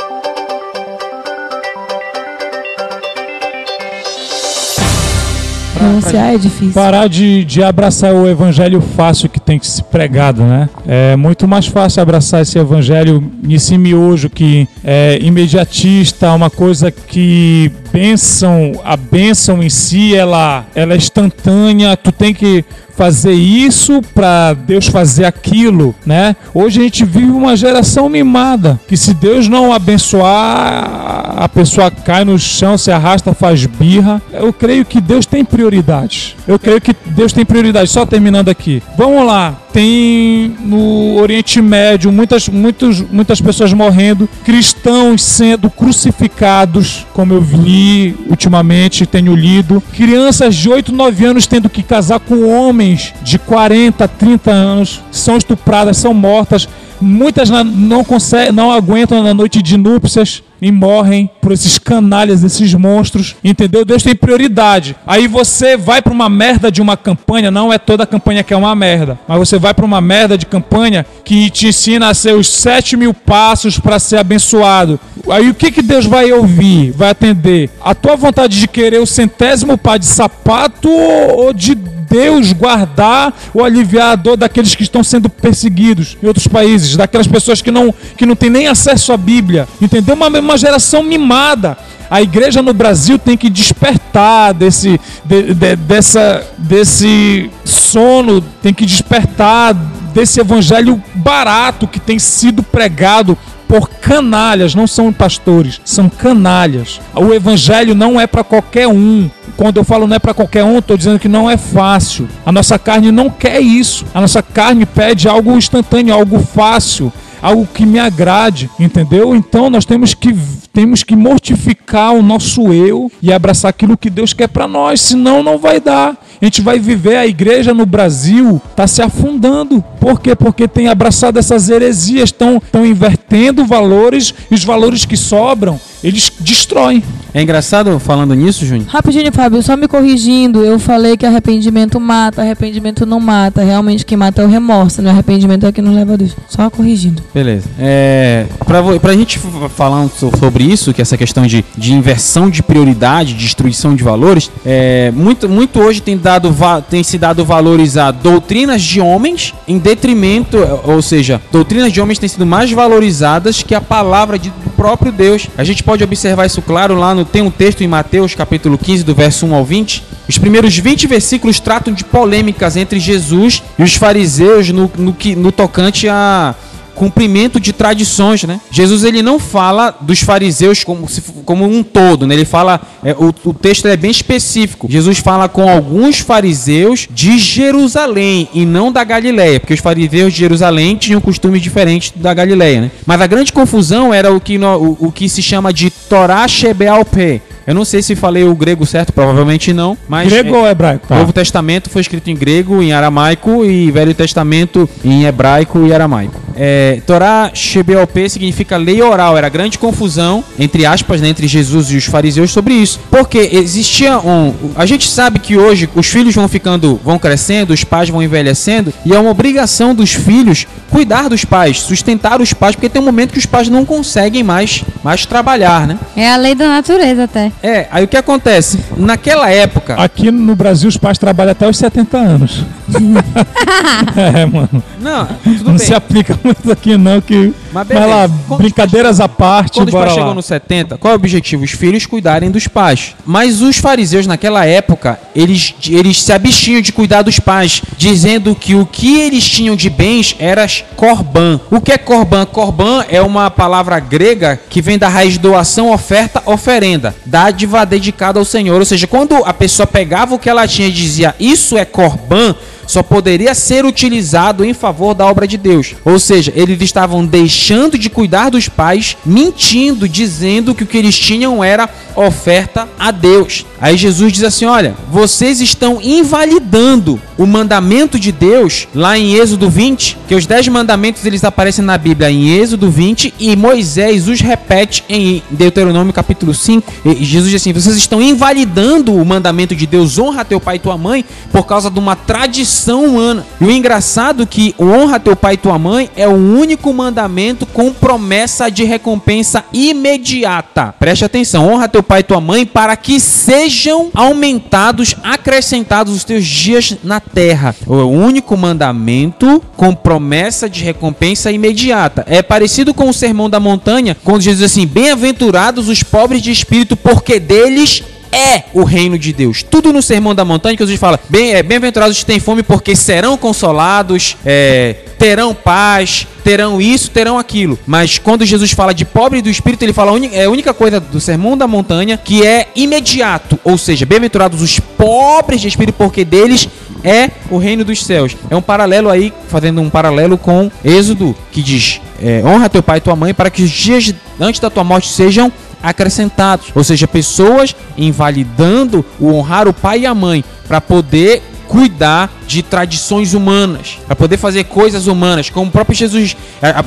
Renunciar 5.84 6.34
é 6.34 6.38
difícil. 6.38 6.74
Parar 6.74 7.08
de, 7.08 7.44
de 7.44 7.64
abraçar 7.64 8.14
o 8.14 8.28
evangelho 8.28 8.82
fácil 8.82 9.30
que 9.30 9.40
tem 9.40 9.60
que 9.60 9.68
ser 9.68 9.84
pregado, 9.84 10.44
né? 10.44 10.70
É 10.88 11.16
muito 11.16 11.48
mais 11.48 11.68
fácil 11.68 12.02
abraçar 12.02 12.42
esse 12.42 12.58
evangelho 12.58 13.24
nesse 13.42 13.78
miojo 13.78 14.30
que 14.30 14.68
é 14.84 15.20
imediatista, 15.22 16.32
uma 16.34 16.50
coisa 16.50 16.90
que 16.92 17.72
bênção, 17.92 18.72
a 18.84 18.98
bênção 18.98 19.62
em 19.62 19.70
si, 19.70 20.16
ela, 20.16 20.66
ela 20.74 20.94
é 20.94 20.98
instantânea, 20.98 21.96
tu 21.96 22.12
tem 22.12 22.34
que 22.34 22.66
fazer 22.96 23.34
isso 23.34 24.02
para 24.14 24.54
Deus 24.54 24.88
fazer 24.88 25.26
aquilo, 25.26 25.96
né? 26.06 26.36
Hoje 26.54 26.80
a 26.80 26.84
gente 26.84 27.06
vive 27.06 27.32
uma 27.32 27.56
geração 27.56 28.08
mimada, 28.08 28.80
que 28.88 28.96
se 28.96 29.14
Deus 29.14 29.48
não 29.48 29.74
abençoar, 29.74 31.36
a 31.38 31.50
pessoa 31.50 31.92
cai 31.92 32.24
no 32.24 32.38
chão, 32.38 32.78
se 32.78 32.92
arrasta, 32.92 33.34
faz 33.34 33.66
birra. 33.66 34.22
Eu 34.32 34.54
creio 34.54 34.86
que 34.86 35.02
Deus 35.02 35.26
tem 35.26 35.44
prioridades. 35.44 36.36
Eu 36.48 36.60
creio 36.60 36.80
que 36.80 36.96
Deus 37.08 37.34
tem 37.34 37.46
prioridades. 37.46 37.92
Só 37.92 38.06
terminando 38.06 38.50
aqui. 38.50 38.82
Vamos 38.98 39.26
lá. 39.26 39.63
Tem 39.74 40.56
no 40.60 41.16
Oriente 41.20 41.60
Médio 41.60 42.12
muitas, 42.12 42.48
muitos, 42.48 43.02
muitas 43.02 43.42
pessoas 43.42 43.74
morrendo, 43.74 44.30
cristãos 44.46 45.24
sendo 45.24 45.68
crucificados, 45.68 47.08
como 47.12 47.34
eu 47.34 47.42
vi 47.42 48.16
ultimamente, 48.30 49.08
tenho 49.08 49.36
lido, 49.36 49.82
crianças 49.94 50.56
de 50.56 50.70
8, 50.70 50.92
9 50.92 51.26
anos 51.26 51.48
tendo 51.48 51.70
que 51.72 51.82
casar 51.82 52.20
com 52.20 52.48
homens 52.48 53.16
de 53.24 53.40
40, 53.40 54.08
30 54.08 54.52
anos 54.52 55.02
são 55.12 55.38
estupradas, 55.38 55.98
são 55.98 56.14
mortas. 56.14 56.70
Muitas 57.04 57.50
não, 57.50 58.04
conseguem, 58.04 58.52
não 58.52 58.72
aguentam 58.72 59.22
na 59.22 59.34
noite 59.34 59.62
de 59.62 59.78
núpcias 59.78 60.42
e 60.62 60.72
morrem 60.72 61.30
por 61.42 61.52
esses 61.52 61.78
canalhas, 61.78 62.42
esses 62.42 62.74
monstros. 62.74 63.36
Entendeu? 63.44 63.84
Deus 63.84 64.02
tem 64.02 64.16
prioridade. 64.16 64.96
Aí 65.06 65.28
você 65.28 65.76
vai 65.76 66.02
para 66.02 66.14
uma 66.14 66.30
merda 66.30 66.72
de 66.72 66.82
uma 66.82 66.96
campanha, 66.96 67.52
não 67.52 67.72
é 67.72 67.78
toda 67.78 68.08
campanha 68.08 68.44
que 68.44 68.54
é 68.54 68.58
uma 68.58 68.74
merda, 68.74 69.20
mas 69.28 69.38
você 69.38 69.60
vai 69.60 69.74
para 69.74 69.86
uma 69.86 70.00
merda 70.00 70.38
de 70.38 70.46
campanha 70.46 71.06
que 71.26 71.50
te 71.50 71.68
ensina 71.68 72.08
a 72.08 72.14
ser 72.14 72.34
os 72.36 72.48
sete 72.48 72.96
mil 72.96 73.14
passos 73.14 73.78
para 73.78 74.00
ser 74.00 74.18
abençoado. 74.18 75.00
Aí 75.30 75.50
o 75.50 75.54
que, 75.54 75.72
que 75.72 75.82
Deus 75.82 76.06
vai 76.06 76.32
ouvir, 76.32 76.92
vai 76.92 77.10
atender? 77.10 77.70
A 77.84 77.94
tua 77.94 78.16
vontade 78.16 78.60
de 78.60 78.68
querer 78.68 79.02
o 79.02 79.06
centésimo 79.06 79.78
par 79.78 80.00
de 80.00 80.06
sapato 80.06 80.90
ou 80.90 81.54
de 81.54 81.76
Deus 82.10 82.54
guardar 82.54 83.34
ou 83.54 83.64
aliviar 83.64 84.12
a 84.12 84.16
dor 84.16 84.38
daqueles 84.38 84.76
que 84.76 84.84
estão 84.84 85.04
sendo 85.04 85.30
perseguidos 85.30 86.18
em 86.22 86.28
outros 86.28 86.48
países, 86.48 86.96
daquelas 86.96 87.28
pessoas 87.28 87.62
que 87.62 87.72
não, 87.72 87.94
que 88.18 88.26
não 88.26 88.36
têm 88.36 88.50
nem 88.50 88.68
acesso 88.68 89.14
à 89.14 89.18
Bíblia. 89.18 89.68
Entendeu? 89.82 90.16
Uma, 90.16 90.28
uma 90.28 90.58
geração 90.58 91.04
mimada. 91.04 91.78
A 92.10 92.22
igreja 92.22 92.62
no 92.62 92.74
Brasil 92.74 93.18
tem 93.18 93.36
que 93.36 93.50
despertar 93.50 94.54
desse, 94.54 95.00
de, 95.26 95.54
de, 95.54 95.76
dessa, 95.76 96.46
desse 96.58 97.50
sono, 97.66 98.42
tem 98.62 98.74
que 98.74 98.86
despertar 98.86 99.74
desse 100.14 100.40
evangelho 100.40 101.02
barato 101.16 101.88
que 101.88 102.00
tem 102.00 102.20
sido 102.20 102.62
pregado 102.62 103.38
por 103.68 103.90
canalhas, 103.90 104.76
não 104.76 104.88
são 104.88 105.12
pastores, 105.12 105.82
são 105.84 106.10
canalhas. 106.10 107.00
O 107.16 107.34
evangelho 107.34 107.96
não 107.96 108.20
é 108.20 108.28
para 108.28 108.44
qualquer 108.44 108.88
um. 108.88 109.30
Quando 109.56 109.78
eu 109.78 109.84
falo 109.84 110.08
não 110.08 110.16
é 110.16 110.20
para 110.20 110.34
qualquer 110.34 110.64
um, 110.64 110.80
estou 110.80 110.98
dizendo 110.98 111.20
que 111.20 111.28
não 111.28 111.50
é 111.50 111.58
fácil. 111.58 112.28
A 112.46 112.52
nossa 112.52 112.78
carne 112.80 113.12
não 113.12 113.30
quer 113.30 113.60
isso. 113.60 114.06
A 114.14 114.22
nossa 114.22 114.42
carne 114.42 114.86
pede 114.86 115.28
algo 115.28 115.56
instantâneo, 115.56 116.14
algo 116.14 116.40
fácil, 116.40 117.12
algo 117.44 117.68
que 117.68 117.86
me 117.86 118.00
agrade, 118.00 118.70
entendeu? 118.80 119.36
Então 119.36 119.70
nós 119.70 119.84
temos 119.84 120.14
que 120.14 120.34
temos 120.72 121.04
que 121.04 121.16
mortificar 121.16 122.14
o 122.14 122.24
nosso 122.24 122.74
eu 122.74 123.12
e 123.22 123.32
abraçar 123.32 123.70
aquilo 123.70 123.96
que 123.96 124.10
Deus 124.10 124.34
quer 124.34 124.48
para 124.48 124.68
nós, 124.68 125.02
senão 125.02 125.44
não 125.44 125.60
vai 125.60 125.80
dar. 125.80 126.18
A 126.42 126.46
gente 126.46 126.62
vai 126.62 126.80
viver 126.80 127.16
a 127.16 127.28
igreja 127.28 127.76
no 127.76 127.86
Brasil 127.86 128.60
está 128.72 128.88
se 128.88 129.02
afundando. 129.02 129.84
Por 130.00 130.20
quê? 130.20 130.36
Porque 130.36 130.68
tem 130.68 130.88
abraçado 130.88 131.38
essas 131.38 131.70
heresias, 131.70 132.30
estão 132.30 132.60
invertendo 132.84 133.64
valores 133.66 134.34
e 134.50 134.56
os 134.56 134.64
valores 134.64 135.06
que 135.06 135.16
sobram, 135.16 135.80
eles 136.04 136.32
destroem. 136.40 137.04
É 137.34 137.42
engraçado 137.42 137.98
falando 138.00 138.36
nisso, 138.36 138.66
Júnior? 138.66 138.88
Rapidinho, 138.88 139.32
Fábio, 139.32 139.64
só 139.64 139.78
me 139.78 139.88
corrigindo, 139.88 140.64
eu 140.64 140.78
falei 140.78 141.16
que 141.18 141.26
arrependimento 141.26 142.00
mata, 142.00 142.42
arrependimento 142.42 143.06
não 143.06 143.20
mata. 143.20 143.64
Realmente 143.64 144.06
quem 144.06 144.18
mata 144.18 144.42
é 144.42 144.46
o 144.46 144.48
remorso, 144.48 145.02
né? 145.02 145.12
Arrependimento 145.12 145.66
é 145.66 145.72
que 145.72 145.82
nos 145.82 145.96
leva 145.96 146.14
a 146.14 146.18
Deus. 146.18 146.36
Só 146.48 146.70
corrigindo. 146.70 147.24
Beleza. 147.34 147.68
É, 147.80 148.46
vo- 148.82 149.00
pra 149.00 149.14
gente 149.14 149.40
falar 149.76 150.08
so- 150.10 150.32
sobre 150.38 150.66
isso, 150.66 150.94
que 150.94 151.02
é 151.02 151.04
essa 151.04 151.18
questão 151.18 151.48
de, 151.48 151.66
de 151.76 151.92
inversão 151.92 152.48
de 152.48 152.62
prioridade, 152.62 153.34
destruição 153.34 153.96
de 153.96 154.04
valores, 154.04 154.52
é, 154.64 155.12
muito, 155.16 155.50
muito 155.50 155.80
hoje 155.80 156.00
tem, 156.00 156.16
dado, 156.16 156.56
tem 156.92 157.02
se 157.02 157.18
dado 157.18 157.44
valores 157.44 157.98
a 157.98 158.12
doutrinas 158.12 158.84
de 158.84 159.02
homens 159.02 159.52
em 159.68 159.80
detrimento, 159.80 160.58
ou 160.84 161.02
seja, 161.02 161.42
doutrinas 161.52 161.92
de 161.92 162.00
homens 162.00 162.20
têm 162.20 162.30
sido 162.30 162.46
mais 162.46 162.72
valorizadas 162.72 163.64
que 163.64 163.74
a 163.74 163.82
palavra 163.82 164.38
de- 164.38 164.50
do 164.52 164.70
próprio 164.70 165.12
Deus. 165.12 165.48
A 165.58 165.64
gente 165.64 165.82
pode 165.82 166.04
observar 166.04 166.46
isso 166.46 166.62
claro 166.62 166.94
lá 166.96 167.16
no. 167.16 167.26
Tem 167.26 167.42
um 167.42 167.50
texto 167.50 167.82
em 167.82 167.88
Mateus, 167.88 168.36
capítulo 168.36 168.78
15, 168.78 169.04
do 169.04 169.16
verso 169.16 169.48
1 169.48 169.56
ao 169.56 169.66
20. 169.66 170.04
Os 170.30 170.38
primeiros 170.38 170.78
20 170.78 171.08
versículos 171.08 171.60
tratam 171.60 171.92
de 171.94 172.04
polêmicas 172.04 172.78
entre 172.78 173.00
Jesus 173.00 173.64
e 173.80 173.82
os 173.82 173.96
fariseus 173.96 174.70
no, 174.70 174.90
no, 174.98 175.16
no 175.38 175.52
tocante 175.52 176.08
a 176.08 176.54
cumprimento 176.96 177.60
de 177.60 177.74
tradições, 177.74 178.44
né? 178.44 178.60
Jesus 178.72 179.04
ele 179.04 179.22
não 179.22 179.40
fala 179.40 179.96
dos 180.02 180.20
fariseus 180.22 180.84
como, 180.84 181.08
se, 181.10 181.22
como 181.46 181.66
um 181.66 181.84
todo, 181.84 182.26
né? 182.28 182.36
Ele 182.36 182.46
fala, 182.46 182.82
é, 183.04 183.12
o, 183.14 183.34
o 183.46 183.54
texto 183.54 183.88
é 183.88 183.98
bem 183.98 184.12
específico. 184.12 184.88
Jesus 184.90 185.20
fala 185.20 185.48
com 185.50 185.68
alguns 185.70 186.20
fariseus 186.20 187.08
de 187.12 187.38
Jerusalém 187.40 188.48
e 188.54 188.66
não 188.66 188.92
da 188.92 189.04
Galileia, 189.04 189.60
porque 189.60 189.74
os 189.74 189.80
fariseus 189.80 190.32
de 190.34 190.40
Jerusalém 190.40 190.96
tinham 190.96 191.20
costumes 191.20 191.62
diferentes 191.62 192.14
da 192.16 192.34
Galileia, 192.34 192.82
né? 192.82 192.92
Mas 193.06 193.20
a 193.22 193.28
grande 193.28 193.52
confusão 193.52 194.14
era 194.14 194.32
o 194.34 194.40
que, 194.40 194.58
no- 194.58 194.78
o, 195.00 195.08
o 195.08 195.12
que 195.12 195.28
se 195.28 195.42
chama 195.42 195.74
de 195.74 195.90
Torá 195.90 196.48
Shebealpé. 196.48 197.42
Eu 197.66 197.74
não 197.74 197.86
sei 197.86 198.02
se 198.02 198.14
falei 198.14 198.44
o 198.44 198.54
grego 198.54 198.86
certo, 198.86 199.14
provavelmente 199.14 199.72
não, 199.72 199.98
mas 200.10 200.28
Grego 200.30 200.54
é- 200.54 200.58
ou 200.60 200.68
hebraico? 200.68 201.14
o 201.14 201.16
Novo 201.18 201.32
Testamento 201.32 201.90
foi 201.90 202.02
escrito 202.02 202.30
em 202.30 202.36
grego, 202.36 202.84
em 202.84 202.92
aramaico 202.92 203.64
e 203.64 203.90
Velho 203.90 204.14
Testamento 204.14 204.88
em 205.04 205.24
hebraico 205.24 205.86
e 205.88 205.94
aramaico. 205.94 206.42
É, 206.56 207.02
Torá 207.06 207.52
Shebeop 207.54 208.30
significa 208.30 208.78
lei 208.78 209.02
oral. 209.02 209.38
Era 209.38 209.50
grande 209.50 209.78
confusão, 209.78 210.44
entre 210.58 210.86
aspas, 210.86 211.22
né, 211.22 211.30
entre 211.30 211.48
Jesus 211.48 211.92
e 211.92 211.98
os 211.98 212.06
fariseus 212.06 212.52
sobre 212.52 212.74
isso. 212.74 213.00
Porque 213.10 213.50
existia 213.54 214.18
um. 214.20 214.54
A 214.76 214.86
gente 214.86 215.10
sabe 215.10 215.40
que 215.40 215.58
hoje 215.58 215.90
os 215.96 216.08
filhos 216.08 216.36
vão 216.36 216.48
ficando, 216.48 217.00
vão 217.04 217.20
crescendo, 217.20 217.74
os 217.74 217.84
pais 217.84 218.10
vão 218.10 218.22
envelhecendo, 218.22 218.94
e 219.06 219.14
é 219.14 219.20
uma 219.20 219.32
obrigação 219.32 219.94
dos 219.94 220.14
filhos 220.14 220.68
cuidar 220.90 221.28
dos 221.28 221.44
pais, 221.44 221.82
sustentar 221.82 222.40
os 222.40 222.54
pais, 222.54 222.76
porque 222.76 222.88
tem 222.88 223.02
um 223.02 223.06
momento 223.06 223.32
que 223.32 223.40
os 223.40 223.46
pais 223.48 223.68
não 223.68 223.84
conseguem 223.84 224.44
mais, 224.44 224.84
mais 225.04 225.26
trabalhar, 225.26 225.88
né? 225.88 225.98
É 226.16 226.32
a 226.32 226.38
lei 226.38 226.54
da 226.54 226.68
natureza 226.68 227.24
até. 227.24 227.52
É, 227.64 227.88
aí 227.92 228.04
o 228.04 228.08
que 228.08 228.16
acontece? 228.16 228.80
Naquela 228.96 229.50
época. 229.50 229.96
Aqui 229.96 230.30
no 230.30 230.56
Brasil 230.56 230.88
os 230.88 230.98
pais 230.98 231.18
trabalham 231.18 231.52
até 231.52 231.68
os 231.68 231.78
70 231.78 232.18
anos. 232.18 232.64
é, 234.16 234.46
mano. 234.46 234.84
Não, 235.00 235.26
tudo 235.26 235.64
não 235.64 235.76
bem. 235.76 235.86
se 235.86 235.94
aplica 235.94 236.36
muito 236.44 236.72
aqui 236.72 236.98
não, 236.98 237.22
que... 237.22 237.54
Mas 237.72 237.88
Vai 237.88 238.08
lá. 238.08 238.30
Quando 238.48 238.60
brincadeiras 238.60 239.20
à 239.20 239.28
parte, 239.28 239.80
Quando 239.80 239.90
os 239.90 239.94
pais 239.94 240.08
lá. 240.08 240.14
chegam 240.14 240.34
nos 240.34 240.46
70, 240.46 240.98
qual 240.98 241.12
é 241.12 241.16
o 241.16 241.20
objetivo? 241.20 241.64
Os 241.64 241.72
filhos 241.72 242.06
cuidarem 242.06 242.52
dos 242.52 242.68
pais. 242.68 243.16
Mas 243.26 243.62
os 243.62 243.78
fariseus 243.78 244.28
naquela 244.28 244.66
época, 244.66 245.20
eles, 245.36 245.74
eles 245.90 246.22
se 246.22 246.32
abstinham 246.32 246.82
de 246.82 246.92
cuidar 246.92 247.22
dos 247.22 247.40
pais, 247.40 247.82
dizendo 247.98 248.56
que 248.56 248.76
o 248.76 248.86
que 248.86 249.20
eles 249.20 249.48
tinham 249.48 249.76
de 249.76 249.90
bens 249.90 250.36
era 250.40 250.66
corban. 250.96 251.60
O 251.70 251.82
que 251.82 251.92
é 251.92 251.98
corban? 251.98 252.46
Corban 252.46 253.06
é 253.10 253.22
uma 253.22 253.50
palavra 253.50 254.00
grega 254.00 254.60
que 254.70 254.82
vem 254.82 254.98
da 254.98 255.10
raiz 255.10 255.38
doação, 255.38 255.92
oferta, 255.92 256.42
oferenda. 256.46 257.16
Dádiva 257.26 257.86
dedicada 257.86 258.40
ao 258.40 258.46
Senhor. 258.46 258.80
Ou 258.80 258.86
seja, 258.86 259.08
quando 259.08 259.36
a 259.46 259.54
pessoa 259.54 259.86
pegava 259.86 260.36
o 260.36 260.40
que 260.40 260.50
ela 260.50 260.68
tinha 260.68 260.88
e 260.88 260.92
dizia 260.92 261.36
isso 261.40 261.78
é 261.78 261.86
corban, 261.86 262.56
só 262.86 263.02
poderia 263.02 263.54
ser 263.56 263.86
utilizado 263.86 264.64
em 264.66 264.74
favor 264.74 265.14
da 265.14 265.26
obra 265.26 265.48
de 265.48 265.58
Deus. 265.58 265.96
Ou 266.04 266.20
seja, 266.20 266.52
eles 266.56 266.82
estavam 266.82 267.26
deixando 267.26 267.98
de 267.98 268.10
cuidar 268.10 268.50
dos 268.50 268.68
pais, 268.68 269.18
mentindo, 269.26 270.08
dizendo 270.08 270.76
que 270.76 270.84
o 270.84 270.88
que 270.88 270.98
eles 270.98 271.18
tinham 271.18 271.64
era 271.64 271.90
oferta 272.16 272.88
a 273.00 273.12
Deus. 273.12 273.66
Aí 273.80 273.98
Jesus 273.98 274.32
diz 274.34 274.44
assim: 274.44 274.66
Olha, 274.66 274.96
vocês 275.10 275.62
estão 275.62 276.00
invalidando 276.02 277.20
o 277.38 277.46
mandamento 277.46 278.20
de 278.20 278.32
Deus 278.32 278.88
lá 278.94 279.18
em 279.18 279.36
Êxodo 279.36 279.70
20, 279.70 280.18
que 280.28 280.36
os 280.36 280.46
10 280.46 280.68
mandamentos 280.68 281.26
eles 281.26 281.44
aparecem 281.44 281.84
na 281.84 281.98
Bíblia 281.98 282.32
em 282.32 282.50
Êxodo 282.58 282.90
20 282.90 283.34
e 283.40 283.56
Moisés 283.56 284.28
os 284.28 284.40
repete 284.40 285.04
em 285.10 285.42
Deuteronômio 285.50 286.14
capítulo 286.14 286.54
5. 286.54 286.94
E 287.06 287.24
Jesus 287.24 287.52
diz 287.52 287.62
assim: 287.62 287.74
Vocês 287.74 287.96
estão 287.96 288.22
invalidando 288.22 289.14
o 289.14 289.26
mandamento 289.26 289.76
de 289.76 289.88
Deus, 289.88 290.18
honra 290.20 290.46
teu 290.46 290.60
pai 290.60 290.76
e 290.76 290.80
tua 290.80 290.98
mãe, 290.98 291.26
por 291.52 291.66
causa 291.66 291.90
de 291.90 292.00
uma 292.00 292.16
tradição 292.16 292.73
humana. 293.04 293.46
E 293.60 293.66
o 293.66 293.72
engraçado 293.72 294.44
é 294.44 294.46
que 294.46 294.76
honra 294.80 295.20
teu 295.20 295.36
pai 295.36 295.54
e 295.54 295.58
tua 295.58 295.78
mãe 295.78 296.10
é 296.16 296.28
o 296.28 296.32
único 296.32 296.94
mandamento 296.94 297.66
com 297.66 297.92
promessa 297.92 298.70
de 298.70 298.84
recompensa 298.84 299.64
imediata. 299.72 300.94
Preste 301.00 301.26
atenção, 301.26 301.68
honra 301.68 301.88
teu 301.88 302.04
pai 302.04 302.22
e 302.22 302.24
tua 302.24 302.42
mãe 302.42 302.66
para 302.66 302.96
que 302.96 303.20
sejam 303.20 304.10
aumentados, 304.14 305.16
acrescentados 305.24 306.14
os 306.14 306.24
teus 306.24 306.46
dias 306.46 306.98
na 307.04 307.20
terra. 307.20 307.76
É 307.88 307.92
o 307.92 308.10
único 308.10 308.56
mandamento 308.58 309.62
com 309.76 309.94
promessa 309.94 310.70
de 310.70 310.84
recompensa 310.84 311.52
imediata. 311.52 312.26
É 312.28 312.42
parecido 312.42 312.94
com 312.94 313.10
o 313.10 313.14
sermão 313.14 313.50
da 313.50 313.60
montanha, 313.60 314.16
quando 314.24 314.42
Jesus 314.42 314.60
diz 314.60 314.72
assim: 314.72 314.88
Bem-aventurados 314.88 315.90
os 315.90 316.04
pobres 316.04 316.42
de 316.42 316.52
espírito, 316.52 316.96
porque 316.96 317.40
deles 317.40 318.04
é 318.34 318.64
o 318.74 318.84
reino 318.84 319.18
de 319.18 319.32
Deus. 319.32 319.64
Tudo 319.64 319.94
no 319.94 320.02
Sermão 320.02 320.34
da 320.34 320.44
Montanha 320.44 320.76
que 320.76 320.84
Jesus 320.84 321.00
fala: 321.00 321.20
bem, 321.30 321.54
é, 321.54 321.62
bem-aventurados 321.62 322.18
os 322.18 322.24
que 322.24 322.26
têm 322.26 322.40
fome, 322.40 322.64
porque 322.64 322.96
serão 322.96 323.38
consolados, 323.38 324.36
é, 324.46 324.96
terão 325.20 325.54
paz, 325.54 326.28
terão 326.44 326.82
isso, 326.82 327.12
terão 327.12 327.38
aquilo. 327.38 327.78
Mas 327.86 328.18
quando 328.18 328.46
Jesus 328.46 328.72
fala 328.72 328.94
de 328.94 329.06
pobre 329.06 329.42
do 329.42 329.50
espírito, 329.50 329.84
ele 329.84 329.94
fala 329.94 330.12
é 330.34 330.46
a 330.46 330.50
única 330.50 330.74
coisa 330.74 331.00
do 331.00 331.20
Sermão 331.20 331.58
da 331.58 331.68
Montanha 331.68 332.18
que 332.18 332.46
é 332.46 332.68
imediato, 332.76 333.60
ou 333.64 333.78
seja, 333.78 334.06
bem-aventurados 334.06 334.62
os 334.62 334.80
pobres 334.80 335.62
de 335.62 335.68
espírito, 335.68 335.96
porque 335.98 336.26
deles 336.26 336.68
é 337.04 337.30
o 337.50 337.58
reino 337.58 337.84
dos 337.84 338.04
céus. 338.04 338.36
É 338.50 338.56
um 338.56 338.62
paralelo 338.62 339.10
aí, 339.10 339.34
fazendo 339.48 339.82
um 339.82 339.90
paralelo 339.90 340.38
com 340.38 340.72
Êxodo, 340.84 341.36
que 341.52 341.62
diz: 341.62 342.02
é, 342.22 342.42
honra 342.46 342.70
teu 342.70 342.82
pai 342.82 342.98
e 342.98 343.02
tua 343.02 343.16
mãe 343.16 343.34
para 343.34 343.50
que 343.50 343.62
os 343.62 343.70
dias 343.70 344.14
antes 344.40 344.60
da 344.60 344.70
tua 344.70 344.84
morte 344.84 345.10
sejam 345.10 345.52
acrescentados. 345.84 346.68
Ou 346.74 346.84
seja, 346.84 347.08
pessoas 347.08 347.76
invalidando 347.98 349.06
o 349.20 349.34
honrar 349.34 349.68
o 349.68 349.74
pai 349.74 350.00
e 350.00 350.06
a 350.06 350.16
mãe 350.16 350.44
para 350.68 350.80
poder 350.80 351.44
cuidar 351.68 352.32
de 352.48 352.62
tradições 352.62 353.34
humanas, 353.34 353.98
para 354.06 354.16
poder 354.16 354.38
fazer 354.38 354.66
coisas 354.66 355.08
humanas, 355.08 355.50
como 355.50 355.70
o 355.70 355.72
próprio 355.72 355.96
Jesus, 355.96 356.36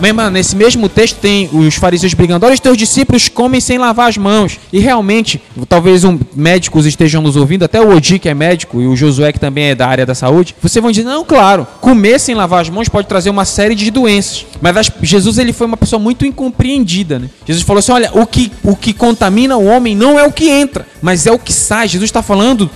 mesma- 0.01 0.31
nesse 0.31 0.55
mesmo 0.55 0.89
texto 0.89 1.17
tem 1.19 1.49
os 1.53 1.75
fariseus 1.75 2.15
brigando, 2.15 2.47
olha 2.47 2.55
os 2.55 2.61
teus 2.61 2.77
discípulos 2.77 3.29
comem 3.29 3.61
sem 3.61 3.79
lavar 3.79 4.09
as 4.09 4.17
mãos, 4.17 4.59
e 4.73 4.79
realmente, 4.79 5.41
talvez 5.69 6.05
um, 6.05 6.19
médicos 6.35 6.87
estejam 6.87 7.21
nos 7.23 7.37
ouvindo, 7.37 7.65
até 7.65 7.81
o 7.81 7.95
Odi 7.97 8.19
que 8.19 8.29
é 8.29 8.35
médico, 8.35 8.81
e 8.81 8.87
o 8.87 8.95
Josué 8.95 9.33
que 9.33 9.41
também 9.41 9.65
é 9.71 9.75
da 9.75 9.87
área 9.89 10.07
da 10.07 10.15
saúde, 10.15 10.55
vocês 10.63 10.81
vão 10.83 10.91
dizer, 10.93 11.05
não, 11.05 11.25
claro, 11.25 11.67
comer 11.81 12.21
sem 12.21 12.35
lavar 12.35 12.61
as 12.61 12.69
mãos 12.71 12.89
pode 12.89 13.09
trazer 13.09 13.31
uma 13.31 13.45
série 13.45 13.75
de 13.75 13.91
doenças, 13.91 14.47
mas 14.61 14.77
as- 14.77 14.93
Jesus 15.03 15.39
ele 15.39 15.53
foi 15.53 15.67
uma 15.67 15.77
pessoa 15.77 15.99
muito 16.01 16.25
incompreendida, 16.25 17.19
né? 17.19 17.29
Jesus 17.47 17.65
falou 17.65 17.79
assim, 17.81 17.93
olha, 17.93 18.11
o 18.13 18.27
que, 18.27 18.53
o 18.63 18.77
que 18.77 18.93
contamina 18.93 19.57
o 19.57 19.65
homem 19.67 19.95
não 19.97 20.19
é 20.19 20.25
o 20.25 20.33
que 20.33 20.49
entra, 20.49 20.87
mas 21.03 21.27
é 21.27 21.33
o 21.33 21.39
que 21.39 21.53
sai, 21.53 21.89
Jesus 21.89 22.09
está 22.09 22.23
falando 22.23 22.71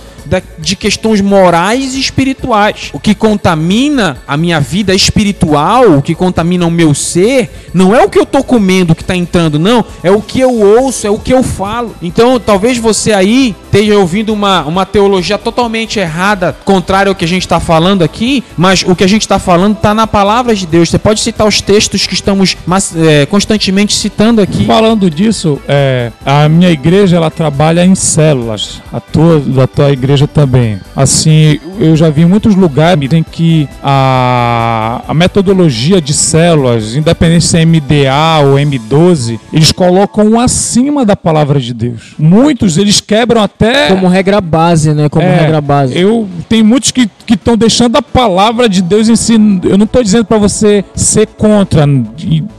de 0.57 0.75
questões 0.75 1.21
morais 1.21 1.95
e 1.95 1.99
espirituais. 1.99 2.89
O 2.93 2.99
que 2.99 3.13
contamina 3.15 4.17
a 4.27 4.37
minha 4.37 4.59
vida 4.59 4.93
espiritual, 4.93 5.97
o 5.97 6.01
que 6.01 6.15
contamina 6.15 6.65
o 6.65 6.71
meu 6.71 6.93
ser, 6.93 7.49
não 7.73 7.95
é 7.95 8.03
o 8.03 8.09
que 8.09 8.19
eu 8.19 8.25
tô 8.25 8.43
comendo 8.43 8.95
que 8.95 9.03
tá 9.03 9.15
entrando, 9.15 9.59
não. 9.59 9.83
É 10.03 10.11
o 10.11 10.21
que 10.21 10.39
eu 10.39 10.53
ouço, 10.53 11.05
é 11.05 11.09
o 11.09 11.19
que 11.19 11.33
eu 11.33 11.43
falo. 11.43 11.95
Então, 12.01 12.39
talvez 12.39 12.77
você 12.77 13.13
aí 13.13 13.55
esteja 13.71 13.97
ouvindo 13.97 14.33
uma, 14.33 14.63
uma 14.65 14.85
teologia 14.85 15.37
totalmente 15.37 15.97
errada, 15.97 16.55
contrária 16.65 17.09
ao 17.09 17.15
que 17.15 17.23
a 17.23 17.27
gente 17.27 17.43
está 17.43 17.59
falando 17.59 18.03
aqui, 18.03 18.43
mas 18.57 18.83
o 18.85 18.93
que 18.93 19.03
a 19.03 19.07
gente 19.07 19.21
está 19.21 19.39
falando 19.39 19.77
está 19.77 19.93
na 19.93 20.05
palavra 20.05 20.53
de 20.53 20.67
Deus. 20.67 20.89
Você 20.89 20.99
pode 20.99 21.21
citar 21.21 21.47
os 21.47 21.61
textos 21.61 22.05
que 22.05 22.13
estamos 22.13 22.57
mas, 22.67 22.93
é, 22.95 23.25
constantemente 23.25 23.95
citando 23.95 24.41
aqui. 24.41 24.65
Falando 24.65 25.09
disso, 25.09 25.59
é, 25.67 26.11
a 26.25 26.49
minha 26.49 26.69
igreja 26.69 27.15
ela 27.15 27.31
trabalha 27.31 27.85
em 27.85 27.95
células, 27.95 28.81
a 28.91 28.99
tua, 28.99 29.39
da 29.39 29.65
tua 29.65 29.91
igreja 29.91 30.27
também. 30.27 30.79
Assim, 30.93 31.59
eu 31.79 31.95
já 31.95 32.09
vi 32.09 32.25
muitos 32.25 32.55
lugares 32.55 32.91
em 33.13 33.23
que 33.23 33.69
a, 33.81 35.01
a 35.07 35.13
metodologia 35.13 36.01
de 36.01 36.13
células, 36.13 36.95
independente 36.95 37.45
se 37.45 37.57
é 37.57 37.65
MDA 37.65 38.45
ou 38.45 38.55
M12, 38.55 39.39
eles 39.53 39.71
colocam 39.71 40.25
um 40.25 40.39
acima 40.39 41.05
da 41.05 41.15
palavra 41.15 41.59
de 41.59 41.73
Deus. 41.73 42.15
Muitos 42.19 42.77
eles 42.77 42.99
quebram 42.99 43.41
até 43.41 43.60
Como 43.89 44.07
regra 44.07 44.41
base, 44.41 44.93
né? 44.93 45.09
Como 45.09 45.25
É, 45.25 45.41
regra 45.41 45.61
base. 45.61 45.97
Eu 45.97 46.27
tem 46.49 46.63
muitos 46.63 46.91
que 46.91 47.09
estão 47.29 47.55
deixando 47.55 47.95
a 47.95 48.01
palavra 48.01 48.67
de 48.67 48.81
Deus 48.81 49.07
em 49.09 49.15
si. 49.15 49.33
Eu 49.63 49.77
não 49.77 49.85
estou 49.85 50.03
dizendo 50.03 50.25
para 50.25 50.37
você 50.37 50.83
ser 50.95 51.27
contra, 51.27 51.85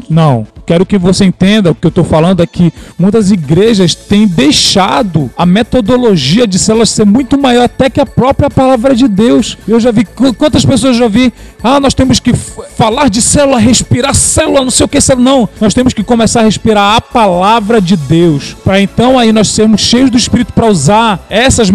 não. 0.08 0.46
Quero 0.64 0.86
que 0.86 0.98
você 0.98 1.24
entenda 1.24 1.70
o 1.70 1.74
que 1.74 1.86
eu 1.86 1.90
estou 1.90 2.04
falando 2.04 2.42
é 2.42 2.46
que 2.46 2.72
muitas 2.98 3.30
igrejas 3.30 3.94
têm 3.94 4.26
deixado 4.26 5.30
a 5.36 5.44
metodologia 5.44 6.46
de 6.46 6.58
células 6.58 6.90
ser 6.90 7.04
muito 7.04 7.38
maior 7.38 7.64
até 7.64 7.90
que 7.90 8.00
a 8.00 8.06
própria 8.06 8.50
palavra 8.50 8.94
de 8.94 9.08
Deus. 9.08 9.56
Eu 9.66 9.80
já 9.80 9.90
vi 9.90 10.04
quantas 10.36 10.64
pessoas 10.64 10.96
já 10.96 11.08
vi, 11.08 11.32
ah, 11.62 11.78
nós 11.78 11.94
temos 11.94 12.18
que 12.18 12.32
falar 12.32 13.08
de 13.08 13.22
célula, 13.22 13.58
respirar 13.58 14.14
célula, 14.14 14.62
não 14.62 14.70
sei 14.70 14.84
o 14.84 14.88
que 14.88 15.00
célula. 15.00 15.30
Não, 15.30 15.48
nós 15.60 15.74
temos 15.74 15.92
que 15.92 16.02
começar 16.02 16.40
a 16.40 16.44
respirar 16.44 16.96
a 16.96 17.00
palavra 17.00 17.80
de 17.80 17.96
Deus, 17.96 18.56
para 18.64 18.80
então 18.80 19.18
aí 19.18 19.32
nós 19.32 19.48
sermos 19.48 19.80
cheios 19.80 20.10
do 20.10 20.16
Espírito 20.16 20.52
para 20.52 20.66
usar 20.66 21.24
essas 21.30 21.70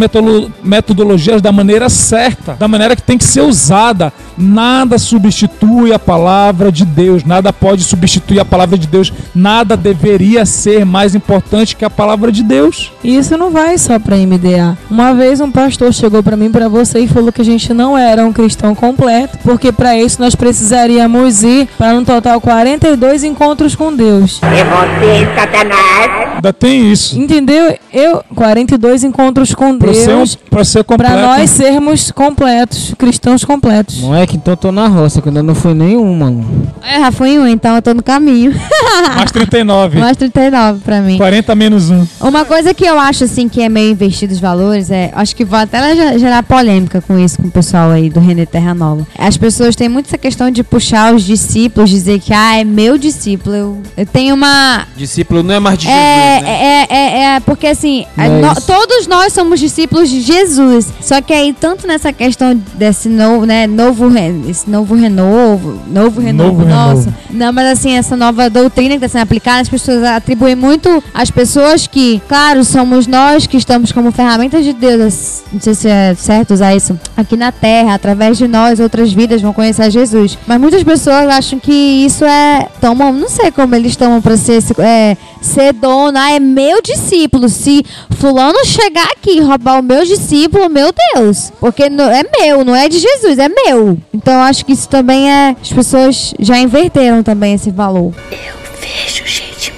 metodologias 0.63 1.41
da 1.41 1.51
maneira 1.51 1.89
certa, 1.89 2.53
da 2.53 2.67
maneira 2.67 2.95
que 2.95 3.01
tem 3.01 3.17
que 3.17 3.23
ser 3.23 3.41
usada. 3.41 4.11
Nada 4.37 4.97
substitui 4.97 5.91
a 5.93 5.99
palavra 5.99 6.71
de 6.71 6.85
Deus, 6.85 7.23
nada 7.23 7.51
pode 7.51 7.83
substituir 7.83 8.39
a 8.39 8.45
palavra 8.45 8.77
de 8.77 8.87
Deus, 8.87 9.11
nada 9.33 9.75
deveria 9.75 10.45
ser 10.45 10.85
mais 10.85 11.15
importante 11.15 11.75
que 11.75 11.83
a 11.83 11.89
palavra 11.89 12.31
de 12.31 12.43
Deus. 12.43 12.91
E 13.03 13.15
isso 13.17 13.37
não 13.37 13.51
vai 13.51 13.77
só 13.77 13.97
para 13.99 14.15
MDA. 14.15 14.77
Uma 14.89 15.13
vez 15.13 15.41
um 15.41 15.51
pastor 15.51 15.93
chegou 15.93 16.21
para 16.21 16.37
mim, 16.37 16.51
para 16.51 16.67
você 16.69 16.99
e 16.99 17.07
falou 17.07 17.31
que 17.31 17.41
a 17.41 17.45
gente 17.45 17.73
não 17.73 17.97
era 17.97 18.25
um 18.25 18.31
cristão 18.33 18.75
completo, 18.75 19.37
porque 19.43 19.71
para 19.71 19.97
isso 19.97 20.21
nós 20.21 20.35
precisaríamos 20.35 21.43
ir 21.43 21.67
para 21.77 21.95
um 21.97 22.03
total 22.03 22.39
42 22.41 23.23
encontros 23.23 23.75
com 23.75 23.93
Deus. 23.95 24.39
É 24.43 24.63
você, 24.63 25.25
Satanás. 25.35 26.27
Ainda 26.35 26.53
tem 26.53 26.91
isso. 26.91 27.17
Entendeu? 27.19 27.75
Eu 27.91 28.23
42 28.35 29.03
encontros 29.03 29.55
com 29.55 29.77
Pra 29.77 29.93
ser, 29.93 30.11
um, 30.13 30.17
Deus 30.17 30.35
pra 30.35 30.63
ser 30.63 30.83
completo. 30.83 31.13
para 31.13 31.21
nós 31.37 31.49
sermos 31.49 32.11
completos, 32.11 32.93
cristãos 32.97 33.43
completos. 33.43 34.01
Moleque, 34.27 34.35
então 34.35 34.53
eu 34.53 34.57
tô 34.57 34.71
na 34.71 34.87
roça, 34.87 35.21
que 35.21 35.29
ainda 35.29 35.41
não 35.41 35.55
foi 35.55 35.73
nenhum, 35.73 36.13
mano. 36.15 36.45
É, 36.83 36.99
já 36.99 37.11
fui 37.11 37.37
um, 37.39 37.47
então 37.47 37.75
eu 37.75 37.81
tô 37.81 37.93
no 37.93 38.03
caminho. 38.03 38.53
Mais 39.15 39.31
39. 39.31 39.99
Mais 39.99 40.17
39 40.17 40.79
pra 40.83 41.01
mim. 41.01 41.17
40 41.17 41.55
menos 41.55 41.89
1. 41.89 42.07
Uma 42.21 42.43
coisa 42.45 42.73
que 42.73 42.85
eu 42.85 42.99
acho 42.99 43.23
assim 43.23 43.47
que 43.49 43.61
é 43.61 43.69
meio 43.69 43.91
investido 43.91 44.33
os 44.33 44.39
valores 44.39 44.91
é, 44.91 45.11
acho 45.13 45.35
que 45.35 45.45
vai 45.45 45.63
até 45.63 45.95
ge- 45.95 46.19
gerar 46.19 46.43
polêmica 46.43 47.01
com 47.01 47.17
isso 47.17 47.41
com 47.41 47.47
o 47.47 47.51
pessoal 47.51 47.89
aí 47.91 48.09
do 48.09 48.19
René 48.19 48.45
Terra 48.45 48.73
Nova. 48.73 49.07
As 49.17 49.37
pessoas 49.37 49.75
têm 49.75 49.87
muito 49.89 50.07
essa 50.07 50.17
questão 50.17 50.49
de 50.51 50.63
puxar 50.63 51.13
os 51.13 51.23
discípulos, 51.23 51.89
dizer 51.89 52.19
que 52.19 52.33
ah, 52.33 52.57
é 52.57 52.63
meu 52.63 52.97
discípulo. 52.97 53.55
Eu, 53.55 53.81
eu 53.95 54.05
tenho 54.05 54.35
uma 54.35 54.85
Discípulo 54.95 55.43
não 55.43 55.55
é 55.55 55.59
mais 55.59 55.77
de 55.79 55.87
é, 55.87 55.91
Jesus, 55.91 56.43
né? 56.43 56.85
é, 56.89 56.95
é, 56.95 57.23
é, 57.35 57.39
porque 57.41 57.67
assim, 57.67 58.05
Mas- 58.15 58.41
nó- 58.41 58.55
todos 58.55 59.07
nós 59.07 59.33
somos 59.33 59.59
discípulos 59.59 60.09
de 60.09 60.21
Jesus. 60.21 60.91
Só 61.01 61.21
que 61.21 61.33
aí, 61.33 61.53
tanto 61.59 61.87
nessa 61.87 62.11
questão 62.13 62.59
desse 62.75 63.09
novo, 63.09 63.45
né, 63.45 63.67
novo, 63.67 64.09
esse 64.47 64.69
novo 64.69 64.95
renovo, 64.95 65.79
novo 65.87 66.19
renovo, 66.19 66.59
Novo 66.59 66.65
nossa. 66.65 67.09
renovo. 67.09 67.17
Não, 67.31 67.53
mas 67.53 67.79
assim, 67.79 67.91
essa 67.93 68.15
nova 68.15 68.49
doutrina 68.49 68.97
que 68.97 69.05
está 69.05 69.19
sendo 69.19 69.23
aplicada, 69.23 69.61
as 69.61 69.69
pessoas 69.69 70.03
atribuem 70.03 70.55
muito 70.55 71.03
às 71.13 71.29
pessoas 71.31 71.87
que, 71.87 72.21
claro, 72.27 72.63
somos 72.63 73.07
nós 73.07 73.47
que 73.47 73.57
estamos 73.57 73.91
como 73.91 74.11
ferramentas 74.11 74.63
de 74.63 74.73
Deus, 74.73 75.43
não 75.51 75.59
sei 75.59 75.73
se 75.73 75.87
é 75.87 76.15
certo 76.15 76.53
usar 76.53 76.75
isso, 76.75 76.99
aqui 77.15 77.35
na 77.35 77.51
Terra, 77.51 77.93
através 77.93 78.37
de 78.37 78.47
nós, 78.47 78.79
outras 78.79 79.11
vidas 79.13 79.41
vão 79.41 79.53
conhecer 79.53 79.89
Jesus. 79.91 80.37
Mas 80.47 80.59
muitas 80.59 80.83
pessoas 80.83 81.27
acham 81.29 81.59
que 81.59 81.71
isso 81.71 82.25
é, 82.25 82.67
tomam, 82.81 83.13
não 83.13 83.29
sei 83.29 83.51
como 83.51 83.75
eles 83.75 83.95
tomam 83.95 84.21
para 84.21 84.37
ser, 84.37 84.61
é, 84.79 85.17
ser 85.41 85.73
dono, 85.73 86.17
ah, 86.17 86.31
é 86.31 86.39
meu 86.39 86.81
discípulo. 86.81 87.49
Se 87.49 87.85
fulano 88.11 88.65
chegar 88.65 89.07
aqui 89.11 89.37
e 89.37 89.41
roubar 89.41 89.79
o 89.79 89.83
meu 89.83 90.05
discípulo, 90.05 90.69
meu 90.69 90.93
Deus. 91.13 91.51
Porque 91.59 91.83
é 91.83 91.89
meu, 91.89 92.63
não 92.63 92.75
é 92.75 92.89
de 92.89 92.99
Jesus, 92.99 93.37
é 93.37 93.49
meu. 93.49 93.97
Então 94.13 94.41
acho 94.41 94.65
que 94.65 94.73
isso 94.73 94.87
também 94.89 95.31
é. 95.31 95.55
As 95.61 95.71
pessoas 95.71 96.33
já 96.39 96.57
inverteram 96.57 97.23
também 97.23 97.53
esse 97.53 97.71
valor. 97.71 98.13
Eu 98.31 98.55
vejo 98.79 99.25
gente 99.25 99.71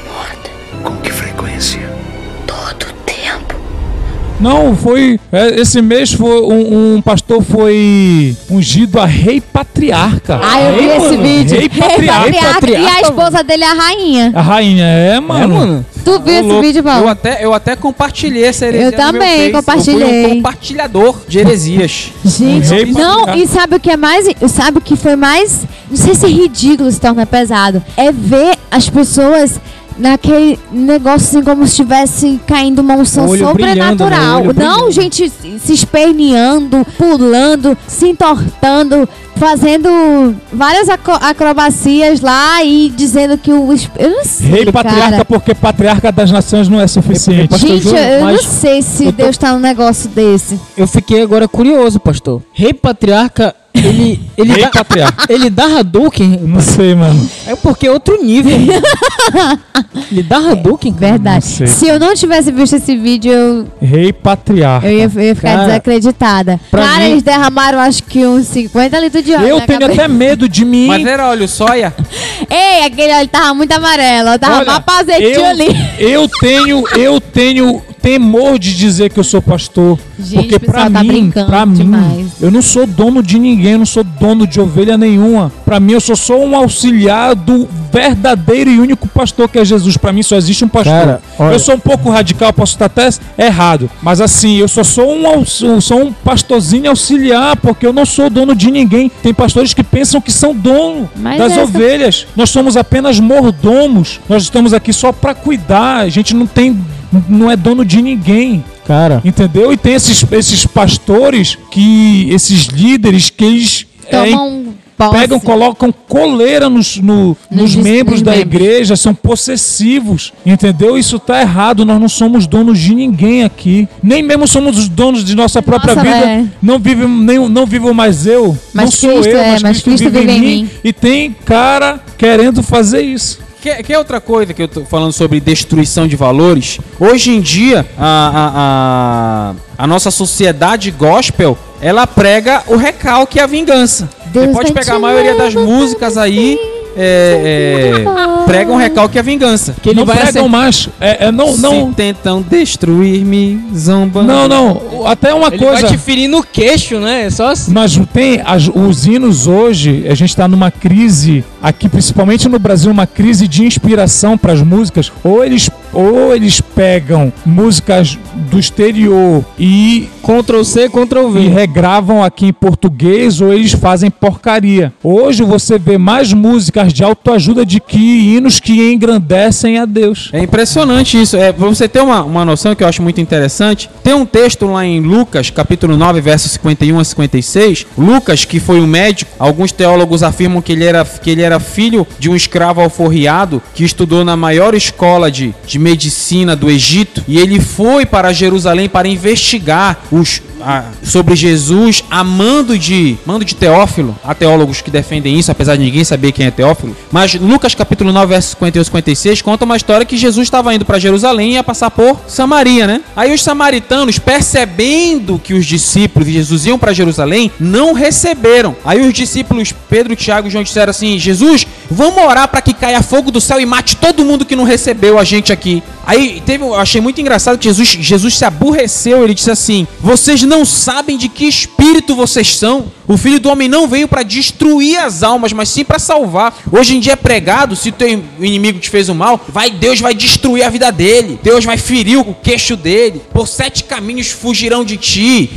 Não, 4.40 4.76
foi. 4.76 5.20
é, 5.32 5.60
Esse 5.60 5.82
mês 5.82 6.14
foi 6.14 6.42
um, 6.42 6.96
um 6.96 7.02
pastor 7.02 7.44
foi 7.44 8.36
ungido 8.50 9.00
a 9.00 9.06
rei 9.06 9.42
patriarca. 9.42 10.40
Ah, 10.42 10.62
eu 10.62 10.74
vi 10.76 10.82
Rei, 10.88 10.98
esse 10.98 11.10
mano, 11.12 11.24
vídeo. 11.24 11.60
Rei 11.60 11.70
patriarca. 11.70 12.54
Patriarca, 12.54 12.68
E 12.70 12.88
a 12.88 13.02
esposa 13.02 13.44
dele 13.44 13.64
é 13.64 13.68
a 13.70 13.74
rainha. 13.74 14.32
A 14.34 14.42
rainha, 14.42 14.86
é, 14.86 15.20
mano. 15.20 15.44
É, 15.44 15.48
mano. 15.48 15.86
Tu 16.06 16.20
viu 16.22 16.34
esse 16.34 16.62
vídeo, 16.62 16.80
eu 16.80 16.84
Paulo? 16.84 17.08
até, 17.10 17.44
eu 17.46 17.54
até 17.54 17.76
compartilhei 17.76 18.46
essa 18.46 18.66
heresia 18.66 18.86
Eu 18.88 18.92
no 18.92 18.98
meu 18.98 19.12
também 19.22 19.52
compartilhei. 19.52 20.04
Eu 20.04 20.08
fui 20.24 20.32
um 20.32 20.36
compartilhador 20.36 21.18
de 21.28 21.40
heresias. 21.40 22.12
Gente, 22.24 22.68
Rei 22.70 22.86
não, 22.92 23.36
e 23.36 23.46
sabe 23.46 23.76
o 23.76 23.80
que 23.80 23.92
é 23.92 23.98
mais. 23.98 24.26
Sabe 24.48 24.78
o 24.78 24.82
que 24.82 24.96
foi 24.96 25.16
mais. 25.16 25.64
Não 25.90 25.98
sei 25.98 26.16
se 26.16 26.26
é 26.26 26.30
ridículo 26.30 26.90
se 26.92 27.00
torna 27.00 27.26
pesado. 27.26 27.84
É 27.98 28.12
ver 28.12 28.56
as 28.72 28.90
pessoas 28.90 29.60
naquele 30.00 30.58
negócio 30.72 31.28
assim, 31.40 31.44
como 31.44 31.64
se 31.68 31.72
estivesse 31.72 32.40
caindo 32.48 32.80
uma 32.80 32.96
unção 32.96 33.28
Olho 33.28 33.46
sobrenatural. 33.48 33.96
brilhando, 33.96 34.10
né? 34.10 34.36
Olho 34.36 34.54
não, 34.60 34.76
brilhando. 34.86 34.92
gente 34.92 35.30
se 35.60 35.74
esperneando, 35.74 36.86
pulando, 36.98 37.78
se 37.88 38.08
entortando. 38.08 39.08
Fazendo 39.36 40.36
várias 40.52 40.90
aco- 40.90 41.14
acrobacias 41.14 42.20
lá 42.20 42.62
e 42.62 42.90
dizendo 42.94 43.38
que 43.38 43.50
o. 43.54 43.72
esp- 43.72 43.90
Eu 43.98 44.10
não 44.10 44.26
sei. 44.26 44.48
Rei 44.50 44.66
patriarca, 44.70 45.12
cara. 45.12 45.24
porque 45.26 45.56
patriarca 45.56 46.12
das 46.12 46.30
nações 46.30 46.68
não 46.68 46.78
é 46.82 46.86
suficiente. 46.88 47.48
Pastor 47.48 47.70
Gente, 47.70 47.84
Júnior, 47.84 48.02
eu 48.06 48.26
não 48.26 48.38
sei 48.44 48.82
se 48.82 49.06
tô- 49.06 49.12
Deus 49.14 49.38
tá 49.38 49.54
num 49.54 49.60
negócio 49.62 50.10
desse. 50.10 50.60
Eu 50.76 50.86
fiquei 50.86 51.22
agora 51.22 51.48
curioso, 51.48 52.02
pastor. 52.02 52.42
Rei 52.52 52.74
patriarca, 52.74 53.56
ele. 53.88 54.30
Ele 54.38 54.54
Rei 54.54 54.64
dá, 54.64 55.14
ele 55.28 55.50
dá 55.50 55.80
Hadouken? 55.80 56.40
Não 56.44 56.62
sei, 56.62 56.96
mano. 56.96 57.30
É 57.46 57.56
porque 57.56 57.88
é 57.88 57.92
outro 57.92 58.24
nível. 58.24 58.52
ele 60.12 60.24
dá 60.24 60.38
Hadouken? 60.38 60.94
cara? 60.94 61.12
Verdade. 61.14 61.46
não 61.46 61.58
sei. 61.58 61.68
Se 61.68 61.88
eu 61.88 62.00
não 62.00 62.14
tivesse 62.16 62.52
visto 62.52 62.76
esse 62.76 62.96
vídeo, 62.96 63.32
eu, 63.32 63.68
Rei 63.82 64.14
patriarca. 64.14 64.88
eu, 64.88 64.98
ia, 64.98 65.12
eu 65.14 65.22
ia 65.22 65.36
ficar 65.36 65.54
Cara, 65.56 65.66
desacreditada. 65.66 66.60
Cara, 66.72 67.00
mim- 67.00 67.12
eles 67.12 67.24
derramaram 67.24 67.80
acho 67.80 68.04
que 68.04 68.26
uns 68.26 68.48
50 68.48 69.00
litros 69.00 69.24
de 69.24 69.34
óleo. 69.34 69.48
Eu 69.48 69.62
tenho 69.62 69.80
cabeça. 69.80 70.02
até 70.02 70.08
medo 70.08 70.48
de 70.48 70.64
mim. 70.64 70.88
Mas 70.88 71.06
era 71.06 71.30
óleo 71.30 71.48
soia? 71.48 71.94
Ei, 72.50 72.86
aquele 72.86 73.14
óleo 73.14 73.28
tava 73.28 73.54
muito 73.54 73.72
amarelo. 73.72 74.30
Eu 74.30 74.40
tava 74.40 74.60
Olha, 74.60 75.20
eu, 75.20 75.46
ali. 75.46 75.68
eu 76.00 76.28
tenho, 76.28 76.84
eu 76.98 77.20
tenho 77.20 77.82
temor 78.02 78.58
de 78.58 78.76
dizer 78.76 79.10
que 79.10 79.20
eu 79.20 79.24
sou 79.24 79.42
pastor. 79.42 80.00
Gente, 80.20 80.50
porque 80.50 80.60
pra 80.60 80.90
tá 80.90 81.04
mim, 81.04 81.32
pra 81.32 81.66
mim, 81.66 81.74
demais. 81.76 82.28
eu 82.42 82.52
não 82.52 82.62
sou 82.62 82.86
dono 82.86 83.24
de 83.24 83.40
ninguém, 83.40 83.74
eu 83.74 83.80
não 83.80 83.86
sou 83.86 84.04
dono 84.04 84.46
de 84.46 84.60
ovelha 84.60 84.98
nenhuma. 84.98 85.52
Pra 85.66 85.80
mim, 85.80 85.94
eu 85.94 86.02
sou 86.02 86.16
só 86.16 86.38
um 86.40 86.56
auxiliar 86.56 87.36
do 87.36 87.68
verdadeiro 87.92 88.70
e 88.70 88.80
único 88.80 89.08
pastor 89.08 89.48
que 89.50 89.58
é 89.60 89.66
Jesus. 89.66 89.98
Pra 89.98 90.12
mim, 90.14 90.22
só 90.24 90.36
existe 90.36 90.64
um 90.64 90.68
pastor. 90.68 90.92
Cara, 90.94 91.22
olha- 91.38 91.54
eu 91.54 91.60
sou 91.60 91.76
um 91.76 91.80
pouco 91.80 92.10
radical, 92.10 92.52
posso 92.54 92.74
estar 92.74 92.86
até 92.86 93.10
errado, 93.38 93.90
mas 94.02 94.22
assim, 94.22 94.58
eu 94.58 94.68
só 94.68 94.84
sou 94.84 95.12
um, 95.16 95.28
aux- 95.28 95.64
sou 95.82 96.04
um 96.04 96.12
pastorzinho 96.14 96.90
auxiliar, 96.90 97.56
porque 97.58 97.86
eu 97.86 97.94
não 97.94 98.06
sou 98.06 98.30
dono 98.30 98.56
de 98.56 98.70
ninguém. 98.72 99.10
Tem 99.24 99.34
pastores 99.34 99.74
que 99.74 99.84
pensam 99.84 100.20
que 100.22 100.32
são 100.32 100.54
dono 100.56 101.10
Mas 101.16 101.38
das 101.38 101.52
essa- 101.54 101.62
ovelhas. 101.64 102.28
Nós 102.36 102.50
somos 102.50 102.78
apenas 102.78 103.20
mordomos. 103.20 104.20
Nós 104.30 104.44
estamos 104.44 104.74
aqui 104.74 104.94
só 104.94 105.12
pra 105.12 105.34
cuidar. 105.34 105.98
A 106.00 106.10
gente 106.10 106.36
não 106.36 106.46
tem, 106.48 106.80
não 107.28 107.50
é 107.50 107.56
dono 107.56 107.84
de 107.86 108.02
ninguém. 108.02 108.64
Cara, 108.86 109.22
Entendeu? 109.24 109.72
E 109.72 109.78
tem 109.78 109.94
esses, 109.94 110.24
esses 110.32 110.66
pastores 110.66 111.58
que. 111.72 112.28
esses 112.32 112.66
líderes 112.66 113.30
que 113.30 113.44
eles. 113.46 113.86
é, 114.08 114.32
Tomam 114.32 114.74
posse. 114.98 115.12
pegam, 115.18 115.40
colocam 115.40 115.92
coleira 115.92 116.68
nos, 116.70 116.98
no- 116.98 117.38
nos 117.52 117.72
dis- 117.72 117.84
membros 117.84 118.16
nos 118.16 118.22
da 118.24 118.32
membros. 118.36 118.56
igreja, 118.56 118.96
são 118.96 119.14
possessivos. 119.14 120.34
Entendeu? 120.46 120.98
Isso 120.98 121.20
tá 121.20 121.40
errado. 121.42 121.86
Nós 121.86 122.00
não 122.02 122.10
somos 122.10 122.48
donos 122.48 122.80
de 122.80 122.96
ninguém 122.96 123.44
aqui. 123.44 123.88
Nem 124.02 124.24
mesmo 124.24 124.48
somos 124.48 124.78
os 124.78 124.90
donos 124.90 125.24
de 125.24 125.36
nossa 125.36 125.62
própria 125.62 125.94
Nossa, 125.96 126.08
vida. 126.08 126.26
é. 126.30 126.46
Não, 126.62 126.80
vive, 126.80 127.06
nem, 127.08 127.48
não 127.48 127.66
vivo 127.66 127.94
mais 127.94 128.26
eu. 128.26 128.58
Mas 128.74 128.86
não 128.86 128.92
sou 128.92 129.14
Cristo 129.14 129.30
eu, 129.30 129.40
é, 129.40 129.52
mas, 129.52 129.62
mas 129.64 129.82
Cristo, 129.82 129.86
Cristo 129.90 130.04
vive, 130.12 130.20
vive 130.20 130.32
em 130.32 130.38
em 130.38 130.42
mim. 130.42 130.64
mim. 130.64 130.70
E 130.84 130.92
tem 130.94 131.36
cara 131.46 132.00
querendo 132.18 132.64
fazer 132.64 133.02
isso. 133.02 133.40
Que, 133.62 133.84
que 133.84 133.94
é 133.94 133.98
outra 133.98 134.22
coisa 134.22 134.54
que 134.54 134.62
eu 134.62 134.68
tô 134.70 134.86
falando 134.86 135.12
sobre 135.12 135.40
destruição 135.42 136.08
de 136.08 136.16
valores? 136.16 136.80
Hoje 136.98 137.32
em 137.32 137.42
dia, 137.42 137.86
a, 137.98 138.32
a, 138.34 139.54
a, 139.78 139.84
a 139.84 139.88
nossa 139.88 140.10
sociedade 140.10 140.90
gospel, 140.92 141.58
ela 141.82 142.08
prega 142.08 142.64
o 142.68 142.78
recalque 142.78 143.38
e 143.38 143.42
a 143.42 143.46
vingança. 143.46 144.10
Deus 144.28 144.48
Você 144.48 144.54
pode 144.54 144.74
pegar 144.74 144.96
a 144.96 145.00
maioria 145.00 145.36
das 145.36 145.54
músicas 145.54 146.18
aí, 146.18 146.58
é, 146.96 148.04
é, 148.06 148.39
pregam 148.50 148.76
recalque 148.78 149.18
e 149.18 149.20
a 149.20 149.22
vingança. 149.22 149.76
Que 149.82 149.94
não 149.94 150.06
vai 150.06 150.18
pregam 150.18 150.44
acer- 150.46 150.50
mais. 150.52 150.90
É, 151.00 151.26
é, 151.28 151.32
não, 151.32 151.56
não, 151.58 151.90
Se 151.90 151.96
tentam 151.96 152.42
destruir-me, 152.42 153.60
zombando. 153.76 154.28
não, 154.28 154.48
não. 154.48 155.06
Até 155.08 155.34
uma 155.34 155.48
ele 155.48 155.58
coisa. 155.58 155.82
vai 155.82 155.84
te 155.92 155.98
ferir 155.98 156.28
no 156.28 156.44
queixo, 156.44 157.00
né? 157.00 157.26
É 157.26 157.30
só 157.30 157.52
assim. 157.52 157.72
Nós 157.72 158.00
tem 158.14 158.42
as- 158.46 158.68
os 158.68 159.06
hinos 159.06 159.48
hoje, 159.48 160.06
a 160.10 160.16
gente 160.16 160.30
está 160.30 160.48
numa 160.48 160.72
crise 160.72 161.44
aqui, 161.62 161.88
principalmente 161.90 162.48
no 162.50 162.60
Brasil, 162.60 162.92
uma 162.92 163.08
crise 163.08 163.48
de 163.48 163.66
inspiração 163.66 164.38
para 164.38 164.54
as 164.54 164.62
músicas. 164.62 165.12
Ou 165.24 165.44
eles, 165.44 165.70
ou 165.94 166.36
eles 166.36 166.62
pegam 166.62 167.32
músicas 167.46 168.18
do 168.50 168.58
exterior 168.60 169.44
e, 169.58 170.08
Ctrl 170.24 170.64
C, 170.64 170.90
Ctrl 170.90 171.30
e 171.30 171.32
V. 171.32 171.48
regravam 171.50 172.24
aqui 172.24 172.48
em 172.48 172.54
português, 172.54 173.42
ou 173.42 173.54
eles 173.54 173.72
fazem 173.74 174.10
porcaria. 174.10 174.94
Hoje 175.04 175.44
você 175.44 175.78
vê 175.78 175.98
mais 175.98 176.34
músicas 176.34 176.94
de 176.94 177.04
autoajuda 177.04 177.66
de 177.66 177.80
que 177.80 178.36
hinos 178.40 178.60
que 178.60 178.92
engrandecem 178.92 179.78
a 179.78 179.86
Deus. 179.86 180.30
É 180.34 180.40
impressionante 180.42 181.22
isso. 181.22 181.36
É, 181.38 181.52
você 181.52 181.88
ter 181.88 182.02
uma, 182.02 182.24
uma 182.24 182.44
noção 182.46 182.74
que 182.74 182.84
eu 182.84 182.88
acho 182.88 183.02
muito 183.02 183.20
interessante, 183.22 183.90
tem 184.04 184.14
um 184.14 184.26
texto 184.26 184.66
lá 184.66 184.86
em 184.86 185.00
Lucas, 185.02 185.50
capítulo 185.50 185.96
9, 185.98 186.22
versos 186.22 186.52
51 186.54 187.00
a 187.00 187.04
56. 187.04 187.86
Lucas, 187.98 188.46
que 188.46 188.60
foi 188.60 188.80
um 188.80 188.88
médico, 188.88 189.32
alguns 189.38 189.72
teólogos 189.72 190.24
afirmam 190.24 190.62
que 190.62 190.72
ele 190.72 190.86
era, 190.86 191.04
que 191.06 191.30
ele 191.30 191.42
era 191.42 191.60
filho 191.60 192.08
de 192.18 192.30
um 192.30 192.36
escravo 192.36 192.82
alforriado 192.82 193.62
que 193.76 193.84
estudou 193.84 194.24
na 194.24 194.36
maior 194.38 194.74
escola 194.74 195.30
de, 195.30 195.54
de 195.68 195.78
medicina 195.78 196.56
do 196.56 196.70
Egito 196.70 197.24
e 197.28 197.38
ele 197.38 197.60
foi 197.60 198.06
para 198.06 198.32
Jerusalém 198.34 198.88
para 198.88 199.08
investigar 199.08 200.04
os, 200.12 200.42
a- 200.62 200.86
sobre 201.04 201.36
Jesus 201.36 202.04
a 202.10 202.24
mando 202.24 202.78
de 202.78 203.18
mando 203.26 203.44
de 203.46 203.56
Teófilo. 203.56 204.16
Há 204.24 204.34
teólogos 204.34 204.82
que 204.82 204.90
defendem 204.92 205.38
isso, 205.38 205.52
apesar 205.52 205.76
de 205.76 205.84
ninguém 205.84 206.04
saber 206.04 206.32
quem 206.32 206.46
é 206.46 206.52
Teófilo. 206.52 206.96
Mas 207.12 207.34
Lucas 207.36 207.76
capítulo 207.76 208.12
9, 208.12 208.29
versos 208.30 208.52
51 208.52 208.82
e 208.82 208.86
56 208.86 209.42
conta 209.42 209.66
uma 209.66 209.76
história 209.76 210.06
que 210.06 210.16
Jesus 210.16 210.48
estava 210.48 210.74
indo 210.74 210.86
para 210.86 211.00
Jerusalém 211.00 211.52
e 211.52 211.54
ia 211.54 211.64
passar 211.64 211.92
por 211.92 212.22
Samaria, 212.28 212.88
né? 212.88 213.02
Aí 213.16 213.34
os 213.34 213.42
samaritanos, 213.42 214.20
percebendo 214.20 215.40
que 215.44 215.54
os 215.54 215.66
discípulos 215.66 216.28
de 216.28 216.34
Jesus 216.34 216.66
iam 216.66 216.80
para 216.80 216.94
Jerusalém, 216.94 217.52
não 217.60 217.94
receberam. 217.94 218.76
Aí 218.86 219.02
os 219.02 219.14
discípulos 219.14 219.74
Pedro, 219.90 220.16
Tiago 220.16 220.48
e 220.48 220.52
João 220.52 220.64
disseram 220.64 220.92
assim: 220.92 221.18
Jesus, 221.18 221.66
vamos 221.90 222.24
orar 222.24 222.48
para 222.48 222.62
que 222.62 222.74
caia 222.74 223.02
fogo 223.02 223.32
do 223.32 223.42
céu 223.42 223.60
e 223.60 223.66
mate 223.66 223.98
todo 223.98 224.24
mundo 224.24 224.46
que 224.46 224.56
não 224.56 224.64
recebeu 224.64 225.18
a 225.18 225.24
gente 225.24 225.52
aqui. 225.52 225.84
Aí 226.06 226.42
teve, 226.46 226.64
eu 226.64 226.76
achei 226.76 227.00
muito 227.02 227.22
engraçado 227.22 227.58
que 227.58 227.66
Jesus, 227.66 227.90
Jesus 227.90 228.38
se 228.38 228.46
aborreceu, 228.46 229.24
ele 229.24 229.34
disse 229.34 229.52
assim: 229.52 229.88
Vocês 230.00 230.42
não 230.44 230.66
sabem 230.66 231.18
de 231.18 231.30
que 231.30 231.46
espírito 231.46 232.16
vocês 232.16 232.56
são. 232.56 232.92
O 233.10 233.18
filho 233.18 233.40
do 233.40 233.50
homem 233.50 233.68
não 233.68 233.88
veio 233.88 234.08
para 234.08 234.22
destruir 234.22 235.00
as 235.00 235.24
almas, 235.24 235.52
mas 235.52 235.68
sim 235.68 235.84
para 235.84 235.98
salvar. 235.98 236.56
Hoje 236.72 236.96
em 236.96 237.00
dia 237.00 237.14
é 237.14 237.16
pregado: 237.16 237.76
se 237.76 237.92
teu 237.92 238.08
inimigo 238.40 238.78
te 238.78 238.88
fez 238.88 239.10
o 239.10 239.16
mal, 239.16 239.44
vai 239.50 239.72
Deus 239.72 240.00
vai 240.00 240.14
destruir 240.14 240.64
a 240.64 240.70
vida 240.70 240.92
dele. 240.92 241.40
Deus 241.42 241.66
vai 241.66 241.76
ferir 241.76 242.20
o 242.20 242.36
queixo 242.36 242.76
dele. 242.76 243.20
Por 243.34 243.48
sete 243.48 243.84
caminhos 243.84 244.30
fugirão 244.30 244.86
de 244.86 244.96
ti. 244.96 245.50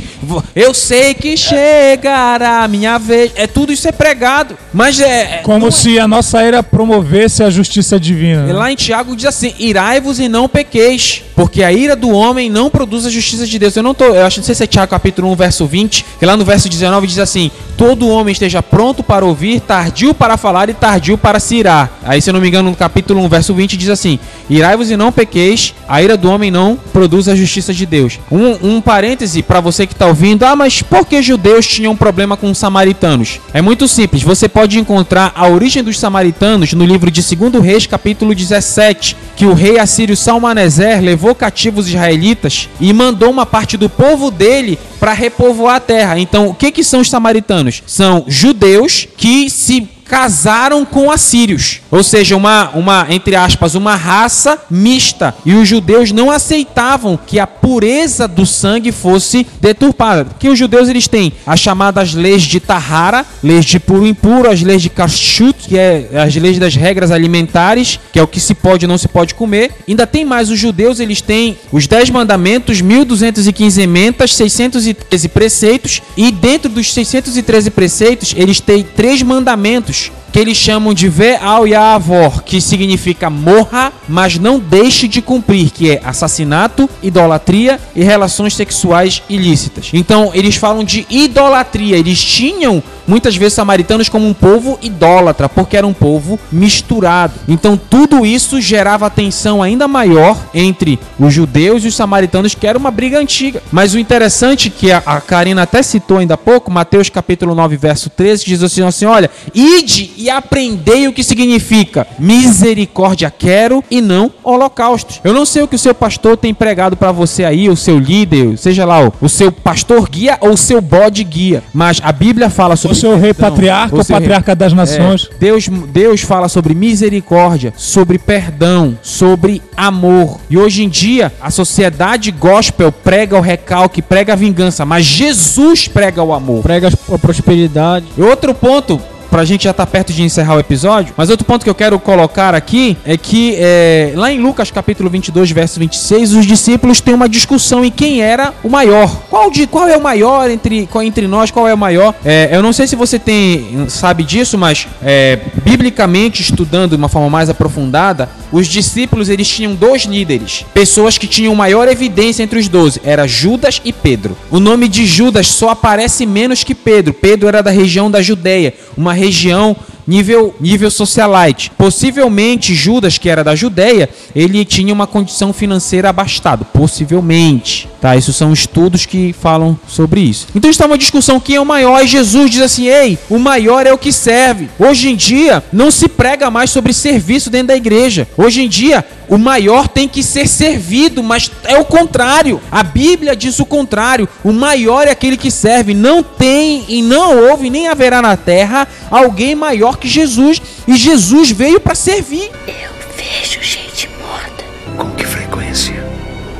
Eu 0.55 0.73
sei 0.73 1.13
que 1.13 1.37
chegará 1.37 2.63
a 2.63 2.67
minha 2.67 2.97
vez. 2.97 3.31
É 3.35 3.45
tudo 3.45 3.71
isso 3.71 3.87
é 3.87 3.91
pregado, 3.91 4.57
mas 4.73 4.99
é 4.99 5.13
é- 5.13 5.41
Como 5.43 5.67
é- 5.67 5.71
se 5.71 5.99
a 5.99 6.07
nossa 6.07 6.41
era 6.41 6.63
promovesse 6.63 7.43
a 7.43 7.51
justiça 7.51 7.99
divina. 7.99 8.43
e 8.43 8.47
né? 8.47 8.53
lá 8.53 8.71
em 8.71 8.75
Tiago 8.75 9.15
diz 9.15 9.25
assim: 9.25 9.53
irai-vos 9.59 10.19
e 10.19 10.27
não 10.27 10.49
pequeis, 10.49 11.21
porque 11.35 11.61
a 11.61 11.71
ira 11.71 11.95
do 11.95 12.09
homem 12.09 12.49
não 12.49 12.69
produz 12.69 13.05
a 13.05 13.11
justiça 13.11 13.45
de 13.45 13.59
Deus. 13.59 13.75
Eu 13.75 13.83
não 13.83 13.93
tô, 13.93 14.05
eu 14.05 14.25
acho, 14.25 14.39
não 14.39 14.45
sei 14.45 14.55
se 14.55 14.63
é 14.63 14.67
Tiago 14.67 14.89
capítulo 14.89 15.29
1, 15.31 15.35
verso 15.35 15.67
20, 15.67 16.03
que 16.17 16.25
lá 16.25 16.35
no 16.35 16.43
verso 16.43 16.67
19 16.67 17.05
diz 17.05 17.19
assim: 17.19 17.42
todo 17.77 18.07
homem 18.07 18.31
esteja 18.31 18.61
pronto 18.61 19.03
para 19.03 19.25
ouvir, 19.25 19.59
tardio 19.59 20.13
para 20.13 20.37
falar 20.37 20.69
e 20.69 20.73
tardio 20.73 21.17
para 21.17 21.39
se 21.39 21.55
irar. 21.55 21.91
Aí, 22.03 22.21
se 22.21 22.29
eu 22.29 22.33
não 22.33 22.41
me 22.41 22.47
engano, 22.47 22.69
no 22.69 22.75
capítulo 22.75 23.21
1, 23.21 23.29
verso 23.29 23.53
20 23.53 23.77
diz 23.77 23.89
assim: 23.89 24.19
irai-vos 24.49 24.91
e 24.91 24.97
não 24.97 25.11
pequeis, 25.11 25.73
a 25.87 26.01
ira 26.01 26.15
do 26.15 26.29
homem 26.29 26.51
não 26.51 26.77
produz 26.91 27.27
a 27.27 27.35
justiça 27.35 27.73
de 27.73 27.85
Deus. 27.85 28.19
Um, 28.31 28.75
um 28.75 28.81
parêntese 28.81 29.41
para 29.41 29.59
você 29.59 29.87
que 29.87 29.93
está 29.93 30.07
ouvindo: 30.07 30.43
ah, 30.43 30.55
mas 30.55 30.81
por 30.81 31.05
que 31.05 31.21
judeus 31.21 31.67
tinham 31.67 31.95
problema 31.95 32.37
com 32.37 32.51
os 32.51 32.57
samaritanos? 32.57 33.39
É 33.53 33.61
muito 33.61 33.87
simples, 33.87 34.23
você 34.23 34.47
pode 34.47 34.79
encontrar 34.79 35.31
a 35.35 35.47
origem 35.47 35.83
dos 35.83 35.99
samaritanos 35.99 36.73
no 36.73 36.85
livro 36.85 37.09
de 37.09 37.21
2 37.35 37.63
Reis, 37.63 37.87
capítulo 37.87 38.33
17, 38.33 39.15
que 39.35 39.45
o 39.45 39.53
rei 39.53 39.79
assírio 39.79 40.15
Salmaneser 40.15 41.01
levou 41.01 41.33
cativos 41.35 41.87
israelitas 41.87 42.69
e 42.79 42.93
mandou 42.93 43.29
uma 43.29 43.45
parte 43.45 43.77
do 43.77 43.89
povo 43.89 44.29
dele 44.29 44.77
para 45.03 45.11
repovoar 45.11 45.75
a 45.75 45.79
terra. 45.81 46.17
Então, 46.17 46.47
o 46.47 46.53
que, 46.53 46.71
que 46.71 46.81
são 46.81 47.01
os 47.01 47.09
samaritanos? 47.09 47.83
São 47.85 48.23
judeus 48.25 49.05
que 49.17 49.49
se 49.49 49.89
casaram 50.03 50.85
com 50.85 51.09
assírios, 51.09 51.81
ou 51.89 52.03
seja, 52.03 52.35
uma, 52.35 52.69
uma 52.69 53.07
entre 53.09 53.35
aspas, 53.35 53.75
uma 53.75 53.95
raça 53.95 54.59
mista. 54.69 55.33
E 55.45 55.53
os 55.53 55.67
judeus 55.67 56.11
não 56.11 56.29
aceitavam 56.29 57.17
que 57.17 57.39
a 57.39 57.47
pureza 57.47 58.27
do 58.27 58.45
sangue 58.45 58.91
fosse 58.91 59.45
deturpada, 59.61 60.25
porque 60.25 60.49
os 60.49 60.59
judeus 60.59 60.89
eles 60.89 61.07
têm 61.07 61.33
as 61.45 61.59
chamadas 61.59 62.13
leis 62.13 62.43
de 62.43 62.59
Tahara, 62.59 63.25
leis 63.41 63.65
de 63.65 63.79
puro 63.79 64.05
e 64.05 64.09
impuro, 64.09 64.49
as 64.49 64.61
leis 64.61 64.81
de 64.81 64.89
Kashrut, 64.89 65.55
que 65.67 65.77
é 65.77 66.09
as 66.13 66.35
leis 66.35 66.59
das 66.59 66.75
regras 66.75 67.11
alimentares, 67.11 67.99
que 68.11 68.19
é 68.19 68.23
o 68.23 68.27
que 68.27 68.39
se 68.39 68.53
pode 68.53 68.85
e 68.85 68.87
não 68.87 68.97
se 68.97 69.07
pode 69.07 69.33
comer. 69.35 69.71
Ainda 69.87 70.05
tem 70.05 70.25
mais 70.25 70.49
os 70.49 70.59
judeus, 70.59 70.99
eles 70.99 71.21
têm 71.21 71.57
os 71.71 71.87
10 71.87 72.09
mandamentos, 72.09 72.81
1215 72.81 73.81
ementas, 73.81 74.35
613 74.35 75.27
preceitos 75.29 76.01
e 76.17 76.31
dentro 76.31 76.69
dos 76.69 76.93
613 76.93 77.71
preceitos, 77.71 78.33
eles 78.35 78.59
têm 78.59 78.83
três 78.83 79.21
mandamentos 79.21 79.92
düş. 79.93 80.22
Que 80.33 80.39
eles 80.39 80.57
chamam 80.57 80.95
de 80.95 81.07
Ve 81.07 81.37
al 81.39 81.67
Yavor, 81.67 82.43
que 82.43 82.59
significa 82.59 83.29
morra, 83.29 83.93
mas 84.09 84.39
não 84.39 84.57
deixe 84.57 85.07
de 85.07 85.21
cumprir, 85.21 85.69
que 85.69 85.91
é 85.91 86.01
assassinato, 86.03 86.89
idolatria 87.03 87.79
e 87.95 88.03
relações 88.03 88.55
sexuais 88.55 89.21
ilícitas. 89.29 89.91
Então, 89.93 90.31
eles 90.33 90.55
falam 90.55 90.83
de 90.83 91.05
idolatria. 91.07 91.97
Eles 91.97 92.19
tinham 92.19 92.81
muitas 93.07 93.35
vezes 93.35 93.53
samaritanos 93.53 94.09
como 94.09 94.27
um 94.27 94.33
povo 94.33 94.79
idólatra, 94.81 95.47
porque 95.47 95.77
era 95.77 95.85
um 95.85 95.93
povo 95.93 96.39
misturado. 96.51 97.33
Então, 97.47 97.77
tudo 97.77 98.25
isso 98.25 98.59
gerava 98.59 99.11
tensão 99.11 99.61
ainda 99.61 99.87
maior 99.87 100.35
entre 100.51 100.97
os 101.19 101.31
judeus 101.31 101.83
e 101.83 101.89
os 101.89 101.95
samaritanos, 101.95 102.55
que 102.55 102.65
era 102.65 102.77
uma 102.77 102.89
briga 102.89 103.19
antiga. 103.19 103.61
Mas 103.71 103.93
o 103.93 103.99
interessante 103.99 104.71
que 104.71 104.91
a, 104.91 104.97
a 105.05 105.21
Karina 105.21 105.61
até 105.61 105.83
citou 105.83 106.17
ainda 106.17 106.33
há 106.33 106.37
pouco, 106.37 106.71
Mateus 106.71 107.07
capítulo 107.07 107.53
9, 107.53 107.77
verso 107.77 108.09
13, 108.09 108.45
diz 108.45 108.63
assim, 108.63 108.81
assim 108.81 109.05
olha, 109.05 109.29
ide 109.53 110.22
e 110.23 110.29
aprendei 110.29 111.05
o 111.07 111.11
que 111.13 111.21
significa 111.23 112.07
misericórdia 112.17 113.29
quero 113.29 113.83
e 113.91 113.99
não 113.99 114.31
holocaustos. 114.43 115.19
Eu 115.23 115.33
não 115.33 115.45
sei 115.45 115.63
o 115.63 115.67
que 115.67 115.75
o 115.75 115.79
seu 115.79 115.93
pastor 115.93 116.37
tem 116.37 116.53
pregado 116.53 116.95
para 116.95 117.11
você 117.11 117.43
aí, 117.43 117.67
o 117.69 117.75
seu 117.75 117.99
líder, 117.99 118.57
seja 118.57 118.85
lá 118.85 119.05
o, 119.05 119.13
o 119.21 119.27
seu 119.27 119.51
pastor 119.51 120.07
guia 120.09 120.37
ou 120.39 120.51
o 120.51 120.57
seu 120.57 120.79
bode 120.79 121.23
guia, 121.25 121.61
mas 121.73 121.99
a 122.01 122.11
Bíblia 122.11 122.49
fala 122.49 122.75
sobre 122.77 122.95
O 122.95 122.99
seu 122.99 123.17
rei 123.17 123.33
patriarca 123.33 123.95
ou 123.97 124.03
seu 124.03 124.15
rei- 124.15 124.21
patriarca 124.21 124.55
das 124.55 124.71
nações. 124.71 125.27
é, 125.29 125.35
Deus, 125.37 125.67
Deus 125.67 126.21
fala 126.21 126.47
sobre 126.47 126.73
misericórdia, 126.73 127.73
sobre 127.75 128.17
perdão, 128.17 128.97
sobre 129.01 129.61
amor. 129.75 130.39
E 130.49 130.57
hoje 130.57 130.83
em 130.83 130.89
dia, 130.89 131.33
a 131.41 131.51
sociedade 131.51 132.31
gospel 132.31 132.91
prega 132.93 133.37
o 133.37 133.41
recalque, 133.41 134.01
prega 134.01 134.33
a 134.33 134.35
vingança, 134.37 134.85
mas 134.85 135.05
Jesus 135.05 135.87
prega 135.87 136.23
o 136.23 136.33
amor. 136.33 136.63
Prega 136.63 136.89
a 137.11 137.17
prosperidade. 137.17 138.05
E 138.17 138.21
outro 138.21 138.53
ponto, 138.53 139.01
pra 139.33 139.43
gente 139.43 139.63
já 139.63 139.71
estar 139.71 139.87
perto 139.87 140.13
de 140.13 140.21
encerrar 140.21 140.55
o 140.57 140.59
episódio, 140.59 141.11
mas 141.17 141.27
outro 141.31 141.43
ponto 141.43 141.63
que 141.63 141.69
eu 141.69 141.73
quero 141.73 141.97
colocar 141.97 142.53
aqui 142.53 142.95
é 143.03 143.17
que 143.17 143.55
é, 143.57 144.11
lá 144.13 144.31
em 144.31 144.39
Lucas 144.39 144.69
capítulo 144.69 145.09
22, 145.09 145.49
verso 145.49 145.79
26, 145.79 146.33
os 146.35 146.45
discípulos 146.45 147.01
têm 147.01 147.15
uma 147.15 147.27
discussão 147.27 147.83
em 147.83 147.89
quem 147.89 148.21
era 148.21 148.53
o 148.63 148.69
maior. 148.69 149.09
Qual, 149.31 149.49
de, 149.49 149.65
qual 149.65 149.87
é 149.87 149.97
o 149.97 150.01
maior 150.03 150.51
entre, 150.51 150.85
qual- 150.85 151.03
entre 151.03 151.25
nós, 151.27 151.49
qual 151.49 151.67
é 151.67 151.73
o 151.73 151.77
maior? 151.77 152.13
É, 152.23 152.49
eu 152.51 152.61
não 152.61 152.71
sei 152.71 152.85
se 152.85 152.95
você 152.95 153.17
tem 153.17 153.87
sabe 153.89 154.23
disso, 154.23 154.55
mas 154.55 154.87
é, 155.01 155.39
biblicamente 155.65 156.43
estudando 156.43 156.91
de 156.91 156.97
uma 156.97 157.09
forma 157.09 157.27
mais 157.27 157.49
aprofundada, 157.49 158.29
os 158.51 158.67
discípulos 158.67 159.29
eles 159.29 159.47
tinham 159.47 159.73
dois 159.73 160.03
líderes, 160.03 160.63
pessoas 160.75 161.17
que 161.17 161.25
tinham 161.25 161.55
maior 161.55 161.87
evidência 161.87 162.43
entre 162.43 162.59
os 162.59 162.67
doze, 162.67 163.01
era 163.03 163.25
Judas 163.27 163.81
e 163.83 163.91
Pedro. 163.91 164.37
O 164.51 164.59
nome 164.59 164.87
de 164.87 165.07
Judas 165.07 165.47
só 165.47 165.69
aparece 165.69 166.23
menos 166.27 166.63
que 166.63 166.75
Pedro. 166.75 167.15
Pedro 167.15 167.47
era 167.47 167.63
da 167.63 167.71
região 167.71 168.11
da 168.11 168.21
Judéia, 168.21 168.75
uma 168.95 169.11
região 169.11 169.22
região 169.23 169.75
nível 170.07 170.53
nível 170.59 170.89
socialite. 170.91 171.71
Possivelmente 171.77 172.73
Judas, 172.73 173.17
que 173.17 173.29
era 173.29 173.43
da 173.43 173.55
Judéia, 173.55 174.09
ele 174.35 174.65
tinha 174.65 174.93
uma 174.93 175.07
condição 175.07 175.53
financeira 175.53 176.09
abastada, 176.09 176.65
possivelmente. 176.65 177.89
Tá, 178.01 178.17
isso 178.17 178.33
são 178.33 178.51
estudos 178.51 179.05
que 179.05 179.33
falam 179.33 179.79
sobre 179.87 180.19
isso. 180.19 180.47
Então 180.53 180.69
está 180.69 180.85
uma 180.85 180.97
discussão 180.97 181.39
quem 181.39 181.55
é 181.55 181.61
o 181.61 181.65
maior 181.65 182.03
e 182.03 182.07
Jesus 182.07 182.51
diz 182.51 182.61
assim: 182.61 182.87
"Ei, 182.87 183.17
o 183.29 183.39
maior 183.39 183.87
é 183.87 183.93
o 183.93 183.97
que 183.97 184.11
serve". 184.11 184.69
Hoje 184.77 185.09
em 185.09 185.15
dia 185.15 185.63
não 185.71 185.89
se 185.89 186.09
prega 186.09 186.51
mais 186.51 186.69
sobre 186.69 186.93
serviço 186.93 187.49
dentro 187.49 187.67
da 187.67 187.75
igreja. 187.77 188.27
Hoje 188.37 188.61
em 188.61 188.67
dia 188.67 189.05
o 189.27 189.37
maior 189.37 189.87
tem 189.87 190.07
que 190.07 190.21
ser 190.21 190.47
servido, 190.47 191.23
mas 191.23 191.49
é 191.63 191.77
o 191.77 191.85
contrário. 191.85 192.61
A 192.71 192.83
Bíblia 192.83 193.35
diz 193.35 193.59
o 193.59 193.65
contrário. 193.65 194.27
O 194.43 194.51
maior 194.51 195.07
é 195.07 195.11
aquele 195.11 195.37
que 195.37 195.49
serve. 195.49 195.93
Não 195.93 196.21
tem 196.21 196.85
e 196.87 197.01
não 197.01 197.49
houve 197.49 197.69
nem 197.69 197.87
haverá 197.87 198.21
na 198.21 198.35
terra 198.35 198.87
alguém 199.09 199.55
maior 199.55 199.92
que 199.97 200.07
Jesus. 200.07 200.61
E 200.87 200.95
Jesus 200.95 201.51
veio 201.51 201.79
para 201.79 201.95
servir. 201.95 202.49
Eu 202.67 202.91
vejo 203.17 203.61
gente 203.61 204.09
morta 204.21 204.63
Com 204.97 205.11
que 205.11 205.25
frequência? 205.25 205.93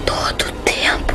todo 0.06 0.52
tempo. 0.64 1.14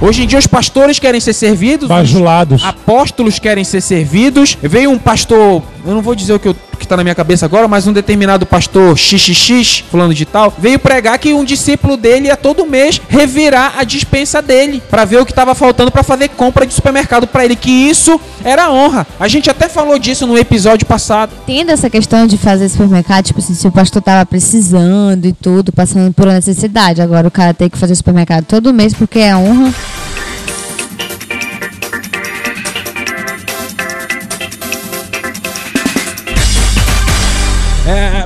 Hoje 0.00 0.22
em 0.22 0.26
dia 0.26 0.38
os 0.38 0.46
pastores 0.46 0.98
querem 0.98 1.20
ser 1.20 1.32
servidos, 1.34 1.82
os 1.84 1.88
Bajulados. 1.88 2.64
apóstolos 2.64 3.38
querem 3.38 3.64
ser 3.64 3.80
servidos. 3.80 4.56
Veio 4.62 4.90
um 4.90 4.98
pastor, 4.98 5.62
eu 5.84 5.94
não 5.94 6.02
vou 6.02 6.14
dizer 6.14 6.34
o 6.34 6.38
que 6.38 6.48
eu 6.48 6.56
que 6.80 6.88
tá 6.88 6.96
na 6.96 7.04
minha 7.04 7.14
cabeça 7.14 7.44
agora, 7.44 7.68
mas 7.68 7.86
um 7.86 7.92
determinado 7.92 8.46
pastor 8.46 8.98
XXX, 8.98 9.84
fulano 9.90 10.14
de 10.14 10.24
tal, 10.24 10.52
veio 10.58 10.78
pregar 10.78 11.18
que 11.18 11.32
um 11.32 11.44
discípulo 11.44 11.96
dele 11.96 12.28
ia 12.28 12.36
todo 12.36 12.66
mês 12.66 13.00
revirar 13.08 13.74
a 13.76 13.84
dispensa 13.84 14.40
dele 14.40 14.82
para 14.90 15.04
ver 15.04 15.18
o 15.18 15.26
que 15.26 15.30
estava 15.30 15.54
faltando 15.54 15.90
para 15.92 16.02
fazer 16.02 16.28
compra 16.30 16.66
de 16.66 16.72
supermercado 16.72 17.26
para 17.26 17.44
ele, 17.44 17.54
que 17.54 17.70
isso 17.70 18.18
era 18.42 18.70
honra. 18.70 19.06
A 19.20 19.28
gente 19.28 19.50
até 19.50 19.68
falou 19.68 19.98
disso 19.98 20.26
no 20.26 20.38
episódio 20.38 20.86
passado. 20.86 21.32
Tendo 21.46 21.70
essa 21.70 21.90
questão 21.90 22.26
de 22.26 22.38
fazer 22.38 22.68
supermercado, 22.68 23.26
tipo 23.26 23.38
assim, 23.38 23.54
se 23.54 23.68
o 23.68 23.72
pastor 23.72 24.00
tava 24.00 24.24
precisando 24.24 25.26
e 25.26 25.32
tudo, 25.32 25.72
passando 25.72 26.12
por 26.12 26.26
necessidade, 26.26 27.02
agora 27.02 27.28
o 27.28 27.30
cara 27.30 27.52
tem 27.52 27.68
que 27.68 27.76
fazer 27.76 27.94
supermercado 27.94 28.46
todo 28.46 28.72
mês 28.72 28.94
porque 28.94 29.18
é 29.18 29.36
honra. 29.36 29.74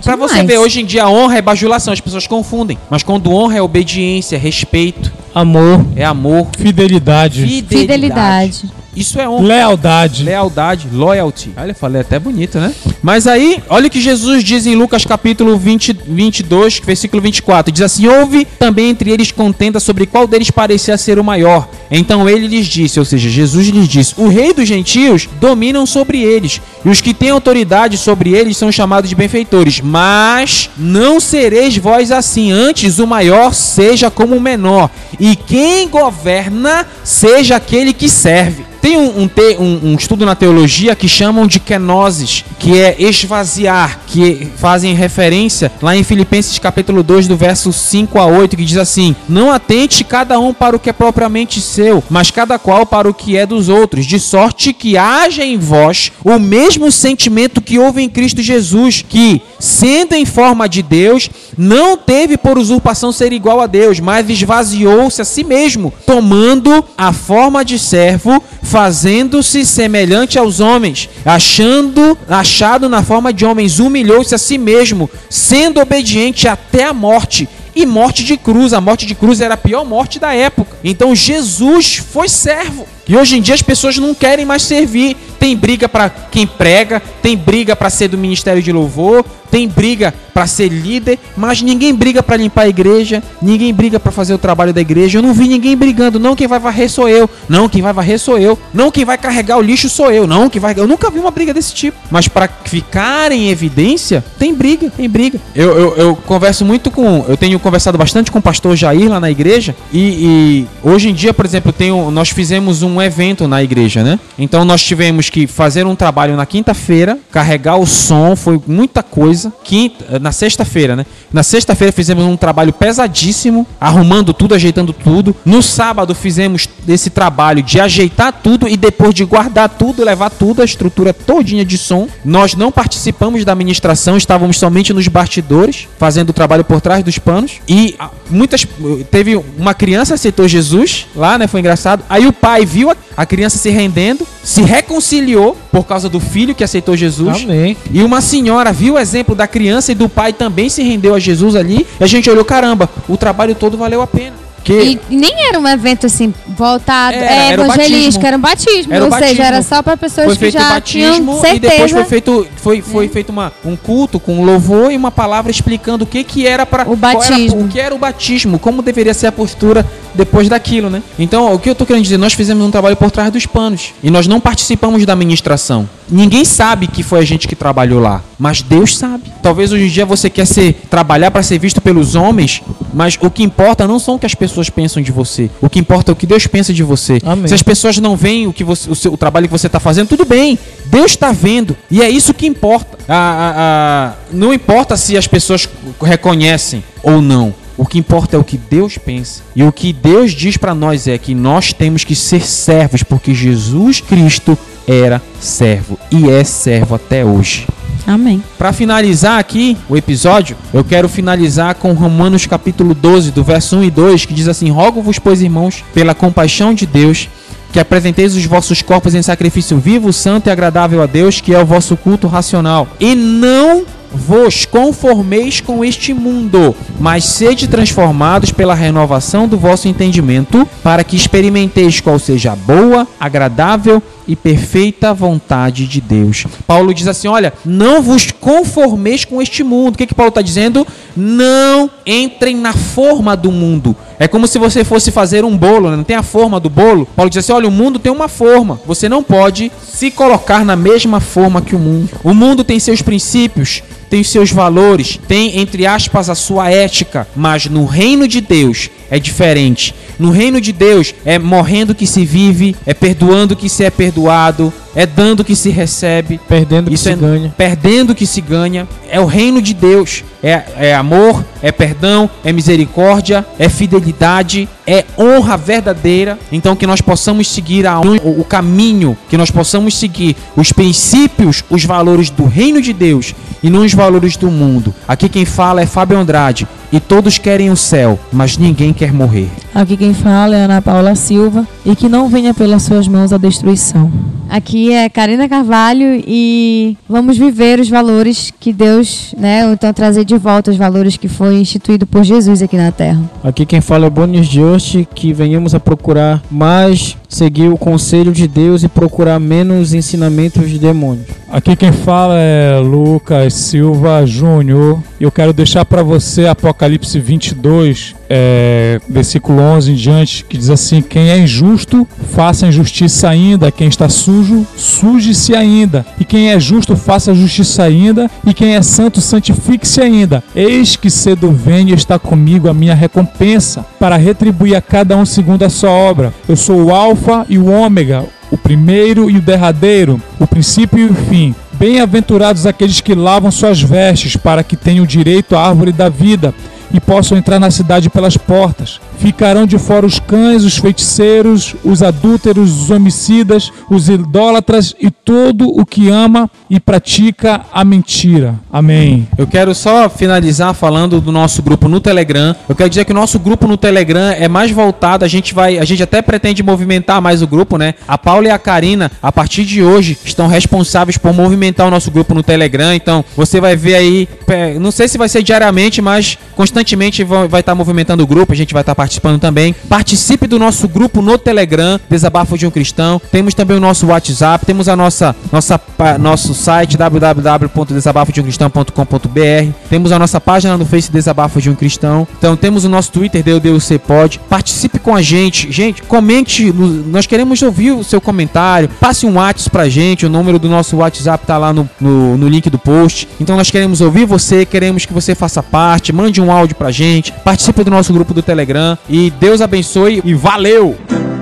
Para 0.04 0.16
você 0.16 0.42
ver, 0.42 0.58
hoje 0.58 0.80
em 0.80 0.84
dia 0.84 1.08
honra 1.08 1.38
é 1.38 1.42
bajulação, 1.42 1.92
as 1.92 2.00
pessoas 2.00 2.26
confundem. 2.26 2.78
Mas 2.88 3.02
quando 3.02 3.32
honra 3.32 3.56
é 3.58 3.62
obediência, 3.62 4.38
respeito, 4.38 5.12
Amor. 5.34 5.84
é 5.96 6.04
amor, 6.04 6.48
Fidelidade, 6.56 7.42
fidelidade. 7.46 7.80
Fidelidade. 7.80 8.83
Isso 8.96 9.20
é 9.20 9.28
honra. 9.28 9.46
lealdade. 9.46 10.22
Lealdade, 10.22 10.88
loyalty. 10.92 11.52
Olha, 11.56 11.70
eu 11.70 11.74
falei 11.74 12.00
até 12.00 12.18
bonito, 12.18 12.58
né? 12.58 12.72
Mas 13.02 13.26
aí, 13.26 13.62
olha 13.68 13.86
o 13.86 13.90
que 13.90 14.00
Jesus 14.00 14.42
diz 14.42 14.66
em 14.66 14.74
Lucas 14.74 15.04
capítulo 15.04 15.56
20, 15.56 15.96
22, 16.06 16.80
versículo 16.84 17.22
24. 17.22 17.72
Diz 17.72 17.82
assim: 17.82 18.06
Houve 18.06 18.44
também 18.44 18.90
entre 18.90 19.10
eles 19.10 19.32
contenda 19.32 19.80
sobre 19.80 20.06
qual 20.06 20.26
deles 20.26 20.50
parecia 20.50 20.96
ser 20.96 21.18
o 21.18 21.24
maior. 21.24 21.68
Então 21.90 22.28
ele 22.28 22.46
lhes 22.46 22.66
disse, 22.66 22.98
ou 22.98 23.04
seja, 23.04 23.28
Jesus 23.28 23.68
lhes 23.68 23.88
disse: 23.88 24.14
O 24.16 24.28
rei 24.28 24.52
dos 24.52 24.66
gentios 24.66 25.28
dominam 25.40 25.86
sobre 25.86 26.22
eles, 26.22 26.60
e 26.84 26.88
os 26.88 27.00
que 27.00 27.14
têm 27.14 27.30
autoridade 27.30 27.96
sobre 27.96 28.30
eles 28.30 28.56
são 28.56 28.72
chamados 28.72 29.08
de 29.08 29.16
benfeitores. 29.16 29.80
Mas 29.80 30.70
não 30.76 31.20
sereis 31.20 31.76
vós 31.76 32.10
assim, 32.10 32.52
antes 32.52 32.98
o 32.98 33.06
maior 33.06 33.52
seja 33.54 34.10
como 34.10 34.36
o 34.36 34.40
menor, 34.40 34.90
e 35.18 35.36
quem 35.36 35.88
governa 35.88 36.86
seja 37.02 37.56
aquele 37.56 37.92
que 37.92 38.08
serve. 38.08 38.64
Tem 38.84 38.98
um, 38.98 39.22
um 39.22 39.26
te- 39.28 39.56
um- 39.58 39.80
um 39.82 39.94
estudo 39.94 40.26
na 40.26 40.34
teologia 40.34 40.94
que 40.94 41.08
chamam 41.08 41.46
de 41.46 41.58
kenosis, 41.58 42.44
que 42.58 42.78
é 42.78 42.94
esvaziar, 42.98 44.00
que 44.06 44.46
fazem 44.58 44.92
referência 44.94 45.72
lá 45.80 45.96
em 45.96 46.02
Filipenses 46.04 46.58
capítulo 46.58 47.02
2, 47.02 47.26
do 47.26 47.34
verso 47.34 47.72
5 47.72 48.18
a 48.18 48.26
8, 48.26 48.54
que 48.58 48.62
diz 48.66 48.76
assim: 48.76 49.16
Não 49.26 49.50
atente 49.50 50.04
cada 50.04 50.38
um 50.38 50.52
para 50.52 50.76
o 50.76 50.78
que 50.78 50.90
é 50.90 50.92
propriamente 50.92 51.62
seu, 51.62 52.04
mas 52.10 52.30
cada 52.30 52.58
qual 52.58 52.84
para 52.84 53.08
o 53.08 53.14
que 53.14 53.38
é 53.38 53.46
dos 53.46 53.70
outros, 53.70 54.04
de 54.04 54.20
sorte 54.20 54.74
que 54.74 54.98
haja 54.98 55.42
em 55.42 55.56
vós 55.56 56.12
o 56.22 56.38
mesmo 56.38 56.92
sentimento 56.92 57.62
que 57.62 57.78
houve 57.78 58.02
em 58.02 58.08
Cristo 58.10 58.42
Jesus, 58.42 59.02
que, 59.08 59.40
sendo 59.58 60.14
em 60.14 60.26
forma 60.26 60.68
de 60.68 60.82
Deus, 60.82 61.30
não 61.56 61.96
teve 61.96 62.36
por 62.36 62.58
usurpação 62.58 63.12
ser 63.12 63.32
igual 63.32 63.62
a 63.62 63.66
Deus, 63.66 63.98
mas 63.98 64.28
esvaziou-se 64.28 65.22
a 65.22 65.24
si 65.24 65.42
mesmo, 65.42 65.90
tomando 66.04 66.84
a 66.98 67.14
forma 67.14 67.64
de 67.64 67.78
servo, 67.78 68.42
fazendo-se 68.74 69.64
semelhante 69.64 70.36
aos 70.36 70.58
homens, 70.58 71.08
achando, 71.24 72.18
achado 72.28 72.88
na 72.88 73.04
forma 73.04 73.32
de 73.32 73.46
homens, 73.46 73.78
humilhou-se 73.78 74.34
a 74.34 74.38
si 74.38 74.58
mesmo, 74.58 75.08
sendo 75.30 75.80
obediente 75.80 76.48
até 76.48 76.82
a 76.82 76.92
morte. 76.92 77.48
E 77.76 77.86
morte 77.86 78.24
de 78.24 78.36
cruz, 78.36 78.72
a 78.72 78.80
morte 78.80 79.06
de 79.06 79.14
cruz 79.14 79.40
era 79.40 79.54
a 79.54 79.56
pior 79.56 79.84
morte 79.84 80.18
da 80.18 80.34
época. 80.34 80.76
Então 80.82 81.14
Jesus 81.14 81.98
foi 81.98 82.28
servo. 82.28 82.84
E 83.06 83.16
hoje 83.16 83.36
em 83.36 83.42
dia 83.42 83.54
as 83.54 83.62
pessoas 83.62 83.98
não 83.98 84.14
querem 84.14 84.44
mais 84.46 84.62
servir. 84.62 85.16
Tem 85.38 85.54
briga 85.56 85.88
para 85.88 86.08
quem 86.08 86.46
prega, 86.46 87.00
tem 87.20 87.36
briga 87.36 87.76
para 87.76 87.90
ser 87.90 88.08
do 88.08 88.16
ministério 88.16 88.62
de 88.62 88.72
louvor, 88.72 89.22
tem 89.50 89.68
briga 89.68 90.12
para 90.32 90.46
ser 90.46 90.68
líder, 90.68 91.18
mas 91.36 91.60
ninguém 91.62 91.94
briga 91.94 92.22
para 92.22 92.36
limpar 92.36 92.62
a 92.62 92.68
igreja, 92.68 93.22
ninguém 93.40 93.72
briga 93.72 94.00
para 94.00 94.10
fazer 94.10 94.32
o 94.34 94.38
trabalho 94.38 94.72
da 94.72 94.80
igreja. 94.80 95.18
Eu 95.18 95.22
não 95.22 95.32
vi 95.34 95.46
ninguém 95.46 95.76
brigando, 95.76 96.18
não 96.18 96.34
quem 96.34 96.48
vai 96.48 96.58
varrer 96.58 96.90
sou 96.90 97.08
eu, 97.08 97.28
não 97.48 97.68
quem 97.68 97.82
vai 97.82 97.92
varrer 97.92 98.18
sou 98.18 98.38
eu, 98.38 98.58
não 98.72 98.90
quem 98.90 99.04
vai 99.04 99.16
carregar 99.18 99.58
o 99.58 99.62
lixo 99.62 99.88
sou 99.88 100.10
eu, 100.10 100.26
não 100.26 100.48
quem 100.48 100.60
vai, 100.60 100.74
eu 100.76 100.88
nunca 100.88 101.10
vi 101.10 101.18
uma 101.20 101.30
briga 101.30 101.52
desse 101.54 101.74
tipo. 101.74 101.96
Mas 102.10 102.26
para 102.26 102.48
ficar 102.64 103.30
em 103.30 103.48
evidência, 103.50 104.24
tem 104.38 104.52
briga, 104.54 104.90
tem 104.96 105.08
briga. 105.08 105.38
Eu, 105.54 105.70
eu, 105.78 105.96
eu 105.96 106.16
converso 106.16 106.64
muito 106.64 106.90
com, 106.90 107.24
eu 107.28 107.36
tenho 107.36 107.60
conversado 107.60 107.98
bastante 107.98 108.30
com 108.32 108.38
o 108.38 108.42
pastor 108.42 108.74
Jair 108.74 109.08
lá 109.10 109.20
na 109.20 109.30
igreja 109.30 109.76
e, 109.92 109.98
e 110.00 110.66
hoje 110.82 111.10
em 111.10 111.14
dia, 111.14 111.34
por 111.34 111.44
exemplo, 111.44 111.72
um- 111.92 112.10
nós 112.10 112.30
fizemos 112.30 112.82
um 112.82 112.93
evento 113.00 113.46
na 113.46 113.62
igreja, 113.62 114.02
né? 114.02 114.18
Então 114.38 114.64
nós 114.64 114.82
tivemos 114.82 115.30
que 115.30 115.46
fazer 115.46 115.86
um 115.86 115.94
trabalho 115.94 116.36
na 116.36 116.46
quinta-feira, 116.46 117.18
carregar 117.30 117.76
o 117.76 117.86
som, 117.86 118.34
foi 118.36 118.60
muita 118.66 119.02
coisa. 119.02 119.52
Quinta, 119.62 120.18
na 120.18 120.32
sexta-feira, 120.32 120.96
né? 120.96 121.06
Na 121.32 121.42
sexta-feira 121.42 121.92
fizemos 121.92 122.24
um 122.24 122.36
trabalho 122.36 122.72
pesadíssimo, 122.72 123.66
arrumando 123.80 124.32
tudo, 124.32 124.54
ajeitando 124.54 124.92
tudo. 124.92 125.34
No 125.44 125.62
sábado 125.62 126.14
fizemos 126.14 126.68
esse 126.88 127.10
trabalho 127.10 127.62
de 127.62 127.80
ajeitar 127.80 128.32
tudo 128.32 128.68
e 128.68 128.76
depois 128.76 129.14
de 129.14 129.24
guardar 129.24 129.68
tudo, 129.68 130.04
levar 130.04 130.30
tudo, 130.30 130.62
a 130.62 130.64
estrutura 130.64 131.12
todinha 131.12 131.64
de 131.64 131.78
som. 131.78 132.08
Nós 132.24 132.54
não 132.54 132.72
participamos 132.72 133.44
da 133.44 133.52
administração, 133.52 134.16
estávamos 134.16 134.58
somente 134.58 134.92
nos 134.92 135.08
bastidores, 135.08 135.88
fazendo 135.98 136.30
o 136.30 136.32
trabalho 136.32 136.64
por 136.64 136.80
trás 136.80 137.04
dos 137.04 137.18
panos. 137.18 137.60
E 137.68 137.94
ah, 137.98 138.10
muitas. 138.30 138.66
Teve 139.10 139.36
uma 139.58 139.74
criança 139.74 140.14
aceitou 140.14 140.48
Jesus 140.48 141.06
lá, 141.14 141.38
né? 141.38 141.46
Foi 141.46 141.60
engraçado. 141.60 142.04
Aí 142.08 142.26
o 142.26 142.32
pai 142.32 142.64
viu 142.64 142.83
a, 142.90 142.96
a 143.16 143.26
criança 143.26 143.58
se 143.58 143.70
rendendo, 143.70 144.26
se 144.42 144.62
reconciliou 144.62 145.56
por 145.70 145.84
causa 145.84 146.08
do 146.08 146.20
filho 146.20 146.54
que 146.54 146.64
aceitou 146.64 146.96
Jesus. 146.96 147.42
Amém. 147.44 147.76
E 147.90 148.02
uma 148.02 148.20
senhora 148.20 148.72
viu 148.72 148.94
o 148.94 148.98
exemplo 148.98 149.34
da 149.34 149.46
criança 149.46 149.92
e 149.92 149.94
do 149.94 150.08
pai 150.08 150.32
também 150.32 150.68
se 150.68 150.82
rendeu 150.82 151.14
a 151.14 151.18
Jesus 151.18 151.56
ali. 151.56 151.86
E 151.98 152.04
a 152.04 152.06
gente 152.06 152.28
olhou, 152.30 152.44
caramba, 152.44 152.88
o 153.08 153.16
trabalho 153.16 153.54
todo 153.54 153.76
valeu 153.76 154.00
a 154.02 154.06
pena. 154.06 154.44
Que 154.62 154.72
E 155.10 155.14
nem 155.14 155.46
era 155.46 155.60
um 155.60 155.68
evento 155.68 156.06
assim 156.06 156.32
voltado, 156.48 157.14
Era, 157.18 157.26
é 157.26 157.52
era 157.52 157.62
evangelístico, 157.64 158.24
batismo. 158.24 158.26
era 158.26 158.36
um 158.38 158.40
batismo, 158.40 158.94
Era 158.94 159.04
ou 159.04 159.10
seja, 159.10 159.20
batismo. 159.24 159.44
era 159.44 159.62
só 159.62 159.82
para 159.82 159.94
pessoas 159.94 160.24
foi 160.26 160.34
que 160.36 160.40
feito 160.40 160.56
o 160.56 160.58
já 160.58 160.68
batismo 160.70 161.12
tinham 161.12 161.36
e 161.36 161.40
certeza. 161.40 161.70
depois 161.70 161.90
foi 161.92 162.04
feito 162.06 162.46
foi, 162.56 162.80
foi 162.80 163.08
feito 163.08 163.28
uma, 163.28 163.52
um 163.62 163.76
culto 163.76 164.18
com 164.18 164.42
louvor 164.42 164.90
e 164.90 164.96
uma 164.96 165.10
palavra 165.10 165.50
explicando 165.50 166.04
o 166.04 166.06
que 166.06 166.24
que 166.24 166.46
era 166.46 166.64
para 166.64 166.90
O 166.90 166.96
batismo. 166.96 167.62
o 167.62 167.68
que 167.68 167.78
era 167.78 167.94
o 167.94 167.98
batismo, 167.98 168.58
como 168.58 168.80
deveria 168.80 169.12
ser 169.12 169.26
a 169.26 169.32
postura 169.32 169.84
depois 170.14 170.48
daquilo, 170.48 170.88
né? 170.88 171.02
Então, 171.18 171.52
o 171.52 171.58
que 171.58 171.68
eu 171.68 171.74
tô 171.74 171.84
querendo 171.84 172.02
dizer, 172.02 172.16
nós 172.18 172.32
fizemos 172.32 172.64
um 172.64 172.70
trabalho 172.70 172.96
por 172.96 173.10
trás 173.10 173.30
dos 173.32 173.46
panos 173.46 173.92
e 174.02 174.10
nós 174.10 174.26
não 174.26 174.40
participamos 174.40 175.04
da 175.04 175.12
administração. 175.12 175.88
Ninguém 176.08 176.44
sabe 176.44 176.86
que 176.86 177.02
foi 177.02 177.20
a 177.20 177.24
gente 177.24 177.48
que 177.48 177.56
trabalhou 177.56 177.98
lá, 178.00 178.22
mas 178.38 178.60
Deus 178.62 178.96
sabe. 178.96 179.24
Talvez 179.42 179.72
hoje 179.72 179.84
em 179.84 179.88
dia 179.88 180.04
você 180.06 180.28
quer 180.28 180.46
ser 180.46 180.74
trabalhar 180.90 181.30
para 181.30 181.42
ser 181.42 181.58
visto 181.58 181.80
pelos 181.80 182.14
homens, 182.14 182.62
mas 182.92 183.18
o 183.20 183.30
que 183.30 183.42
importa 183.42 183.86
não 183.88 183.98
são 183.98 184.14
o 184.14 184.18
que 184.18 184.26
as 184.26 184.34
pessoas 184.34 184.68
pensam 184.70 185.02
de 185.02 185.10
você. 185.10 185.50
O 185.60 185.68
que 185.70 185.78
importa 185.78 186.10
é 186.10 186.12
o 186.12 186.16
que 186.16 186.26
Deus 186.26 186.46
pensa 186.46 186.72
de 186.72 186.82
você. 186.82 187.20
Amém. 187.24 187.48
Se 187.48 187.54
as 187.54 187.62
pessoas 187.62 187.98
não 187.98 188.16
veem 188.16 188.46
o 188.46 188.52
que 188.52 188.62
você, 188.62 188.90
o, 188.90 188.94
seu- 188.94 189.12
o 189.12 189.16
trabalho 189.16 189.46
que 189.48 189.52
você 189.52 189.66
está 189.66 189.80
fazendo, 189.80 190.08
tudo 190.08 190.24
bem. 190.24 190.58
Deus 190.86 191.12
está 191.12 191.32
vendo. 191.32 191.74
E 191.90 192.02
é 192.02 192.08
isso 192.08 192.34
que 192.34 192.46
importa. 192.46 192.98
A- 193.08 193.14
a- 193.14 193.54
a- 193.56 194.12
não 194.30 194.52
importa 194.52 194.96
se 194.96 195.16
as 195.16 195.26
pessoas 195.26 195.68
reconhecem 196.02 196.84
ou 197.02 197.20
não. 197.22 197.54
O 197.76 197.86
que 197.86 197.98
importa 197.98 198.36
é 198.36 198.38
o 198.38 198.44
que 198.44 198.56
Deus 198.56 198.98
pensa. 198.98 199.42
E 199.54 199.62
o 199.62 199.72
que 199.72 199.92
Deus 199.92 200.32
diz 200.32 200.56
para 200.56 200.74
nós 200.74 201.08
é 201.08 201.18
que 201.18 201.34
nós 201.34 201.72
temos 201.72 202.04
que 202.04 202.14
ser 202.14 202.46
servos, 202.46 203.02
porque 203.02 203.34
Jesus 203.34 204.00
Cristo 204.00 204.56
era 204.86 205.20
servo 205.40 205.98
e 206.10 206.30
é 206.30 206.44
servo 206.44 206.94
até 206.94 207.24
hoje. 207.24 207.66
Amém. 208.06 208.42
Para 208.58 208.72
finalizar 208.72 209.38
aqui 209.38 209.76
o 209.88 209.96
episódio, 209.96 210.56
eu 210.72 210.84
quero 210.84 211.08
finalizar 211.08 211.74
com 211.74 211.92
Romanos 211.94 212.46
capítulo 212.46 212.94
12, 212.94 213.30
do 213.30 213.42
verso 213.42 213.78
1 213.78 213.84
e 213.84 213.90
2, 213.90 214.26
que 214.26 214.34
diz 214.34 214.46
assim: 214.46 214.70
Rogo-vos, 214.70 215.18
pois, 215.18 215.40
irmãos, 215.40 215.82
pela 215.94 216.14
compaixão 216.14 216.74
de 216.74 216.84
Deus, 216.84 217.28
que 217.72 217.80
apresenteis 217.80 218.36
os 218.36 218.44
vossos 218.44 218.82
corpos 218.82 219.14
em 219.14 219.22
sacrifício 219.22 219.78
vivo, 219.78 220.12
santo 220.12 220.48
e 220.48 220.50
agradável 220.50 221.02
a 221.02 221.06
Deus, 221.06 221.40
que 221.40 221.54
é 221.54 221.60
o 221.60 221.66
vosso 221.66 221.96
culto 221.96 222.28
racional. 222.28 222.86
E 223.00 223.14
não 223.14 223.84
vos 224.14 224.64
conformeis 224.64 225.60
com 225.60 225.84
este 225.84 226.14
mundo, 226.14 226.74
mas 226.98 227.24
sede 227.24 227.68
transformados 227.68 228.52
pela 228.52 228.74
renovação 228.74 229.48
do 229.48 229.58
vosso 229.58 229.88
entendimento, 229.88 230.66
para 230.82 231.04
que 231.04 231.16
experimenteis 231.16 232.00
qual 232.00 232.18
seja 232.18 232.52
a 232.52 232.56
boa, 232.56 233.06
agradável 233.18 234.02
e 234.26 234.34
perfeita 234.34 235.12
vontade 235.12 235.86
de 235.86 236.00
Deus. 236.00 236.46
Paulo 236.66 236.94
diz 236.94 237.06
assim: 237.06 237.28
olha, 237.28 237.52
não 237.64 238.02
vos 238.02 238.30
conformeis 238.30 239.24
com 239.24 239.40
este 239.40 239.62
mundo. 239.62 239.94
O 239.94 239.98
que, 239.98 240.06
que 240.06 240.14
Paulo 240.14 240.30
está 240.30 240.42
dizendo? 240.42 240.86
Não 241.16 241.90
entrem 242.06 242.56
na 242.56 242.72
forma 242.72 243.36
do 243.36 243.52
mundo. 243.52 243.94
É 244.18 244.28
como 244.28 244.46
se 244.46 244.58
você 244.58 244.84
fosse 244.84 245.10
fazer 245.10 245.44
um 245.44 245.56
bolo, 245.56 245.90
né? 245.90 245.96
não 245.96 246.04
tem 246.04 246.16
a 246.16 246.22
forma 246.22 246.58
do 246.58 246.70
bolo. 246.70 247.06
Paulo 247.16 247.30
diz 247.30 247.38
assim: 247.38 247.52
olha, 247.52 247.68
o 247.68 247.72
mundo 247.72 247.98
tem 247.98 248.12
uma 248.12 248.28
forma. 248.28 248.80
Você 248.86 249.08
não 249.08 249.22
pode 249.22 249.70
se 249.82 250.10
colocar 250.10 250.64
na 250.64 250.76
mesma 250.76 251.20
forma 251.20 251.60
que 251.60 251.76
o 251.76 251.78
mundo. 251.78 252.10
O 252.22 252.32
mundo 252.32 252.64
tem 252.64 252.78
seus 252.78 253.02
princípios, 253.02 253.82
tem 254.14 254.20
os 254.20 254.30
seus 254.30 254.52
valores, 254.52 255.18
tem, 255.26 255.58
entre 255.58 255.84
aspas, 255.84 256.30
a 256.30 256.36
sua 256.36 256.70
ética. 256.70 257.26
Mas 257.34 257.66
no 257.66 257.84
reino 257.84 258.28
de 258.28 258.40
Deus 258.40 258.88
é 259.10 259.18
diferente. 259.18 259.92
No 260.20 260.30
reino 260.30 260.60
de 260.60 260.72
Deus 260.72 261.12
é 261.24 261.36
morrendo 261.36 261.96
que 261.96 262.06
se 262.06 262.24
vive, 262.24 262.76
é 262.86 262.94
perdoando 262.94 263.56
que 263.56 263.68
se 263.68 263.82
é 263.82 263.90
perdoado, 263.90 264.72
é 264.94 265.06
dando 265.06 265.44
que 265.44 265.56
se 265.56 265.70
recebe, 265.70 266.40
Perdendo 266.48 266.88
que 266.88 266.94
isso 266.94 267.04
se 267.04 267.10
é 267.10 267.16
ganha. 267.16 267.54
perdendo 267.56 268.14
que 268.14 268.26
se 268.26 268.40
ganha. 268.40 268.86
É 269.10 269.20
o 269.20 269.26
reino 269.26 269.60
de 269.60 269.74
Deus. 269.74 270.24
É, 270.42 270.62
é 270.78 270.94
amor, 270.94 271.44
é 271.62 271.72
perdão, 271.72 272.28
é 272.44 272.52
misericórdia, 272.52 273.46
é 273.58 273.68
fidelidade, 273.68 274.68
é 274.86 275.04
honra 275.18 275.56
verdadeira. 275.56 276.38
Então 276.52 276.76
que 276.76 276.86
nós 276.86 277.00
possamos 277.00 277.48
seguir 277.48 277.86
a, 277.86 278.00
o, 278.00 278.40
o 278.40 278.44
caminho, 278.44 279.16
que 279.28 279.36
nós 279.36 279.50
possamos 279.50 279.96
seguir 279.96 280.36
os 280.56 280.72
princípios, 280.72 281.64
os 281.70 281.84
valores 281.84 282.30
do 282.30 282.44
reino 282.44 282.80
de 282.80 282.92
Deus 282.92 283.34
e 283.62 283.70
não 283.70 283.80
os 283.84 283.94
valores 283.94 284.36
do 284.36 284.50
mundo. 284.50 284.94
Aqui 285.08 285.28
quem 285.28 285.44
fala 285.44 285.80
é 285.82 285.86
Fábio 285.86 286.18
Andrade. 286.18 286.66
E 286.92 287.00
todos 287.00 287.38
querem 287.38 287.70
o 287.70 287.76
céu, 287.76 288.16
mas 288.32 288.56
ninguém 288.56 288.92
quer 288.92 289.12
morrer. 289.12 289.48
Aqui 289.74 289.96
quem 289.96 290.14
fala 290.14 290.54
é 290.54 290.60
Ana 290.60 290.80
Paula 290.80 291.16
Silva 291.16 291.66
e 291.84 291.96
que 291.96 292.08
não 292.08 292.28
venha 292.28 292.54
pelas 292.54 292.84
suas 292.84 293.08
mãos 293.08 293.32
a 293.32 293.36
destruição. 293.36 294.12
Aqui 294.48 294.83
é 294.92 295.08
Karina 295.08 295.48
Carvalho 295.48 296.22
e 296.26 296.96
vamos 297.08 297.36
viver 297.36 297.80
os 297.80 297.88
valores 297.88 298.52
que 298.58 298.72
Deus, 298.72 299.34
né, 299.38 299.70
então 299.72 299.92
trazer 299.92 300.24
de 300.24 300.36
volta 300.36 300.70
os 300.70 300.76
valores 300.76 301.16
que 301.16 301.28
foi 301.28 301.56
instituído 301.56 302.06
por 302.06 302.24
Jesus 302.24 302.62
aqui 302.62 302.76
na 302.76 302.90
Terra. 302.90 303.22
Aqui 303.42 303.64
quem 303.64 303.80
fala 303.80 304.06
é 304.06 304.10
Bonis 304.10 304.46
Just, 304.46 305.04
que 305.14 305.32
venhamos 305.32 305.74
a 305.74 305.80
procurar 305.80 306.42
mais 306.50 307.16
seguir 307.28 307.68
o 307.68 307.76
conselho 307.76 308.32
de 308.32 308.46
Deus 308.46 308.82
e 308.82 308.88
procurar 308.88 309.38
menos 309.38 309.92
ensinamentos 309.92 310.70
de 310.70 310.78
demônios. 310.78 311.43
Aqui 311.54 311.76
quem 311.76 311.92
fala 311.92 312.36
é 312.36 312.80
Lucas 312.80 313.54
Silva 313.54 314.26
Júnior. 314.26 315.00
Eu 315.20 315.30
quero 315.30 315.52
deixar 315.52 315.84
para 315.84 316.02
você 316.02 316.46
Apocalipse 316.46 317.20
22, 317.20 318.16
é, 318.28 319.00
versículo 319.08 319.60
11 319.60 319.92
em 319.92 319.94
diante, 319.94 320.44
que 320.44 320.58
diz 320.58 320.68
assim: 320.68 321.00
Quem 321.00 321.30
é 321.30 321.38
injusto, 321.38 322.08
faça 322.32 322.66
injustiça 322.66 323.28
ainda. 323.28 323.70
Quem 323.70 323.86
está 323.86 324.08
sujo, 324.08 324.66
suje-se 324.76 325.54
ainda. 325.54 326.04
E 326.18 326.24
quem 326.24 326.50
é 326.50 326.58
justo, 326.58 326.96
faça 326.96 327.32
justiça 327.32 327.84
ainda. 327.84 328.28
E 328.44 328.52
quem 328.52 328.74
é 328.74 328.82
santo, 328.82 329.20
santifique-se 329.20 330.00
ainda. 330.00 330.42
Eis 330.56 330.96
que 330.96 331.08
cedo 331.08 331.52
venho 331.52 331.90
e 331.90 331.94
está 331.94 332.18
comigo 332.18 332.68
a 332.68 332.74
minha 332.74 332.96
recompensa, 332.96 333.86
para 334.00 334.16
retribuir 334.16 334.74
a 334.74 334.82
cada 334.82 335.16
um 335.16 335.24
segundo 335.24 335.64
a 335.64 335.70
sua 335.70 335.90
obra. 335.90 336.34
Eu 336.48 336.56
sou 336.56 336.86
o 336.86 336.92
Alfa 336.92 337.46
e 337.48 337.58
o 337.58 337.70
Ômega, 337.70 338.24
primeiro 338.64 339.30
e 339.30 339.36
o 339.36 339.42
derradeiro, 339.42 340.20
o 340.40 340.46
princípio 340.46 340.98
e 340.98 341.04
o 341.04 341.14
fim. 341.14 341.54
Bem-aventurados 341.74 342.66
aqueles 342.66 343.00
que 343.00 343.14
lavam 343.14 343.50
suas 343.50 343.80
vestes, 343.80 344.36
para 344.36 344.64
que 344.64 344.74
tenham 344.74 345.04
direito 345.04 345.54
à 345.54 345.68
árvore 345.68 345.92
da 345.92 346.08
vida 346.08 346.54
e 346.94 347.00
possam 347.00 347.36
entrar 347.36 347.58
na 347.58 347.72
cidade 347.72 348.08
pelas 348.08 348.36
portas. 348.36 349.00
Ficarão 349.18 349.66
de 349.66 349.78
fora 349.78 350.06
os 350.06 350.20
cães, 350.20 350.62
os 350.62 350.76
feiticeiros, 350.76 351.74
os 351.82 352.04
adúlteros, 352.04 352.82
os 352.82 352.90
homicidas, 352.90 353.72
os 353.90 354.08
idólatras 354.08 354.94
e 355.00 355.10
todo 355.10 355.68
o 355.68 355.84
que 355.84 356.08
ama 356.08 356.48
e 356.70 356.78
pratica 356.78 357.62
a 357.72 357.84
mentira. 357.84 358.54
Amém. 358.72 359.26
Eu 359.36 359.46
quero 359.46 359.74
só 359.74 360.08
finalizar 360.08 360.72
falando 360.72 361.20
do 361.20 361.32
nosso 361.32 361.62
grupo 361.62 361.88
no 361.88 361.98
Telegram. 361.98 362.54
Eu 362.68 362.76
quero 362.76 362.88
dizer 362.88 363.04
que 363.04 363.10
o 363.10 363.14
nosso 363.14 363.40
grupo 363.40 363.66
no 363.66 363.76
Telegram 363.76 364.30
é 364.30 364.46
mais 364.46 364.70
voltado, 364.70 365.24
a 365.24 365.28
gente 365.28 365.52
vai, 365.52 365.78
a 365.78 365.84
gente 365.84 366.02
até 366.02 366.22
pretende 366.22 366.62
movimentar 366.62 367.20
mais 367.20 367.42
o 367.42 367.46
grupo, 367.46 367.76
né? 367.76 367.94
A 368.06 368.16
Paula 368.16 368.46
e 368.46 368.50
a 368.50 368.58
Karina, 368.58 369.10
a 369.20 369.32
partir 369.32 369.64
de 369.64 369.82
hoje, 369.82 370.16
estão 370.24 370.46
responsáveis 370.46 371.18
por 371.18 371.32
movimentar 371.32 371.88
o 371.88 371.90
nosso 371.90 372.10
grupo 372.12 372.34
no 372.34 372.42
Telegram. 372.42 372.94
Então, 372.94 373.24
você 373.36 373.60
vai 373.60 373.74
ver 373.74 373.96
aí, 373.96 374.28
é, 374.46 374.78
não 374.78 374.92
sei 374.92 375.08
se 375.08 375.18
vai 375.18 375.28
ser 375.28 375.42
diariamente, 375.42 376.00
mas 376.00 376.38
constantemente 376.54 376.83
vão- 377.26 377.48
vai 377.48 377.60
estar 377.60 377.74
movimentando 377.74 378.22
o 378.22 378.26
grupo, 378.26 378.52
a 378.52 378.56
gente 378.56 378.72
vai 378.72 378.82
estar 378.82 378.94
participando 378.94 379.40
também. 379.40 379.74
Participe 379.88 380.46
do 380.46 380.58
nosso 380.58 380.86
grupo 380.88 381.20
no 381.22 381.38
Telegram, 381.38 381.98
Desabafo 382.10 382.58
de 382.58 382.66
um 382.66 382.70
Cristão. 382.70 383.20
Temos 383.30 383.54
também 383.54 383.76
o 383.76 383.80
nosso 383.80 384.06
WhatsApp, 384.06 384.64
temos 384.66 384.88
a 384.88 384.96
nossa, 384.96 385.34
nossa 385.52 385.80
nosso 386.18 386.54
site 386.54 386.96
www.desabafodeumcristão.com.br. 386.96 389.72
Temos 389.88 390.12
a 390.12 390.18
nossa 390.18 390.40
página 390.40 390.76
no 390.76 390.84
Face 390.84 391.10
Desabafo 391.10 391.60
de 391.60 391.70
um 391.70 391.74
Cristão. 391.74 392.26
Então 392.38 392.56
temos 392.56 392.84
o 392.84 392.88
nosso 392.88 393.10
Twitter 393.12 393.42
DeuDeuC 393.42 393.98
Pode. 393.98 394.38
Participe 394.48 394.98
com 394.98 395.14
a 395.14 395.22
gente. 395.22 395.70
Gente, 395.72 396.02
comente, 396.02 396.72
nós 396.72 397.26
queremos 397.26 397.62
ouvir 397.62 397.92
o 397.92 398.04
seu 398.04 398.20
comentário. 398.20 398.88
Passe 399.00 399.26
um 399.26 399.34
WhatsApp 399.36 399.70
pra 399.70 399.88
gente, 399.88 400.26
o 400.26 400.28
número 400.28 400.58
do 400.58 400.68
nosso 400.68 400.96
WhatsApp 400.96 401.46
tá 401.46 401.56
lá 401.58 401.72
no, 401.72 401.88
no, 402.00 402.36
no 402.36 402.48
link 402.48 402.68
do 402.70 402.78
post. 402.78 403.28
Então 403.40 403.56
nós 403.56 403.70
queremos 403.70 404.00
ouvir 404.00 404.24
você, 404.26 404.64
queremos 404.66 405.06
que 405.06 405.12
você 405.12 405.34
faça 405.34 405.62
parte, 405.62 406.12
mande 406.12 406.40
um 406.40 406.50
áudio 406.50 406.73
pra 406.74 406.90
gente, 406.90 407.32
participe 407.32 407.84
do 407.84 407.90
nosso 407.90 408.12
grupo 408.12 408.34
do 408.34 408.42
Telegram 408.42 408.98
e 409.08 409.30
Deus 409.30 409.60
abençoe 409.60 410.20
e 410.24 410.34
valeu! 410.34 410.96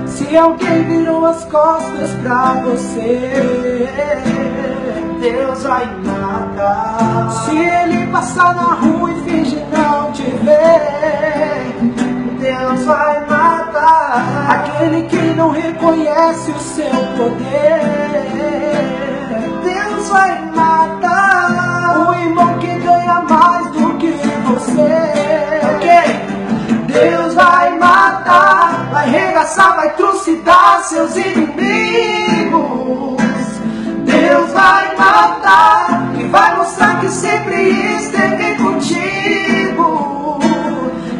Se 0.05 0.37
alguém 0.37 0.83
virou 0.83 1.25
as 1.25 1.43
costas 1.45 2.11
pra 2.21 2.61
você, 2.63 3.87
Deus 5.19 5.63
vai 5.63 5.85
matar. 6.03 7.31
Se 7.45 7.57
ele 7.57 8.07
passar 8.07 8.55
na 8.55 8.73
rua 8.73 9.11
e 9.11 9.23
fingir 9.23 9.63
não 9.71 10.11
te 10.11 10.23
ver, 10.23 11.73
Deus 12.39 12.85
vai 12.85 13.19
matar. 13.21 14.45
Aquele 14.49 15.07
que 15.07 15.17
não 15.35 15.49
reconhece 15.49 16.51
o 16.51 16.59
seu 16.59 16.91
poder, 17.17 17.81
Deus 19.63 20.09
vai 20.09 20.45
matar. 20.53 21.62
Vai 29.43 29.49
regaçar, 29.49 29.75
vai 29.75 29.89
trucidar 29.91 30.83
seus 30.83 31.15
inimigos. 31.17 32.63
Deus 34.05 34.51
vai 34.51 34.95
matar 34.95 36.13
e 36.17 36.23
vai 36.27 36.55
mostrar 36.57 36.99
que 37.01 37.09
sempre 37.09 37.95
esteve 37.97 38.55
contigo. 38.55 40.39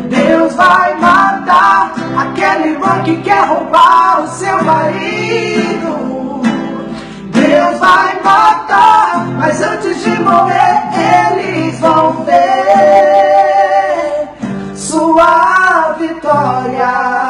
Deus 0.09 0.53
vai 0.55 0.95
matar 0.95 1.93
aquela 2.17 2.65
irmã 2.65 3.03
que 3.03 3.17
quer 3.17 3.45
roubar 3.45 4.23
o 4.23 4.27
seu 4.27 4.63
marido. 4.63 6.41
Deus 7.31 7.79
vai 7.79 8.21
matar, 8.23 9.25
mas 9.37 9.61
antes 9.61 10.01
de 10.03 10.19
morrer 10.21 10.83
eles 11.35 11.79
vão 11.79 12.23
ver 12.23 12.43
sua 14.75 15.95
vitória. 15.99 17.22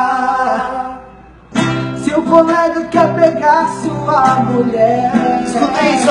Pegar 3.24 3.68
sua 3.82 4.36
mulher, 4.52 5.12
escuta 5.46 5.82
isso, 5.84 6.10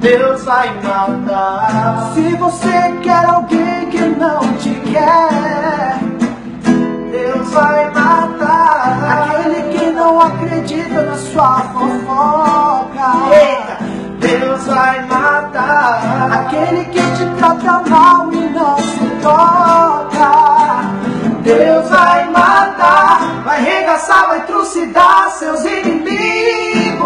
Deus 0.00 0.44
vai 0.44 0.68
matar. 0.82 2.10
Se 2.14 2.34
você 2.36 2.92
quer 3.02 3.24
alguém 3.24 3.86
que 3.90 4.00
não 4.00 4.40
te 4.58 4.70
quer, 4.92 5.98
Deus 7.10 7.48
vai 7.50 7.90
matar. 7.90 8.98
Aquele 9.04 9.62
que 9.78 9.90
não 9.92 10.20
acredita 10.20 11.02
na 11.02 11.14
sua 11.14 11.60
fofoca. 11.60 13.12
Eita, 13.32 13.78
Deus 14.18 14.66
vai 14.66 15.06
matar. 15.06 16.32
Aquele 16.32 16.84
que 16.86 17.00
te 17.00 17.26
trata 17.38 17.88
mal 17.88 18.32
e 18.32 18.48
não 18.50 18.76
se 18.78 19.06
toca. 19.22 20.53
Deus 21.44 21.88
vai 21.90 22.30
matar, 22.30 23.42
vai 23.44 23.62
regaçar, 23.62 24.28
vai 24.28 24.46
trucidar 24.46 25.28
seus 25.32 25.62
inimigos. 25.62 27.04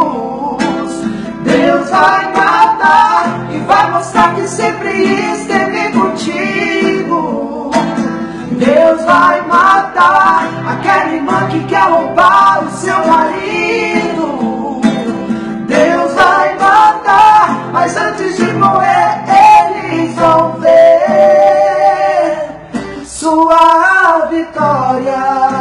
Deus 1.43 1.91
vai 1.91 2.32
matar 2.32 3.49
e 3.51 3.59
vai 3.59 3.91
mostrar 3.91 4.36
que 4.36 4.47
sempre 4.47 4.93
esteve 5.32 5.93
contigo. 5.93 7.72
Deus 8.53 9.05
vai 9.05 9.43
matar 9.43 10.49
aquela 10.68 11.14
irmã 11.14 11.49
que 11.49 11.64
quer 11.64 11.91
roubar 11.91 12.64
o 12.64 12.70
seu 12.70 13.07
marido. 13.09 14.80
Deus 15.66 16.14
vai 16.14 16.55
matar, 16.59 17.70
mas 17.72 17.97
antes 17.97 18.36
de 18.36 18.53
morrer, 18.53 19.18
eles 19.82 20.14
vão 20.14 20.53
ver 20.61 20.88
sua 23.18 24.28
vitória. 24.30 25.57